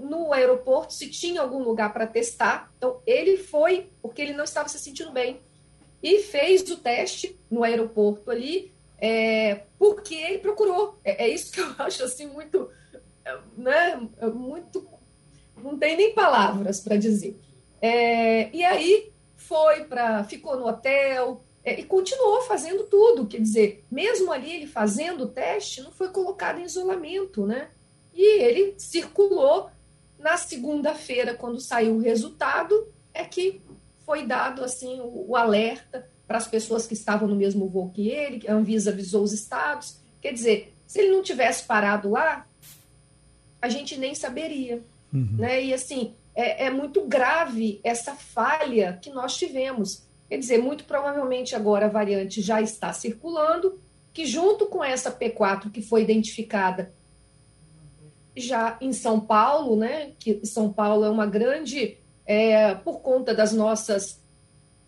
no 0.00 0.32
aeroporto 0.32 0.92
se 0.92 1.08
tinha 1.08 1.40
algum 1.40 1.62
lugar 1.62 1.92
para 1.92 2.06
testar. 2.06 2.72
Então, 2.76 3.00
ele 3.06 3.36
foi, 3.36 3.88
porque 4.02 4.22
ele 4.22 4.32
não 4.32 4.44
estava 4.44 4.68
se 4.68 4.78
sentindo 4.78 5.12
bem, 5.12 5.40
e 6.06 6.22
fez 6.22 6.62
o 6.70 6.76
teste 6.76 7.36
no 7.50 7.64
aeroporto 7.64 8.30
ali, 8.30 8.72
é, 8.96 9.62
porque 9.76 10.14
ele 10.14 10.38
procurou. 10.38 10.96
É, 11.02 11.24
é, 11.24 11.28
isso 11.28 11.50
que 11.50 11.60
eu 11.60 11.66
acho 11.80 12.04
assim 12.04 12.26
muito, 12.26 12.70
né, 13.58 14.00
muito, 14.32 14.86
não 15.60 15.76
tem 15.76 15.96
nem 15.96 16.14
palavras 16.14 16.78
para 16.78 16.96
dizer. 16.96 17.36
É, 17.82 18.54
e 18.54 18.62
aí 18.62 19.10
foi 19.34 19.82
para, 19.82 20.22
ficou 20.22 20.56
no 20.56 20.68
hotel 20.68 21.42
é, 21.64 21.80
e 21.80 21.82
continuou 21.82 22.42
fazendo 22.42 22.84
tudo. 22.84 23.26
Quer 23.26 23.40
dizer, 23.40 23.84
mesmo 23.90 24.30
ali 24.30 24.54
ele 24.54 24.66
fazendo 24.68 25.24
o 25.24 25.28
teste, 25.28 25.82
não 25.82 25.90
foi 25.90 26.10
colocado 26.10 26.60
em 26.60 26.64
isolamento, 26.64 27.44
né? 27.44 27.68
E 28.14 28.44
ele 28.44 28.76
circulou 28.78 29.70
na 30.20 30.36
segunda-feira, 30.36 31.34
quando 31.34 31.60
saiu 31.60 31.96
o 31.96 32.00
resultado, 32.00 32.86
é 33.12 33.24
que 33.24 33.60
foi 34.06 34.24
dado 34.24 34.64
assim 34.64 35.00
o, 35.00 35.26
o 35.30 35.36
alerta 35.36 36.08
para 36.26 36.38
as 36.38 36.46
pessoas 36.46 36.86
que 36.86 36.94
estavam 36.94 37.28
no 37.28 37.36
mesmo 37.36 37.68
voo 37.68 37.90
que 37.90 38.08
ele, 38.08 38.48
a 38.48 38.54
Anvisa 38.54 38.90
avisou 38.90 39.22
os 39.22 39.32
estados. 39.32 39.98
Quer 40.22 40.32
dizer, 40.32 40.74
se 40.86 41.00
ele 41.00 41.12
não 41.12 41.22
tivesse 41.22 41.64
parado 41.64 42.10
lá, 42.10 42.46
a 43.60 43.68
gente 43.68 43.96
nem 43.98 44.14
saberia. 44.14 44.82
Uhum. 45.12 45.36
Né? 45.38 45.64
E 45.64 45.74
assim, 45.74 46.14
é, 46.34 46.66
é 46.66 46.70
muito 46.70 47.04
grave 47.06 47.80
essa 47.82 48.14
falha 48.14 48.98
que 49.02 49.10
nós 49.10 49.36
tivemos. 49.36 50.02
Quer 50.28 50.38
dizer, 50.38 50.58
muito 50.58 50.84
provavelmente 50.84 51.54
agora 51.54 51.86
a 51.86 51.90
variante 51.90 52.40
já 52.40 52.60
está 52.60 52.92
circulando, 52.92 53.78
que 54.12 54.26
junto 54.26 54.66
com 54.66 54.82
essa 54.82 55.10
P4 55.10 55.70
que 55.70 55.82
foi 55.82 56.02
identificada 56.02 56.92
já 58.36 58.76
em 58.80 58.92
São 58.92 59.18
Paulo, 59.18 59.76
né? 59.76 60.12
Que 60.18 60.44
São 60.44 60.72
Paulo 60.72 61.04
é 61.04 61.10
uma 61.10 61.26
grande, 61.26 61.96
é, 62.26 62.74
por 62.74 63.00
conta 63.00 63.34
das 63.34 63.52
nossas 63.52 64.20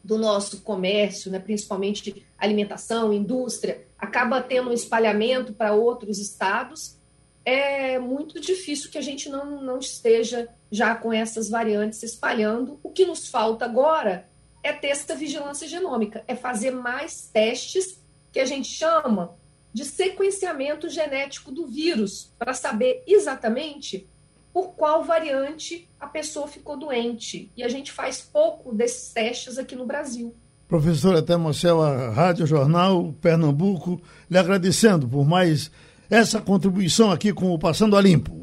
do 0.03 0.16
nosso 0.16 0.62
comércio, 0.62 1.30
né, 1.30 1.39
principalmente 1.39 2.24
alimentação, 2.39 3.12
indústria, 3.12 3.86
acaba 3.99 4.41
tendo 4.41 4.70
um 4.70 4.72
espalhamento 4.72 5.53
para 5.53 5.74
outros 5.74 6.18
estados, 6.18 6.97
é 7.45 7.99
muito 7.99 8.41
difícil 8.41 8.91
que 8.91 8.99
a 8.99 9.03
gente 9.03 9.28
não, 9.28 9.62
não 9.62 9.78
esteja 9.78 10.49
já 10.70 10.95
com 10.95 11.12
essas 11.12 11.49
variantes 11.49 11.99
se 11.99 12.07
espalhando. 12.07 12.78
O 12.82 12.91
que 12.91 13.05
nos 13.05 13.28
falta 13.28 13.64
agora 13.64 14.28
é 14.62 14.72
ter 14.72 14.89
essa 14.89 15.14
vigilância 15.14 15.66
genômica, 15.66 16.24
é 16.26 16.34
fazer 16.34 16.70
mais 16.70 17.28
testes 17.32 18.01
que 18.32 18.41
a 18.41 18.45
gente 18.45 18.68
chama 18.68 19.36
de 19.72 19.84
sequenciamento 19.84 20.89
genético 20.89 21.51
do 21.51 21.66
vírus, 21.66 22.32
para 22.39 22.55
saber 22.55 23.03
exatamente 23.07 24.09
por 24.53 24.74
qual 24.74 25.05
variante 25.05 25.88
a 25.99 26.07
pessoa 26.07 26.49
ficou 26.49 26.76
doente. 26.76 27.51
E 27.57 27.62
a 27.62 27.68
gente 27.68 27.92
faz 27.92 28.20
pouco 28.20 28.74
desses 28.74 29.12
testes 29.12 29.59
aqui 29.59 29.76
no 29.76 29.86
Brasil. 29.86 30.34
Professora 30.66 31.22
Temocel, 31.22 31.80
a 31.82 32.11
Rádio 32.11 32.46
Jornal 32.46 33.14
Pernambuco, 33.22 34.01
lhe 34.30 34.36
agradecendo 34.36 35.09
por 35.09 35.26
mais 35.26 35.70
essa 36.11 36.40
contribuição 36.40 37.11
aqui 37.11 37.32
com 37.32 37.53
o 37.53 37.59
Passando 37.59 37.96
a 37.96 38.01
Limpo. 38.01 38.38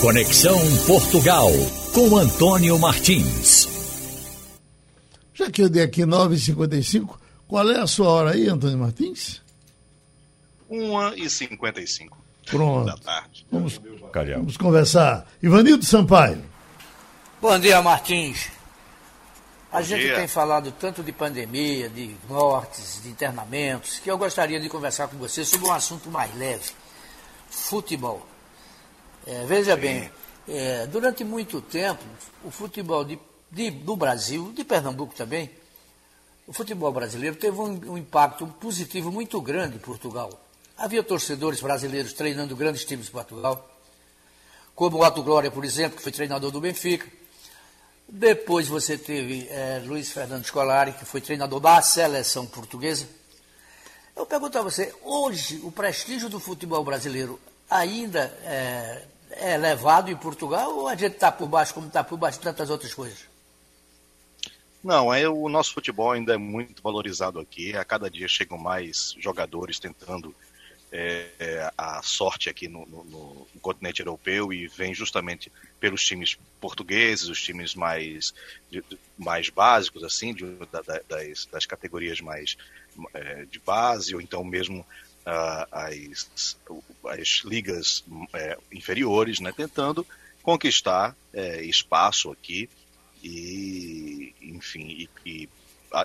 Conexão 0.00 0.58
Portugal, 0.86 1.48
com 1.94 2.16
Antônio 2.16 2.76
Martins. 2.78 3.68
Já 5.32 5.50
que 5.50 5.62
eu 5.62 5.68
dei 5.68 5.84
aqui 5.84 6.02
9h55, 6.02 7.16
qual 7.46 7.70
é 7.70 7.78
a 7.78 7.86
sua 7.86 8.08
hora 8.08 8.32
aí, 8.32 8.48
Antônio 8.48 8.78
Martins? 8.78 9.40
1h55. 10.70 12.21
Pronto. 12.52 12.86
Da 12.86 12.96
tarde. 12.96 13.46
Vamos, 13.50 13.80
vamos 14.12 14.56
conversar. 14.58 15.26
Ivanildo 15.42 15.84
Sampaio. 15.84 16.44
Bom 17.40 17.58
dia, 17.58 17.80
Martins. 17.80 18.50
A 19.72 19.78
Bom 19.78 19.82
gente 19.82 20.02
dia. 20.02 20.16
tem 20.16 20.28
falado 20.28 20.70
tanto 20.72 21.02
de 21.02 21.12
pandemia, 21.12 21.88
de 21.88 22.14
mortes, 22.28 23.00
de 23.02 23.08
internamentos, 23.08 23.98
que 24.00 24.10
eu 24.10 24.18
gostaria 24.18 24.60
de 24.60 24.68
conversar 24.68 25.08
com 25.08 25.16
você 25.16 25.46
sobre 25.46 25.66
um 25.66 25.72
assunto 25.72 26.10
mais 26.10 26.34
leve: 26.36 26.70
futebol. 27.48 28.26
É, 29.26 29.46
veja 29.46 29.74
Sim. 29.74 29.80
bem, 29.80 30.10
é, 30.46 30.86
durante 30.88 31.24
muito 31.24 31.62
tempo, 31.62 32.02
o 32.44 32.50
futebol 32.50 33.02
de, 33.02 33.18
de, 33.50 33.70
do 33.70 33.96
Brasil, 33.96 34.52
de 34.54 34.62
Pernambuco 34.62 35.14
também, 35.14 35.50
o 36.46 36.52
futebol 36.52 36.92
brasileiro 36.92 37.36
teve 37.36 37.58
um, 37.58 37.92
um 37.92 37.96
impacto 37.96 38.46
positivo 38.46 39.10
muito 39.10 39.40
grande 39.40 39.76
em 39.76 39.80
Portugal. 39.80 40.41
Havia 40.82 41.00
torcedores 41.04 41.60
brasileiros 41.60 42.12
treinando 42.12 42.56
grandes 42.56 42.84
times 42.84 43.06
de 43.06 43.12
Portugal, 43.12 43.70
como 44.74 44.96
o 44.96 45.06
Otto 45.06 45.22
Glória, 45.22 45.48
por 45.48 45.64
exemplo, 45.64 45.96
que 45.96 46.02
foi 46.02 46.10
treinador 46.10 46.50
do 46.50 46.60
Benfica. 46.60 47.06
Depois 48.08 48.66
você 48.66 48.98
teve 48.98 49.46
é, 49.48 49.80
Luiz 49.86 50.10
Fernando 50.10 50.44
Scolari, 50.44 50.92
que 50.94 51.04
foi 51.04 51.20
treinador 51.20 51.60
da 51.60 51.80
seleção 51.80 52.46
portuguesa. 52.46 53.08
Eu 54.16 54.26
pergunto 54.26 54.58
a 54.58 54.62
você, 54.62 54.92
hoje 55.04 55.60
o 55.62 55.70
prestígio 55.70 56.28
do 56.28 56.40
futebol 56.40 56.82
brasileiro 56.82 57.38
ainda 57.70 58.36
é, 58.42 59.04
é 59.30 59.54
elevado 59.54 60.10
em 60.10 60.16
Portugal 60.16 60.78
ou 60.78 60.88
a 60.88 60.96
gente 60.96 61.14
está 61.14 61.30
por 61.30 61.46
baixo 61.46 61.74
como 61.74 61.86
está 61.86 62.02
por 62.02 62.18
baixo 62.18 62.38
de 62.38 62.44
tantas 62.44 62.70
outras 62.70 62.92
coisas? 62.92 63.20
Não, 64.82 65.14
é 65.14 65.28
o 65.28 65.48
nosso 65.48 65.74
futebol 65.74 66.10
ainda 66.10 66.34
é 66.34 66.36
muito 66.36 66.82
valorizado 66.82 67.38
aqui. 67.38 67.76
A 67.76 67.84
cada 67.84 68.10
dia 68.10 68.26
chegam 68.26 68.58
mais 68.58 69.14
jogadores 69.20 69.78
tentando 69.78 70.34
é, 70.92 71.26
é, 71.38 71.72
a 71.76 72.02
sorte 72.02 72.50
aqui 72.50 72.68
no, 72.68 72.84
no, 72.86 73.04
no, 73.04 73.46
continente 73.62 74.00
europeu 74.00 74.52
e 74.52 74.68
vem 74.68 74.94
justamente 74.94 75.50
pelos 75.80 76.04
times 76.04 76.36
portugueses, 76.60 77.28
os 77.28 77.42
times 77.42 77.74
mais, 77.74 78.34
mais 79.16 79.48
básicos, 79.48 80.04
assim, 80.04 80.34
de, 80.34 80.44
da, 80.70 80.82
das, 81.08 81.46
das, 81.46 81.64
categorias 81.64 82.20
mais 82.20 82.58
é, 83.14 83.46
de 83.46 83.58
base, 83.58 84.14
ou 84.14 84.20
então 84.20 84.44
mesmo 84.44 84.80
uh, 84.80 85.66
as, 85.72 86.58
as 87.06 87.42
ligas 87.44 88.04
é, 88.34 88.58
inferiores, 88.70 89.40
né, 89.40 89.50
tentando 89.50 90.06
conquistar 90.42 91.16
é, 91.32 91.62
espaço 91.64 92.30
aqui 92.30 92.68
e, 93.22 94.34
enfim, 94.42 94.88
e, 94.88 95.08
e, 95.24 95.48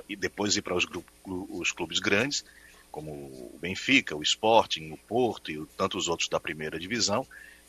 e 0.07 0.15
depois 0.15 0.55
ir 0.55 0.61
para 0.61 0.75
os, 0.75 0.88
os 1.25 1.71
clubes 1.73 1.99
grandes 1.99 2.45
como 2.91 3.11
o 3.11 3.57
Benfica, 3.61 4.15
o 4.15 4.23
Sporting, 4.23 4.91
o 4.91 4.97
Porto 4.97 5.51
e 5.51 5.65
tantos 5.77 6.07
outros 6.07 6.29
da 6.29 6.39
primeira 6.39 6.79
divisão, 6.79 7.25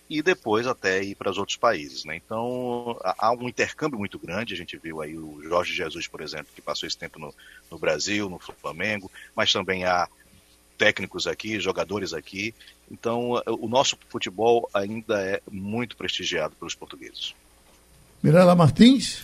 e 0.08 0.22
depois 0.22 0.66
até 0.66 1.02
ir 1.02 1.14
para 1.14 1.30
os 1.30 1.36
outros 1.36 1.56
países. 1.56 2.04
Né? 2.04 2.16
Então 2.16 2.98
há 3.02 3.30
um 3.32 3.48
intercâmbio 3.48 3.98
muito 3.98 4.18
grande. 4.18 4.54
A 4.54 4.56
gente 4.56 4.76
viu 4.78 5.02
aí 5.02 5.16
o 5.16 5.42
Jorge 5.42 5.74
Jesus, 5.74 6.06
por 6.06 6.20
exemplo, 6.22 6.48
que 6.54 6.62
passou 6.62 6.86
esse 6.86 6.96
tempo 6.96 7.18
no, 7.18 7.34
no 7.70 7.78
Brasil, 7.78 8.28
no 8.28 8.38
Flamengo, 8.38 9.10
mas 9.36 9.52
também 9.52 9.84
há 9.84 10.08
técnicos 10.78 11.26
aqui, 11.26 11.60
jogadores 11.60 12.14
aqui. 12.14 12.54
Então 12.90 13.42
o 13.46 13.68
nosso 13.68 13.98
futebol 14.08 14.68
ainda 14.72 15.20
é 15.22 15.42
muito 15.50 15.96
prestigiado 15.96 16.54
pelos 16.56 16.74
portugueses. 16.74 17.34
Mirela 18.22 18.54
Martins. 18.54 19.22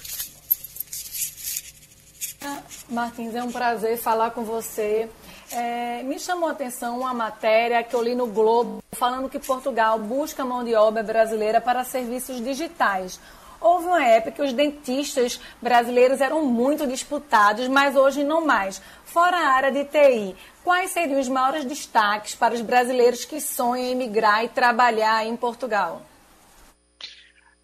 Martins, 2.91 3.35
é 3.35 3.43
um 3.43 3.51
prazer 3.51 3.97
falar 3.97 4.31
com 4.33 4.45
você. 4.45 5.09
É, 5.57 6.03
me 6.03 6.19
chamou 6.19 6.49
a 6.49 6.53
atenção 6.53 6.99
uma 6.99 7.15
matéria 7.15 7.83
que 7.85 7.95
eu 7.95 8.03
li 8.03 8.15
no 8.15 8.27
Globo 8.27 8.83
falando 8.93 9.29
que 9.29 9.39
Portugal 9.39 9.99
busca 10.01 10.45
mão 10.45 10.65
de 10.65 10.75
obra 10.75 11.01
brasileira 11.01 11.61
para 11.61 11.85
serviços 11.85 12.43
digitais. 12.43 13.21
Houve 13.61 13.87
uma 13.87 14.05
época 14.05 14.33
que 14.33 14.43
os 14.43 14.53
dentistas 14.53 15.41
brasileiros 15.63 16.21
eram 16.21 16.45
muito 16.45 16.87
disputados, 16.89 17.69
mas 17.69 17.95
hoje 17.95 18.25
não 18.25 18.45
mais. 18.45 18.83
Fora 19.05 19.37
a 19.37 19.55
área 19.55 19.71
de 19.71 19.85
TI, 19.85 20.37
quais 20.65 20.91
seriam 20.91 21.21
os 21.21 21.29
maiores 21.29 21.65
destaques 21.65 22.35
para 22.35 22.53
os 22.53 22.61
brasileiros 22.61 23.25
que 23.25 23.41
sonham 23.41 23.87
em 23.87 23.95
migrar 23.95 24.45
e 24.45 24.49
trabalhar 24.49 25.25
em 25.25 25.37
Portugal? 25.37 26.03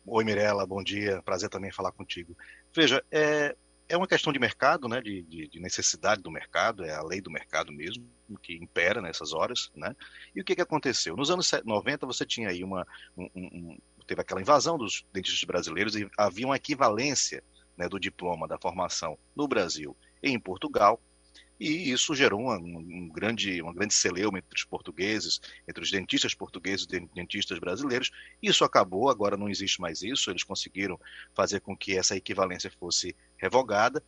Oi, 0.07 0.24
Mirella, 0.24 0.64
bom 0.64 0.82
dia. 0.82 1.20
Prazer 1.24 1.51
também 1.51 1.72
falar 1.72 1.93
contigo. 1.93 2.36
Veja, 2.72 3.05
é, 3.11 3.55
é 3.91 3.97
uma 3.97 4.07
questão 4.07 4.32
de 4.32 4.38
mercado, 4.38 4.88
né, 4.88 5.01
de, 5.01 5.22
de, 5.22 5.49
de, 5.49 5.61
necessidade 5.61 6.22
do 6.22 6.30
mercado, 6.30 6.84
é 6.84 6.95
a 6.95 7.03
lei 7.03 7.20
do 7.20 7.30
mercado 7.30 7.72
mesmo 7.72 8.09
que 8.41 8.55
impera 8.55 9.03
nessas 9.03 9.32
horas, 9.32 9.68
né? 9.74 9.97
E 10.32 10.41
o 10.41 10.45
que, 10.45 10.55
que 10.55 10.62
aconteceu? 10.62 11.16
Nos 11.16 11.28
anos 11.28 11.51
90 11.64 12.07
você 12.07 12.24
tinha 12.24 12.49
aí 12.49 12.62
uma, 12.62 12.86
um, 13.16 13.28
um, 13.34 13.78
teve 14.07 14.20
aquela 14.20 14.41
invasão 14.41 14.78
dos 14.78 15.05
dentistas 15.12 15.43
brasileiros 15.43 15.97
e 15.97 16.09
havia 16.16 16.47
uma 16.47 16.55
equivalência 16.55 17.43
né, 17.76 17.88
do 17.88 17.99
diploma 17.99 18.47
da 18.47 18.57
formação 18.57 19.18
no 19.34 19.49
Brasil 19.49 19.97
e 20.22 20.30
em 20.30 20.38
Portugal 20.38 21.03
e 21.61 21.93
isso 21.93 22.14
gerou 22.14 22.41
uma, 22.41 22.57
um 22.57 23.11
grande, 23.11 23.61
uma 23.61 23.74
grande 23.74 23.93
celeuma 23.93 24.38
entre 24.38 24.57
os 24.57 24.64
portugueses, 24.64 25.38
entre 25.68 25.84
os 25.84 25.91
dentistas 25.91 26.34
portugueses 26.34 26.86
e 26.91 27.01
dentistas 27.14 27.59
brasileiros. 27.59 28.11
Isso 28.43 28.64
acabou, 28.64 29.11
agora 29.11 29.36
não 29.36 29.47
existe 29.47 29.78
mais 29.78 30.01
isso, 30.01 30.30
eles 30.30 30.43
conseguiram 30.43 30.99
fazer 31.34 31.61
com 31.61 31.76
que 31.76 31.99
essa 31.99 32.16
equivalência 32.16 32.70
fosse 32.70 33.14
revogada, 33.41 34.03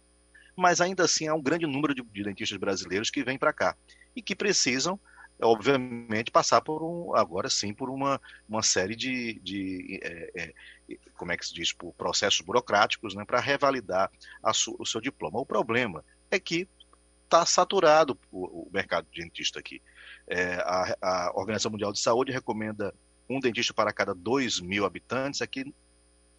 mas 0.57 0.81
ainda 0.81 1.05
assim 1.05 1.29
há 1.29 1.35
um 1.35 1.43
grande 1.43 1.67
número 1.67 1.95
de, 1.95 2.03
de 2.03 2.23
dentistas 2.23 2.59
brasileiros 2.59 3.11
que 3.11 3.25
vêm 3.25 3.39
para 3.39 3.53
cá 3.53 3.77
e 4.15 4.23
que 4.23 4.37
precisam 4.37 5.01
obviamente 5.41 6.31
passar 6.31 6.61
por 6.61 6.83
um 6.85 7.17
agora 7.17 7.51
sim 7.51 7.73
por 7.75 7.91
uma, 7.91 8.21
uma 8.49 8.63
série 8.63 8.95
de, 8.95 9.41
de 9.41 9.99
é, 10.03 10.31
é, 10.37 10.55
como 11.17 11.33
é 11.33 11.37
que 11.37 11.47
se 11.47 11.55
diz 11.55 11.73
por 11.73 11.93
processos 11.95 12.43
burocráticos 12.43 13.15
né, 13.15 13.25
para 13.25 13.41
revalidar 13.41 14.11
su, 14.53 14.77
o 14.79 14.87
seu 14.87 15.01
diploma 15.01 15.41
o 15.41 15.47
problema 15.47 16.05
é 16.31 16.39
que 16.39 16.69
está 17.33 17.47
saturado 17.47 18.19
o, 18.31 18.67
o, 18.67 18.71
mercado 18.71 19.07
de 19.11 19.23
dentista 19.23 19.59
aqui. 19.59 19.81
É, 20.29 20.57
a, 20.57 20.97
a, 21.01 21.33
Organização 21.35 21.71
Mundial 21.71 21.91
de 21.91 21.99
Saúde 21.99 22.31
recomenda 22.31 22.95
um 23.29 23.41
dentista 23.41 23.73
para 23.73 23.93
cada 23.93 24.15
2 24.15 24.61
mil 24.61 24.85
habitantes, 24.85 25.41
aqui 25.41 25.75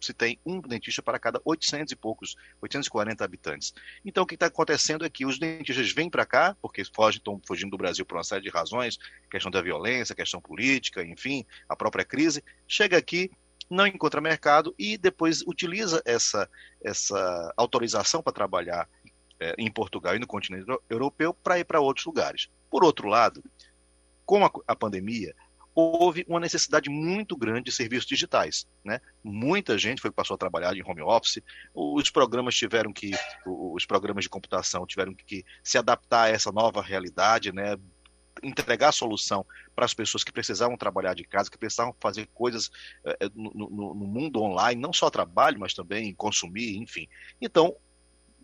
se 0.04 0.14
tem 0.14 0.38
um 0.44 0.60
dentista 0.60 1.02
para 1.02 1.18
cada 1.18 1.40
800 1.44 1.92
e 1.92 1.96
poucos, 1.96 2.36
840 2.60 3.24
habitantes. 3.24 3.74
Então, 4.04 4.24
o 4.24 4.26
que 4.26 4.34
está 4.34 4.46
acontecendo 4.46 5.04
é 5.04 5.10
que 5.10 5.26
os 5.26 5.38
dentistas 5.38 5.92
vêm 5.92 6.10
para 6.10 6.26
cá, 6.26 6.56
porque 6.60 6.84
fogem, 6.84 7.18
estão 7.18 7.40
fugindo 7.46 7.70
do 7.70 7.78
Brasil 7.78 8.04
por 8.04 8.16
uma 8.16 8.24
série 8.24 8.42
de 8.42 8.50
razões, 8.50 8.98
questão 9.30 9.50
da 9.50 9.62
violência, 9.62 10.14
questão 10.14 10.40
política, 10.40 11.02
enfim, 11.04 11.44
a 11.68 11.74
própria 11.74 12.04
crise, 12.04 12.42
chega 12.66 12.96
aqui, 12.96 13.30
não 13.70 13.86
encontra 13.86 14.20
mercado 14.20 14.74
e 14.78 14.96
depois 14.98 15.42
utiliza 15.42 16.02
essa, 16.04 16.48
essa 16.82 17.52
autorização 17.56 18.22
para 18.22 18.32
trabalhar 18.32 18.88
é, 19.40 19.54
em 19.58 19.70
Portugal 19.70 20.14
e 20.14 20.18
no 20.18 20.26
continente 20.26 20.66
europeu 20.88 21.34
para 21.34 21.58
ir 21.58 21.64
para 21.64 21.80
outros 21.80 22.06
lugares. 22.06 22.48
Por 22.70 22.84
outro 22.84 23.08
lado, 23.08 23.42
com 24.24 24.44
a, 24.44 24.50
a 24.66 24.76
pandemia, 24.76 25.34
houve 25.74 26.24
uma 26.28 26.40
necessidade 26.40 26.88
muito 26.88 27.36
grande 27.36 27.64
de 27.64 27.72
serviços 27.72 28.06
digitais. 28.06 28.66
Né? 28.84 29.00
Muita 29.22 29.76
gente 29.76 30.00
foi 30.00 30.10
passou 30.10 30.34
a 30.34 30.38
trabalhar 30.38 30.76
em 30.76 30.82
home 30.84 31.02
office, 31.02 31.42
os 31.74 32.10
programas 32.10 32.54
tiveram 32.54 32.92
que, 32.92 33.10
os 33.44 33.84
programas 33.84 34.24
de 34.24 34.30
computação 34.30 34.86
tiveram 34.86 35.14
que 35.14 35.44
se 35.62 35.76
adaptar 35.76 36.24
a 36.24 36.28
essa 36.28 36.52
nova 36.52 36.80
realidade, 36.80 37.52
né? 37.52 37.76
entregar 38.42 38.88
a 38.88 38.92
solução 38.92 39.46
para 39.74 39.84
as 39.84 39.94
pessoas 39.94 40.22
que 40.22 40.32
precisavam 40.32 40.76
trabalhar 40.76 41.14
de 41.14 41.24
casa, 41.24 41.50
que 41.50 41.58
precisavam 41.58 41.94
fazer 42.00 42.28
coisas 42.34 42.70
é, 43.04 43.28
no, 43.34 43.50
no, 43.54 43.94
no 43.94 44.06
mundo 44.06 44.42
online, 44.42 44.80
não 44.80 44.92
só 44.92 45.08
trabalho, 45.08 45.58
mas 45.58 45.72
também 45.72 46.14
consumir, 46.14 46.76
enfim. 46.76 47.08
Então, 47.40 47.74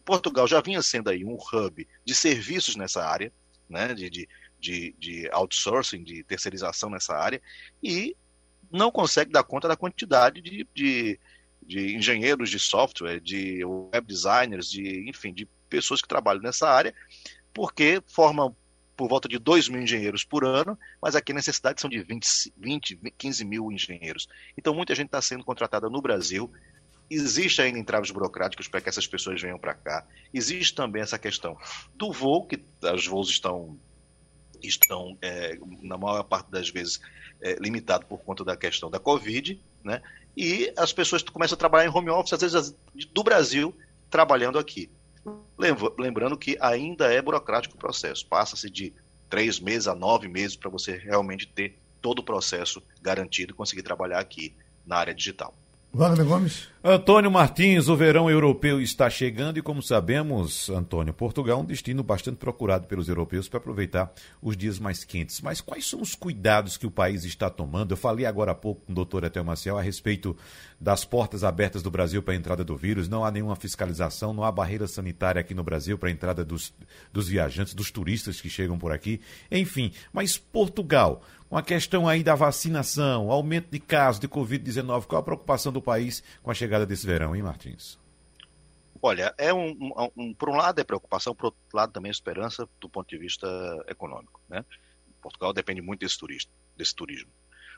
Portugal 0.05 0.47
já 0.47 0.61
vinha 0.61 0.83
sendo 0.83 1.11
aí 1.11 1.25
um 1.25 1.37
hub 1.37 1.87
de 2.05 2.15
serviços 2.15 2.77
nessa 2.77 3.05
área, 3.05 3.33
né, 3.69 3.95
de, 3.95 4.11
de, 4.11 4.29
de, 4.61 4.95
de 4.99 5.29
outsourcing, 5.33 6.03
de 6.03 6.23
terceirização 6.25 6.91
nessa 6.91 7.17
área, 7.17 7.41
e 7.83 8.17
não 8.71 8.91
consegue 8.91 9.33
dar 9.33 9.43
conta 9.43 9.67
da 9.67 9.77
quantidade 9.77 10.41
de, 10.41 10.67
de, 10.75 11.19
de 11.63 11.97
engenheiros 11.97 12.51
de 12.51 12.59
software, 12.59 13.21
de 13.21 13.65
web 13.65 14.07
designers, 14.07 14.71
de, 14.71 15.09
enfim, 15.09 15.33
de 15.33 15.49
pessoas 15.69 16.01
que 16.01 16.09
trabalham 16.09 16.43
nessa 16.43 16.69
área, 16.69 16.95
porque 17.53 18.03
formam 18.07 18.55
por 18.97 19.09
volta 19.09 19.29
de 19.29 19.39
2 19.39 19.69
mil 19.71 19.81
engenheiros 19.81 20.25
por 20.25 20.45
ano, 20.45 20.79
mas 21.01 21.17
aqui 21.17 21.33
a 21.33 21.35
necessidade 21.35 21.81
são 21.81 21.89
de 21.89 22.03
20, 22.03 22.53
20 22.57 23.01
15 23.17 23.45
mil 23.47 23.73
engenheiros. 23.73 24.29
Então, 24.59 24.75
muita 24.75 24.95
gente 24.95 25.07
está 25.07 25.23
sendo 25.23 25.43
contratada 25.43 25.89
no 25.89 26.03
Brasil 26.03 26.53
Existe 27.11 27.61
ainda 27.61 27.77
entraves 27.77 28.13
burocráticos 28.13 28.69
para 28.69 28.81
que 28.81 28.89
essas 28.89 29.05
pessoas 29.05 29.43
venham 29.43 29.59
para 29.59 29.75
cá. 29.75 30.07
Existe 30.33 30.77
também 30.77 31.03
essa 31.03 31.19
questão 31.19 31.59
do 31.97 32.13
voo, 32.13 32.47
que 32.47 32.63
os 32.95 33.05
voos 33.05 33.29
estão, 33.29 33.77
estão 34.69 35.17
é, 35.21 35.59
na 35.83 35.97
maior 35.97 36.23
parte 36.23 36.51
das 36.51 36.69
vezes, 36.71 37.01
é, 37.41 37.55
limitados 37.55 38.07
por 38.07 38.19
conta 38.19 38.45
da 38.45 38.57
questão 38.57 38.91
da 38.91 38.99
Covid, 38.99 39.61
né? 39.83 40.03
e 40.37 40.73
as 40.77 40.93
pessoas 40.93 41.23
começam 41.23 41.55
a 41.55 41.59
trabalhar 41.59 41.87
em 41.87 41.95
home 41.95 42.11
office, 42.11 42.33
às 42.33 42.41
vezes 42.41 42.75
do 43.13 43.23
Brasil, 43.23 43.75
trabalhando 44.11 44.59
aqui. 44.59 44.91
Lembrando 45.99 46.37
que 46.37 46.57
ainda 46.61 47.13
é 47.13 47.21
burocrático 47.21 47.75
o 47.77 47.79
processo, 47.79 48.27
passa-se 48.27 48.71
de 48.71 48.93
três 49.29 49.61
meses 49.61 49.87
a 49.87 49.95
nove 49.95 50.29
meses 50.29 50.57
para 50.57 50.71
você 50.71 50.97
realmente 50.97 51.47
ter 51.47 51.79
todo 52.01 52.21
o 52.21 52.25
processo 52.25 52.83
garantido 53.03 53.53
e 53.53 53.55
conseguir 53.55 53.83
trabalhar 53.83 54.19
aqui 54.19 54.55
na 54.87 54.97
área 54.97 55.15
digital. 55.15 55.55
Wagner 55.93 56.25
Gomes. 56.25 56.69
Antônio 56.83 57.31
Martins, 57.31 57.89
o 57.89 57.97
verão 57.97 58.31
europeu 58.31 58.81
está 58.81 59.11
chegando 59.11 59.59
e, 59.59 59.63
como 59.63 59.83
sabemos, 59.83 60.71
Antônio, 60.71 61.13
Portugal 61.13 61.59
é 61.59 61.61
um 61.61 61.65
destino 61.65 62.03
bastante 62.03 62.39
procurado 62.39 62.87
pelos 62.87 63.09
europeus 63.09 63.49
para 63.49 63.59
aproveitar 63.59 64.11
os 64.41 64.57
dias 64.57 64.79
mais 64.79 65.05
quentes. 65.05 65.41
Mas 65.43 65.61
quais 65.61 65.87
são 65.87 66.01
os 66.01 66.15
cuidados 66.15 66.77
que 66.79 66.87
o 66.87 66.91
país 66.91 67.25
está 67.25 67.51
tomando? 67.51 67.93
Eu 67.93 67.97
falei 67.97 68.25
agora 68.25 68.53
há 68.53 68.55
pouco 68.55 68.83
com 68.87 68.93
o 68.93 68.95
doutor 68.95 69.25
Etel 69.25 69.45
Maciel 69.45 69.77
a 69.77 69.83
respeito 69.83 70.35
das 70.81 71.05
portas 71.05 71.45
abertas 71.45 71.83
do 71.83 71.91
Brasil 71.91 72.23
para 72.23 72.33
a 72.33 72.37
entrada 72.37 72.65
do 72.65 72.77
vírus. 72.77 73.09
Não 73.09 73.25
há 73.25 73.31
nenhuma 73.31 73.57
fiscalização, 73.57 74.33
não 74.33 74.45
há 74.45 74.51
barreira 74.51 74.87
sanitária 74.87 75.41
aqui 75.41 75.55
no 75.55 75.65
Brasil 75.65 75.99
para 75.99 76.09
a 76.09 76.13
entrada 76.13 76.45
dos, 76.45 76.73
dos 77.13 77.29
viajantes, 77.29 77.75
dos 77.75 77.91
turistas 77.91 78.41
que 78.41 78.49
chegam 78.49 78.79
por 78.79 78.91
aqui. 78.91 79.21
Enfim, 79.51 79.93
mas 80.15 80.39
Portugal, 80.39 81.21
com 81.51 81.57
a 81.57 81.63
questão 81.63 82.07
aí 82.07 82.23
da 82.23 82.37
vacinação, 82.37 83.29
aumento 83.29 83.73
de 83.73 83.81
casos 83.81 84.21
de 84.21 84.29
Covid-19, 84.29 85.07
qual 85.07 85.21
a 85.21 85.25
preocupação 85.25 85.73
do 85.73 85.83
país 85.83 86.23
com 86.45 86.51
a 86.53 86.55
chegada 86.55 86.87
desse 86.87 87.05
verão, 87.05 87.35
hein, 87.35 87.43
Martins? 87.43 87.99
Olha, 89.03 89.35
é 89.37 89.53
um, 89.53 89.71
um, 89.71 90.11
um, 90.17 90.35
por 90.35 90.49
um 90.49 90.55
lado 90.55 90.81
é 90.81 90.85
preocupação, 90.85 91.35
por 91.35 91.47
outro 91.47 91.61
lado 91.75 91.93
também 91.93 92.09
é 92.09 92.13
esperança 92.13 92.69
do 92.81 92.89
ponto 92.89 93.09
de 93.09 93.19
vista 93.19 93.49
econômico. 93.89 94.41
Né? 94.49 94.65
Portugal 95.21 95.53
depende 95.53 95.83
muito 95.83 96.01
desse, 96.01 96.19
desse 96.77 96.95
turismo. 96.95 97.31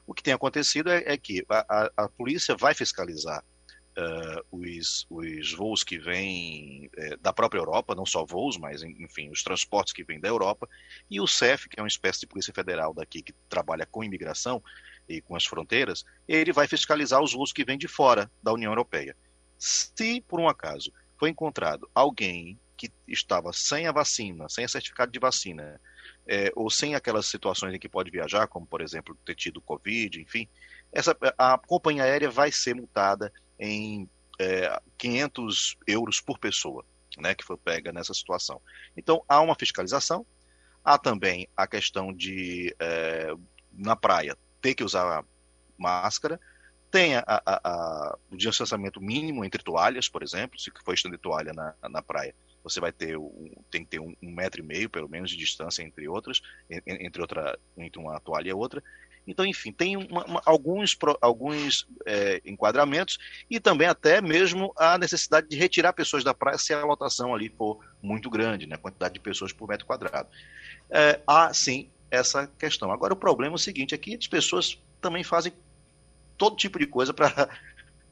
O 0.07 0.13
que 0.13 0.23
tem 0.23 0.35
acontecido 0.35 0.91
é, 0.91 1.05
é 1.07 1.17
que 1.17 1.43
a, 1.49 1.65
a, 1.97 2.05
a, 2.05 2.09
polícia 2.11 2.55
vai 2.55 2.75
fiscalizar 2.75 3.43
uh, 3.97 4.45
os, 4.51 5.07
os 5.11 5.53
voos 5.53 5.83
que 5.83 5.99
vêm 5.99 6.91
uh, 6.97 7.17
da 7.19 7.33
própria 7.33 7.61
Europa, 7.61 7.95
não 7.95 8.07
só 8.07 8.25
voos, 8.25 8.57
mas 8.57 8.83
enfim, 8.83 9.31
os 9.31 9.43
transportes 9.43 9.93
que 9.93 10.05
vêm 10.05 10.21
da 10.21 10.29
Europa, 10.29 10.69
e 11.11 11.21
o 11.21 11.27
CEF, 11.27 11.69
que 11.69 11.79
é 11.79 11.83
uma 11.83 11.89
espécie 11.89 12.21
de 12.21 12.27
polícia 12.27 12.53
federal 12.53 12.95
daqui 12.95 13.23
que 13.23 13.35
trabalha 13.49 13.87
com 13.87 14.05
imigração 14.05 14.63
e 15.09 15.21
com 15.21 15.37
as 15.37 15.45
fronteiras, 15.45 16.05
ele 16.27 16.53
vai 16.53 16.67
fiscalizar 16.67 17.23
os 17.23 17.33
voos 17.33 17.53
que 17.53 17.65
vêm 17.65 17.79
de 17.79 17.89
fora 17.89 18.31
da 18.43 18.53
União 18.53 18.71
Europeia. 18.71 19.17
Se, 19.59 20.21
por 20.23 20.41
um 20.41 20.49
acaso, 20.49 20.93
foi 21.19 21.31
encontrado 21.31 21.89
alguém 21.95 22.59
que 22.77 22.91
estava 23.07 23.53
sem 23.53 23.87
a 23.87 23.93
vacina, 23.93 24.49
sem 24.49 24.65
a 24.65 24.69
certificado 24.69 25.13
de 25.13 25.21
vacina, 25.21 25.81
é, 26.27 26.51
ou 26.57 26.69
sem 26.69 26.95
aquelas 26.95 27.27
situações 27.27 27.75
em 27.75 27.79
que 27.79 27.89
pode 27.89 28.11
viajar, 28.11 28.49
como 28.49 28.67
por 28.67 28.81
exemplo 28.81 29.17
ter 29.25 29.37
tido 29.37 29.61
Covid, 29.61 30.21
enfim, 30.21 30.49
essa, 30.93 31.17
a 31.39 31.59
companhia 31.59 32.03
aérea 32.03 32.31
vai 32.31 32.53
ser 32.53 32.75
multada 32.75 33.33
em 33.63 34.09
é, 34.41 34.81
500 34.99 35.77
euros 35.87 36.21
por 36.21 36.39
pessoa, 36.39 36.85
né, 37.17 37.35
que 37.35 37.45
foi 37.45 37.57
pega 37.57 37.93
nessa 37.93 38.13
situação. 38.13 38.61
Então 38.97 39.23
há 39.29 39.41
uma 39.41 39.55
fiscalização, 39.55 40.27
há 40.85 40.99
também 40.99 41.49
a 41.57 41.67
questão 41.67 42.13
de 42.13 42.75
é, 42.81 43.33
na 43.73 43.95
praia 43.95 44.37
ter 44.61 44.75
que 44.75 44.83
usar 44.83 45.25
máscara, 45.79 46.41
tem 46.91 47.17
a, 47.17 47.25
a, 47.27 47.43
a, 47.47 48.19
o 48.31 48.37
distanciamento 48.37 49.01
mínimo 49.01 49.45
entre 49.45 49.63
toalhas, 49.63 50.09
por 50.09 50.23
exemplo, 50.23 50.59
se 50.59 50.71
for 50.85 50.93
estender 50.93 51.19
toalha 51.19 51.53
na, 51.53 51.75
na 51.89 52.03
praia, 52.03 52.35
você 52.63 52.81
vai 52.81 52.93
ter 52.93 53.17
tem 53.71 53.85
que 53.85 53.91
ter 53.91 54.01
um, 54.01 54.15
metro 54.21 54.61
e 54.61 54.65
meio, 54.65 54.91
pelo 54.91 55.09
menos, 55.09 55.31
de 55.31 55.37
distância 55.37 55.83
entre 55.83 56.07
outras, 56.07 56.43
entre 56.87 57.21
outra, 57.21 57.59
entre 57.77 58.01
uma 58.01 58.21
toalha 58.21 58.51
e 58.51 58.53
outra. 58.53 58.83
Então, 59.27 59.47
enfim, 59.47 59.71
tem 59.73 59.97
uma, 59.97 60.25
uma, 60.25 60.43
alguns, 60.45 60.97
alguns 61.21 61.87
é, 62.05 62.41
enquadramentos 62.45 63.19
e 63.49 63.61
também 63.61 63.87
até 63.87 64.21
mesmo 64.21 64.73
a 64.77 64.99
necessidade 64.99 65.49
de 65.49 65.57
retirar 65.57 65.93
pessoas 65.93 66.25
da 66.25 66.35
praia 66.35 66.59
se 66.59 66.75
a 66.75 66.85
lotação 66.85 67.35
ali 67.35 67.49
for 67.49 67.79
muito 68.03 68.29
grande, 68.29 68.67
né, 68.67 68.77
quantidade 68.77 69.15
de 69.15 69.21
pessoas 69.21 69.53
por 69.53 69.69
metro 69.69 69.87
quadrado. 69.87 70.29
É, 70.91 71.21
há, 71.27 71.55
sim, 71.55 71.89
essa 72.11 72.47
questão. 72.59 72.91
Agora, 72.91 73.15
o 73.15 73.17
problema 73.17 73.55
é 73.55 73.57
o 73.57 73.59
seguinte, 73.59 73.95
é 73.95 73.99
que 73.99 74.15
as 74.15 74.27
pessoas 74.27 74.79
também 75.01 75.25
fazem 75.25 75.53
todo 76.37 76.57
tipo 76.57 76.79
de 76.79 76.87
coisa 76.87 77.15
para 77.15 77.49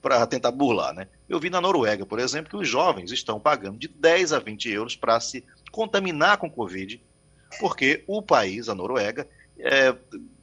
tentar 0.26 0.52
burlar. 0.52 0.94
Né? 0.94 1.08
Eu 1.28 1.40
vi 1.40 1.50
na 1.50 1.60
Noruega, 1.60 2.06
por 2.06 2.18
exemplo, 2.18 2.50
que 2.50 2.56
os 2.56 2.68
jovens 2.68 3.10
estão 3.10 3.40
pagando 3.40 3.78
de 3.78 3.88
10 3.88 4.32
a 4.32 4.38
20 4.38 4.70
euros 4.70 4.96
para 4.96 5.18
se 5.20 5.44
contaminar 5.72 6.38
com 6.38 6.50
Covid, 6.50 7.02
porque 7.58 8.04
o 8.06 8.22
país, 8.22 8.68
a 8.68 8.74
Noruega, 8.74 9.28
é, 9.58 9.94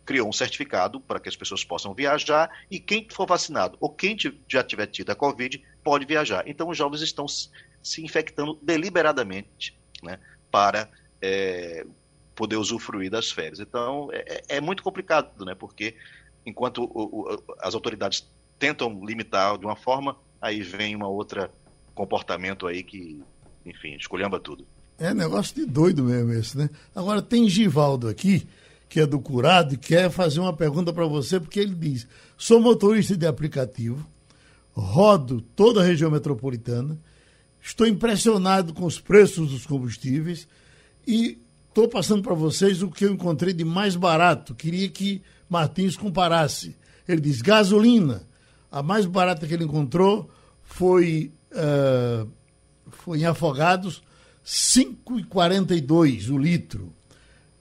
criou 0.07 0.29
um 0.29 0.31
certificado 0.31 1.01
para 1.01 1.19
que 1.19 1.27
as 1.27 1.35
pessoas 1.35 1.65
possam 1.65 1.93
viajar 1.93 2.49
e 2.71 2.79
quem 2.79 3.05
for 3.11 3.27
vacinado 3.27 3.77
ou 3.81 3.89
quem 3.89 4.15
já 4.47 4.63
tiver 4.63 4.87
tido 4.87 5.11
a 5.11 5.15
Covid 5.15 5.61
pode 5.83 6.05
viajar. 6.05 6.47
Então 6.47 6.69
os 6.69 6.77
jovens 6.77 7.01
estão 7.01 7.27
se 7.27 8.01
infectando 8.01 8.57
deliberadamente 8.61 9.77
né, 10.01 10.17
para 10.49 10.89
é, 11.21 11.85
poder 12.33 12.55
usufruir 12.55 13.11
das 13.11 13.29
férias. 13.29 13.59
Então 13.59 14.09
é, 14.13 14.43
é, 14.49 14.57
é 14.57 14.61
muito 14.61 14.81
complicado, 14.81 15.43
né, 15.43 15.53
porque 15.53 15.93
enquanto 16.45 16.85
o, 16.85 17.23
o, 17.23 17.43
as 17.59 17.75
autoridades 17.75 18.25
tentam 18.57 19.05
limitar 19.05 19.57
de 19.57 19.65
uma 19.65 19.75
forma, 19.75 20.15
aí 20.41 20.61
vem 20.61 20.95
uma 20.95 21.09
outra 21.09 21.51
comportamento 21.93 22.65
aí 22.65 22.81
que, 22.81 23.21
enfim, 23.65 23.95
escolhamba 23.95 24.39
tudo. 24.39 24.65
É 24.97 25.13
negócio 25.13 25.53
de 25.53 25.65
doido 25.65 26.03
mesmo 26.03 26.31
esse, 26.31 26.57
né? 26.57 26.69
Agora 26.95 27.21
tem 27.21 27.49
Givaldo 27.49 28.07
aqui, 28.07 28.47
que 28.89 28.99
é 28.99 29.05
do 29.05 29.19
Curado, 29.19 29.73
e 29.73 29.77
quer 29.77 30.09
fazer 30.09 30.39
uma 30.39 30.53
pergunta 30.53 30.93
para 30.93 31.05
você, 31.05 31.39
porque 31.39 31.59
ele 31.59 31.75
diz: 31.75 32.07
sou 32.37 32.59
motorista 32.59 33.17
de 33.17 33.25
aplicativo, 33.25 34.07
rodo 34.73 35.41
toda 35.41 35.81
a 35.81 35.83
região 35.83 36.09
metropolitana, 36.09 36.97
estou 37.61 37.85
impressionado 37.85 38.73
com 38.73 38.85
os 38.85 38.99
preços 38.99 39.49
dos 39.49 39.65
combustíveis 39.65 40.47
e 41.05 41.37
estou 41.67 41.87
passando 41.87 42.23
para 42.23 42.33
vocês 42.33 42.81
o 42.81 42.89
que 42.89 43.05
eu 43.05 43.13
encontrei 43.13 43.53
de 43.53 43.63
mais 43.63 43.95
barato. 43.95 44.55
Queria 44.55 44.89
que 44.89 45.21
Martins 45.49 45.95
comparasse. 45.95 46.75
Ele 47.07 47.21
diz: 47.21 47.41
gasolina, 47.41 48.27
a 48.71 48.81
mais 48.83 49.05
barata 49.05 49.47
que 49.47 49.53
ele 49.53 49.63
encontrou 49.63 50.29
foi, 50.63 51.31
uh, 51.51 52.29
foi 52.89 53.19
em 53.19 53.25
Afogados, 53.25 54.01
5,42 54.45 56.29
o 56.29 56.37
litro. 56.37 56.93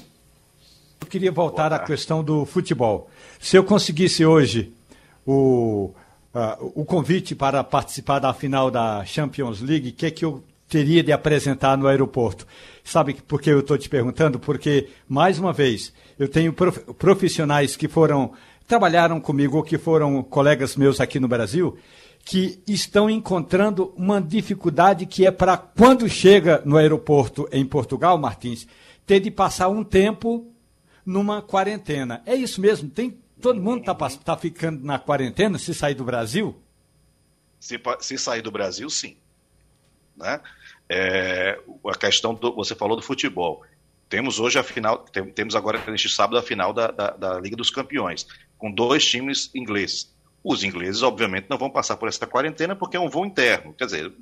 Eu 1.01 1.07
queria 1.07 1.31
voltar 1.31 1.73
à 1.73 1.79
questão 1.79 2.23
do 2.23 2.45
futebol. 2.45 3.09
Se 3.39 3.57
eu 3.57 3.63
conseguisse 3.63 4.25
hoje 4.25 4.73
o, 5.25 5.93
uh, 6.35 6.71
o 6.75 6.83
convite 6.83 7.33
para 7.33 7.63
participar 7.63 8.19
da 8.19 8.33
final 8.33 8.69
da 8.69 9.05
Champions 9.05 9.61
League, 9.61 9.89
o 9.89 9.93
que 9.93 10.05
é 10.05 10.11
que 10.11 10.25
eu 10.25 10.43
teria 10.67 11.01
de 11.01 11.11
apresentar 11.11 11.77
no 11.77 11.87
aeroporto? 11.87 12.45
Sabe 12.83 13.13
por 13.13 13.41
que 13.41 13.49
eu 13.49 13.61
estou 13.61 13.77
te 13.77 13.87
perguntando? 13.87 14.37
Porque, 14.37 14.89
mais 15.07 15.39
uma 15.39 15.53
vez, 15.53 15.93
eu 16.19 16.27
tenho 16.27 16.53
profissionais 16.53 17.75
que 17.75 17.87
foram 17.87 18.33
trabalharam 18.67 19.21
comigo 19.21 19.57
ou 19.57 19.63
que 19.63 19.77
foram 19.77 20.23
colegas 20.23 20.75
meus 20.75 20.99
aqui 20.99 21.19
no 21.19 21.27
Brasil, 21.27 21.77
que 22.23 22.59
estão 22.67 23.07
encontrando 23.07 23.93
uma 23.95 24.19
dificuldade 24.19 25.05
que 25.05 25.25
é 25.25 25.29
para 25.29 25.55
quando 25.55 26.09
chega 26.09 26.63
no 26.65 26.75
aeroporto 26.75 27.47
em 27.51 27.63
Portugal, 27.63 28.17
Martins, 28.17 28.67
ter 29.05 29.19
de 29.19 29.29
passar 29.29 29.67
um 29.67 29.83
tempo 29.83 30.47
numa 31.05 31.43
quarentena. 31.43 32.23
É 32.25 32.33
isso 32.33 32.59
mesmo? 32.59 32.89
Tem 32.89 33.15
todo 33.41 33.61
mundo 33.61 33.81
está 33.81 33.95
tá 33.95 34.37
ficando 34.37 34.83
na 34.85 34.99
quarentena 34.99 35.57
se 35.57 35.73
sair 35.73 35.95
do 35.95 36.03
Brasil? 36.03 36.61
Se, 37.59 37.79
se 37.99 38.17
sair 38.17 38.41
do 38.41 38.51
Brasil, 38.51 38.89
sim. 38.89 39.17
Né? 40.15 40.39
É, 40.87 41.59
a 41.85 41.97
questão 41.97 42.33
do, 42.33 42.55
você 42.55 42.75
falou 42.75 42.95
do 42.95 43.03
futebol. 43.03 43.63
Temos 44.07 44.39
hoje 44.39 44.59
a 44.59 44.63
final, 44.63 44.99
tem, 44.99 45.25
temos 45.31 45.55
agora 45.55 45.83
neste 45.87 46.09
sábado 46.09 46.37
a 46.37 46.43
final 46.43 46.71
da, 46.71 46.87
da, 46.91 47.11
da 47.11 47.39
Liga 47.39 47.55
dos 47.55 47.71
Campeões 47.71 48.27
com 48.57 48.71
dois 48.71 49.05
times 49.05 49.49
ingleses. 49.53 50.13
Os 50.43 50.63
ingleses, 50.63 51.01
obviamente, 51.01 51.47
não 51.49 51.57
vão 51.57 51.71
passar 51.71 51.97
por 51.97 52.07
essa 52.07 52.27
quarentena 52.27 52.75
porque 52.75 52.97
é 52.97 52.99
um 52.99 53.09
voo 53.09 53.25
interno. 53.25 53.73
Quer 53.73 53.85
dizer, 53.85 54.13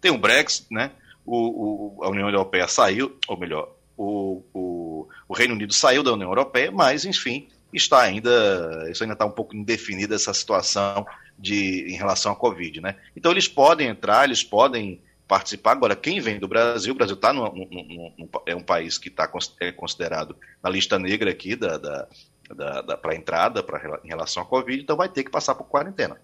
tem 0.00 0.10
o 0.10 0.18
Brexit, 0.18 0.66
né? 0.70 0.92
O, 1.26 1.98
a 2.02 2.08
União 2.08 2.26
Europeia 2.28 2.66
saiu, 2.66 3.18
ou 3.28 3.38
melhor, 3.38 3.70
o, 3.94 4.42
o, 4.54 5.08
o, 5.28 5.34
Reino 5.34 5.52
Unido 5.52 5.74
saiu 5.74 6.02
da 6.02 6.14
União 6.14 6.30
Europeia, 6.30 6.70
mas, 6.70 7.04
enfim, 7.04 7.48
está 7.72 8.00
ainda, 8.00 8.86
isso 8.90 9.02
ainda 9.02 9.12
está 9.12 9.24
um 9.24 9.30
pouco 9.30 9.56
indefinida 9.56 10.14
essa 10.14 10.32
situação 10.32 11.06
de, 11.38 11.86
em 11.88 11.96
relação 11.96 12.32
à 12.32 12.36
Covid, 12.36 12.80
né? 12.80 12.96
Então 13.16 13.30
eles 13.30 13.46
podem 13.46 13.88
entrar, 13.88 14.24
eles 14.24 14.42
podem 14.42 15.00
participar. 15.26 15.72
Agora, 15.72 15.94
quem 15.94 16.20
vem 16.20 16.40
do 16.40 16.48
Brasil, 16.48 16.94
o 16.94 16.96
Brasil 16.96 17.16
tá 17.16 17.32
no, 17.32 17.44
no, 17.44 17.68
no, 17.70 18.42
é 18.46 18.56
um 18.56 18.62
país 18.62 18.96
que 18.96 19.08
está 19.08 19.30
é 19.60 19.70
considerado 19.70 20.34
na 20.62 20.70
lista 20.70 20.98
negra 20.98 21.30
aqui 21.30 21.54
da, 21.54 21.76
da, 21.76 22.08
da, 22.56 22.80
da 22.80 22.96
para 22.96 23.14
entrada 23.14 23.62
pra, 23.62 24.00
em 24.02 24.08
relação 24.08 24.42
à 24.42 24.46
Covid, 24.46 24.82
então 24.82 24.96
vai 24.96 25.08
ter 25.08 25.22
que 25.22 25.30
passar 25.30 25.54
por 25.54 25.64
quarentena. 25.64 26.16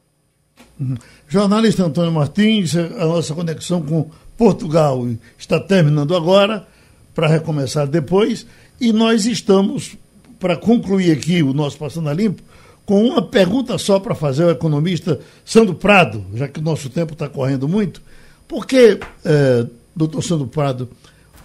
Uhum. 0.79 0.97
Jornalista 1.29 1.85
Antônio 1.85 2.13
Martins, 2.13 2.75
a 2.77 3.05
nossa 3.05 3.35
conexão 3.35 3.83
com 3.83 4.11
Portugal 4.37 5.07
está 5.39 5.61
terminando 5.61 6.17
agora, 6.17 6.67
para 7.15 7.29
recomeçar 7.29 7.87
depois, 7.87 8.47
e 8.81 8.93
nós 8.93 9.27
estamos, 9.27 9.97
para 10.39 10.57
concluir 10.57 11.13
aqui 11.13 11.43
o 11.43 11.53
nosso 11.53 11.79
Passando 11.79 12.09
a 12.09 12.13
Limpo, 12.13 12.43
com 12.85 13.05
uma 13.05 13.23
pergunta 13.23 13.79
só 13.79 13.99
para 13.99 14.15
fazer 14.15 14.45
ao 14.45 14.51
economista 14.51 15.21
Sandro 15.45 15.75
Prado, 15.75 16.25
já 16.35 16.47
que 16.49 16.61
o 16.61 16.63
nosso 16.63 16.91
tempo 16.91 17.13
está 17.15 17.29
correndo 17.29 17.67
muito. 17.67 18.03
Porque, 18.47 19.01
é, 19.25 19.67
doutor 19.97 20.23
Sandro 20.23 20.47
Prado, 20.47 20.89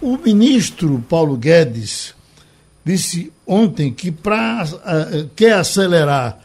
o 0.00 0.16
ministro 0.16 1.04
Paulo 1.08 1.36
Guedes 1.36 2.14
disse 2.84 3.32
ontem 3.46 3.92
que 3.92 4.10
pra, 4.10 4.64
uh, 4.64 5.30
quer 5.36 5.54
acelerar 5.54 6.40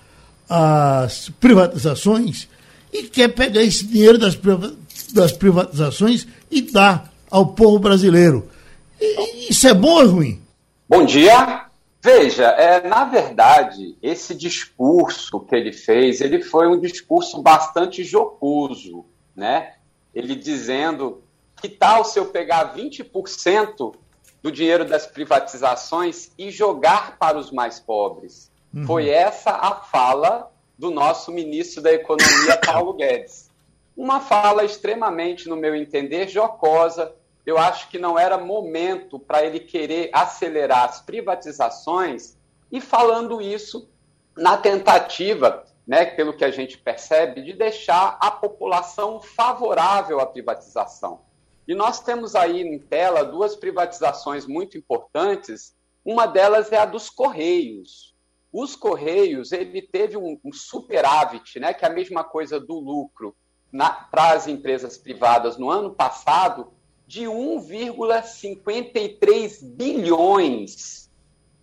as 0.49 1.31
privatizações 1.39 2.47
e 2.91 3.03
quer 3.03 3.29
pegar 3.29 3.63
esse 3.63 3.85
dinheiro 3.85 4.17
das, 4.17 4.37
das 5.13 5.31
privatizações 5.31 6.27
e 6.51 6.61
dar 6.61 7.11
ao 7.29 7.47
povo 7.47 7.79
brasileiro. 7.79 8.47
E, 8.99 9.49
isso 9.49 9.67
é 9.67 9.73
bom 9.73 10.01
ou 10.01 10.07
ruim? 10.07 10.41
Bom 10.87 11.05
dia. 11.05 11.64
Veja, 12.05 12.49
é, 12.49 12.87
na 12.87 13.03
verdade, 13.03 13.97
esse 13.99 14.35
discurso 14.35 15.39
que 15.39 15.55
ele 15.55 15.73
fez, 15.73 16.21
ele 16.21 16.39
foi 16.39 16.67
um 16.67 16.79
discurso 16.79 17.41
bastante 17.41 18.03
jocoso, 18.03 19.07
né? 19.35 19.73
Ele 20.13 20.35
dizendo 20.35 21.23
que 21.59 21.67
tal 21.67 22.05
se 22.05 22.19
eu 22.19 22.27
pegar 22.27 22.75
20% 22.75 23.95
do 24.39 24.51
dinheiro 24.51 24.85
das 24.85 25.07
privatizações 25.07 26.29
e 26.37 26.51
jogar 26.51 27.17
para 27.17 27.39
os 27.39 27.49
mais 27.49 27.79
pobres? 27.79 28.51
Uhum. 28.71 28.85
Foi 28.85 29.09
essa 29.09 29.49
a 29.49 29.73
fala 29.73 30.51
do 30.77 30.91
nosso 30.91 31.31
ministro 31.31 31.81
da 31.81 31.91
Economia, 31.91 32.61
Paulo 32.63 32.93
Guedes. 32.93 33.49
Uma 33.97 34.19
fala 34.19 34.63
extremamente, 34.63 35.49
no 35.49 35.55
meu 35.55 35.73
entender, 35.73 36.27
jocosa. 36.27 37.15
Eu 37.45 37.57
acho 37.57 37.89
que 37.89 37.99
não 37.99 38.17
era 38.17 38.37
momento 38.37 39.19
para 39.19 39.45
ele 39.45 39.59
querer 39.59 40.09
acelerar 40.11 40.85
as 40.85 41.01
privatizações 41.01 42.37
e 42.71 42.81
falando 42.81 43.41
isso 43.41 43.87
na 44.35 44.57
tentativa, 44.57 45.63
né, 45.87 46.05
pelo 46.05 46.35
que 46.35 46.43
a 46.43 46.51
gente 46.51 46.77
percebe, 46.77 47.43
de 47.43 47.53
deixar 47.53 48.17
a 48.19 48.31
população 48.31 49.21
favorável 49.21 50.19
à 50.19 50.25
privatização. 50.25 51.21
E 51.67 51.73
nós 51.73 51.99
temos 51.99 52.35
aí 52.35 52.61
em 52.61 52.79
tela 52.79 53.23
duas 53.23 53.55
privatizações 53.55 54.45
muito 54.45 54.77
importantes. 54.77 55.75
Uma 56.03 56.25
delas 56.25 56.71
é 56.71 56.77
a 56.77 56.85
dos 56.85 57.09
Correios. 57.09 58.15
Os 58.51 58.75
Correios, 58.75 59.51
ele 59.51 59.81
teve 59.81 60.17
um, 60.17 60.39
superávit, 60.51 61.59
né, 61.59 61.73
que 61.73 61.85
é 61.85 61.87
a 61.87 61.93
mesma 61.93 62.23
coisa 62.23 62.59
do 62.59 62.79
lucro 62.79 63.35
para 64.09 64.31
as 64.31 64.47
empresas 64.47 64.97
privadas 64.97 65.57
no 65.57 65.69
ano 65.69 65.91
passado, 65.93 66.71
de 67.07 67.25
1,53 67.25 69.63
bilhões. 69.63 71.09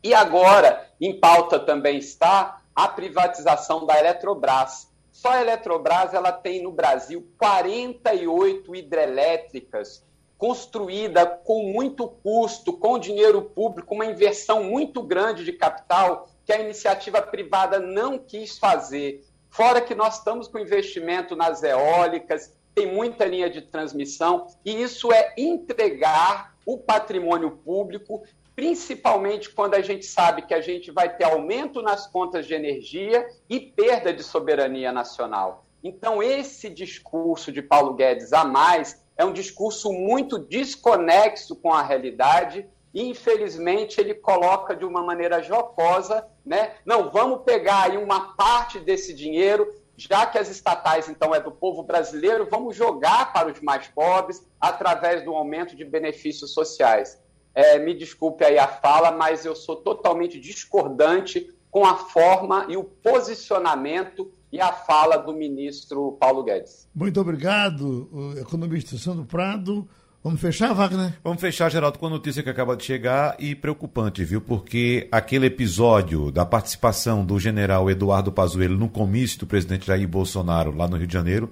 E 0.03 0.15
agora, 0.15 0.91
em 1.01 1.19
pauta 1.19 1.59
também 1.59 1.97
está 1.99 2.61
a 2.75 2.89
privatização 2.89 3.87
da 3.87 3.99
Eletrobras. 3.99 4.91
Só 5.11 5.31
a 5.31 5.41
Eletrobras 5.41 6.13
ela 6.15 6.33
tem 6.33 6.63
no 6.63 6.71
Brasil 6.73 7.27
48 7.39 8.75
hidrelétricas 8.75 10.05
construída 10.43 11.25
com 11.25 11.73
muito 11.73 12.09
custo, 12.09 12.73
com 12.73 12.99
dinheiro 12.99 13.43
público, 13.43 13.95
uma 13.95 14.07
inversão 14.07 14.65
muito 14.65 15.01
grande 15.01 15.45
de 15.45 15.53
capital 15.53 16.29
que 16.45 16.53
a 16.53 16.59
iniciativa 16.59 17.23
privada 17.23 17.79
não 17.79 18.19
quis 18.19 18.59
fazer. 18.59 19.25
Fora 19.49 19.81
que 19.81 19.95
nós 19.95 20.19
estamos 20.19 20.49
com 20.49 20.59
investimento 20.59 21.37
nas 21.37 21.63
eólicas, 21.63 22.53
tem 22.75 22.93
muita 22.93 23.25
linha 23.25 23.51
de 23.51 23.63
transmissão, 23.63 24.47
e 24.65 24.83
isso 24.83 25.13
é 25.13 25.35
entregar 25.37 26.55
o 26.65 26.79
patrimônio 26.79 27.51
público 27.51 28.23
principalmente 28.55 29.51
quando 29.51 29.75
a 29.75 29.81
gente 29.81 30.05
sabe 30.05 30.43
que 30.43 30.55
a 30.55 30.61
gente 30.61 30.91
vai 30.91 31.15
ter 31.17 31.25
aumento 31.25 31.81
nas 31.81 32.07
contas 32.07 32.47
de 32.47 32.55
energia 32.55 33.27
e 33.49 33.59
perda 33.59 34.13
de 34.13 34.23
soberania 34.23 34.93
nacional. 34.93 35.65
Então, 35.83 36.23
esse 36.23 36.71
discurso 36.71 37.51
de 37.51 37.61
Paulo 37.61 37.95
Guedes 37.95 38.33
a 38.33 38.45
mais 38.45 39.03
é 39.17 39.25
um 39.25 39.33
discurso 39.33 39.93
muito 39.93 40.39
desconexo 40.39 41.57
com 41.57 41.73
a 41.73 41.83
realidade 41.83 42.67
e, 42.95 43.09
infelizmente, 43.09 44.01
ele 44.01 44.15
coloca 44.15 44.77
de 44.77 44.85
uma 44.85 45.03
maneira 45.03 45.43
jocosa, 45.43 46.27
né? 46.45 46.75
Não, 46.85 47.11
vamos 47.11 47.43
pegar 47.43 47.85
aí 47.85 47.97
uma 47.97 48.35
parte 48.35 48.79
desse 48.79 49.15
dinheiro, 49.15 49.75
já 49.97 50.27
que 50.27 50.39
as 50.39 50.49
estatais, 50.49 51.09
então, 51.09 51.35
é 51.35 51.41
do 51.41 51.51
povo 51.51 51.83
brasileiro, 51.83 52.49
vamos 52.51 52.77
jogar 52.77 53.33
para 53.33 53.51
os 53.51 53.61
mais 53.61 53.87
pobres 53.89 54.47
através 54.61 55.25
do 55.25 55.35
aumento 55.35 55.77
de 55.77 55.85
benefícios 55.85 56.53
sociais. 56.53 57.21
É, 57.55 57.79
me 57.79 57.95
desculpe 57.95 58.45
aí 58.45 58.59
a 58.59 58.67
fala, 58.67 59.11
mas 59.11 59.45
eu 59.45 59.55
sou 59.55 59.77
totalmente 59.77 60.41
discordante 60.41 61.53
com 61.71 61.85
a 61.85 61.97
forma 61.97 62.67
e 62.69 62.77
o 62.77 62.85
posicionamento 62.85 64.33
e 64.51 64.61
a 64.61 64.73
fala 64.73 65.17
do 65.17 65.33
ministro 65.33 66.13
Paulo 66.21 66.43
Guedes. 66.43 66.89
Muito 66.95 67.21
obrigado, 67.21 68.35
economista 68.39 68.97
Sandro 68.99 69.25
Prado. 69.25 69.89
Vamos 70.25 70.41
fechar, 70.41 70.73
Wagner? 70.73 71.15
Vamos 71.25 71.41
fechar, 71.41 71.69
Geraldo, 71.69 71.99
com 71.99 72.07
a 72.07 72.11
notícia 72.11 72.45
que 72.45 72.49
acaba 72.49 72.77
de 72.77 72.85
chegar 72.85 73.35
e 73.41 73.57
preocupante, 73.57 74.25
viu? 74.25 74.41
Porque 74.41 75.09
aquele 75.11 75.47
episódio 75.47 76.31
da 76.31 76.47
participação 76.47 77.25
do 77.25 77.41
general 77.41 77.91
Eduardo 77.91 78.31
Pazuello 78.31 78.79
no 78.79 78.89
comício 78.89 79.41
do 79.41 79.49
presidente 79.49 79.89
Jair 79.89 80.07
Bolsonaro 80.07 80.77
lá 80.77 80.87
no 80.87 80.97
Rio 80.97 81.09
de 81.09 81.13
Janeiro 81.13 81.51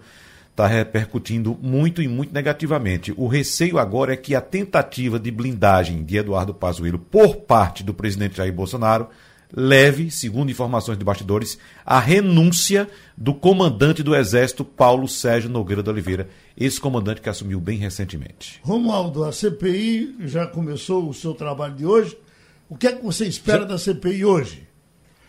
está 0.52 0.68
repercutindo 0.68 1.58
muito 1.60 2.00
e 2.00 2.06
muito 2.06 2.32
negativamente. 2.32 3.12
O 3.16 3.26
receio 3.26 3.76
agora 3.76 4.12
é 4.12 4.16
que 4.16 4.36
a 4.36 4.40
tentativa 4.40 5.18
de 5.18 5.32
blindagem 5.32 6.04
de 6.04 6.18
Eduardo 6.18 6.54
Pazuello 6.54 6.98
por 7.00 7.38
parte 7.38 7.82
do 7.82 7.92
presidente 7.92 8.36
Jair 8.36 8.52
Bolsonaro 8.52 9.08
leve, 9.54 10.10
segundo 10.10 10.50
informações 10.50 10.98
de 10.98 11.04
bastidores, 11.04 11.58
à 11.84 11.98
renúncia 11.98 12.88
do 13.16 13.34
comandante 13.34 14.02
do 14.02 14.14
Exército, 14.14 14.64
Paulo 14.64 15.08
Sérgio 15.08 15.50
Nogueira 15.50 15.82
de 15.82 15.90
Oliveira, 15.90 16.28
esse 16.56 16.80
comandante 16.80 17.20
que 17.20 17.28
assumiu 17.28 17.60
bem 17.60 17.78
recentemente. 17.78 18.60
Romualdo, 18.62 19.24
a 19.24 19.32
CPI 19.32 20.16
já 20.20 20.46
começou 20.46 21.08
o 21.08 21.14
seu 21.14 21.34
trabalho 21.34 21.74
de 21.74 21.86
hoje. 21.86 22.16
O 22.68 22.76
que 22.76 22.86
é 22.86 22.92
que 22.92 23.04
você 23.04 23.26
espera 23.26 23.64
da 23.64 23.78
CPI 23.78 24.24
hoje? 24.24 24.68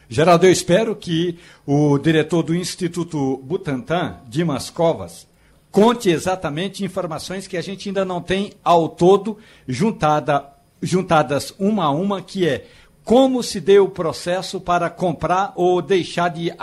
Geraldo, 0.08 0.46
eu 0.46 0.52
espero 0.52 0.96
que 0.96 1.40
o 1.66 1.98
diretor 1.98 2.44
do 2.44 2.54
Instituto 2.54 3.38
Butantan, 3.38 4.18
Dimas 4.28 4.70
Covas, 4.70 5.26
conte 5.72 6.10
exatamente 6.10 6.84
informações 6.84 7.48
que 7.48 7.56
a 7.56 7.62
gente 7.62 7.88
ainda 7.88 8.04
não 8.04 8.22
tem 8.22 8.52
ao 8.62 8.90
todo 8.90 9.38
juntada, 9.66 10.46
juntadas 10.82 11.54
uma 11.58 11.86
a 11.86 11.92
uma, 11.92 12.22
que 12.22 12.46
é 12.46 12.68
como 13.04 13.42
se 13.42 13.60
deu 13.60 13.86
o 13.86 13.90
processo 13.90 14.60
para 14.62 14.90
comprar 14.90 15.54
ou 15.56 15.82
deixar 15.82 16.30
de 16.30 16.54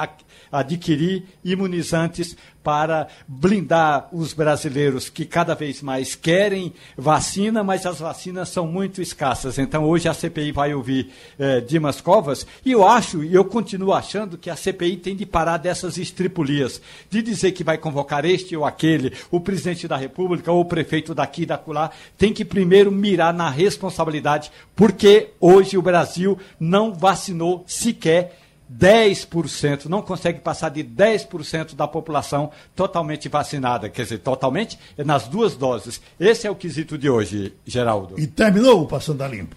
adquirir 0.50 1.24
imunizantes 1.44 2.36
para 2.62 3.08
blindar 3.26 4.08
os 4.12 4.34
brasileiros 4.34 5.08
que 5.08 5.24
cada 5.24 5.54
vez 5.54 5.80
mais 5.80 6.14
querem 6.14 6.74
vacina, 6.96 7.64
mas 7.64 7.86
as 7.86 7.98
vacinas 7.98 8.50
são 8.50 8.66
muito 8.66 9.00
escassas. 9.00 9.58
Então 9.58 9.84
hoje 9.84 10.06
a 10.06 10.12
CPI 10.12 10.52
vai 10.52 10.74
ouvir 10.74 11.10
eh, 11.38 11.60
Dimas 11.60 12.00
Covas 12.00 12.46
e 12.64 12.72
eu 12.72 12.86
acho, 12.86 13.24
e 13.24 13.34
eu 13.34 13.44
continuo 13.44 13.94
achando 13.94 14.36
que 14.36 14.50
a 14.50 14.56
CPI 14.56 14.98
tem 14.98 15.16
de 15.16 15.24
parar 15.24 15.56
dessas 15.56 15.96
estripulias, 15.96 16.80
de 17.08 17.22
dizer 17.22 17.52
que 17.52 17.64
vai 17.64 17.78
convocar 17.78 18.26
este 18.26 18.54
ou 18.54 18.66
aquele, 18.66 19.14
o 19.30 19.40
presidente 19.40 19.88
da 19.88 19.96
República 19.96 20.52
ou 20.52 20.60
o 20.60 20.66
prefeito 20.66 21.14
daqui 21.14 21.42
e 21.42 21.46
da 21.46 21.58
lá, 21.68 21.90
tem 22.16 22.32
que 22.32 22.44
primeiro 22.44 22.90
mirar 22.90 23.32
na 23.32 23.48
responsabilidade, 23.48 24.50
porque 24.74 25.30
hoje 25.40 25.76
o 25.76 25.82
Brasil 25.82 26.38
não 26.58 26.92
vacinou 26.92 27.64
sequer 27.66 28.36
10%, 28.72 29.86
não 29.86 30.02
consegue 30.02 30.40
passar 30.40 30.68
de 30.68 30.84
10% 30.84 31.74
da 31.74 31.88
população 31.88 32.50
totalmente 32.74 33.28
vacinada. 33.28 33.88
Quer 33.88 34.02
dizer, 34.02 34.18
totalmente 34.18 34.78
nas 34.98 35.26
duas 35.28 35.56
doses. 35.56 36.00
Esse 36.18 36.46
é 36.46 36.50
o 36.50 36.56
quesito 36.56 36.98
de 36.98 37.08
hoje, 37.08 37.54
Geraldo. 37.66 38.18
E 38.18 38.26
terminou 38.26 38.82
o 38.82 38.86
Passando 38.86 39.22
a 39.22 39.28
Limpo. 39.28 39.56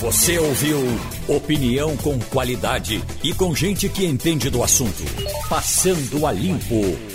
Você 0.00 0.36
ouviu 0.36 0.78
opinião 1.28 1.96
com 1.98 2.18
qualidade 2.18 3.00
e 3.22 3.32
com 3.32 3.54
gente 3.54 3.88
que 3.88 4.04
entende 4.04 4.50
do 4.50 4.62
assunto. 4.64 5.04
Passando 5.48 6.26
a 6.26 6.32
Limpo. 6.32 7.11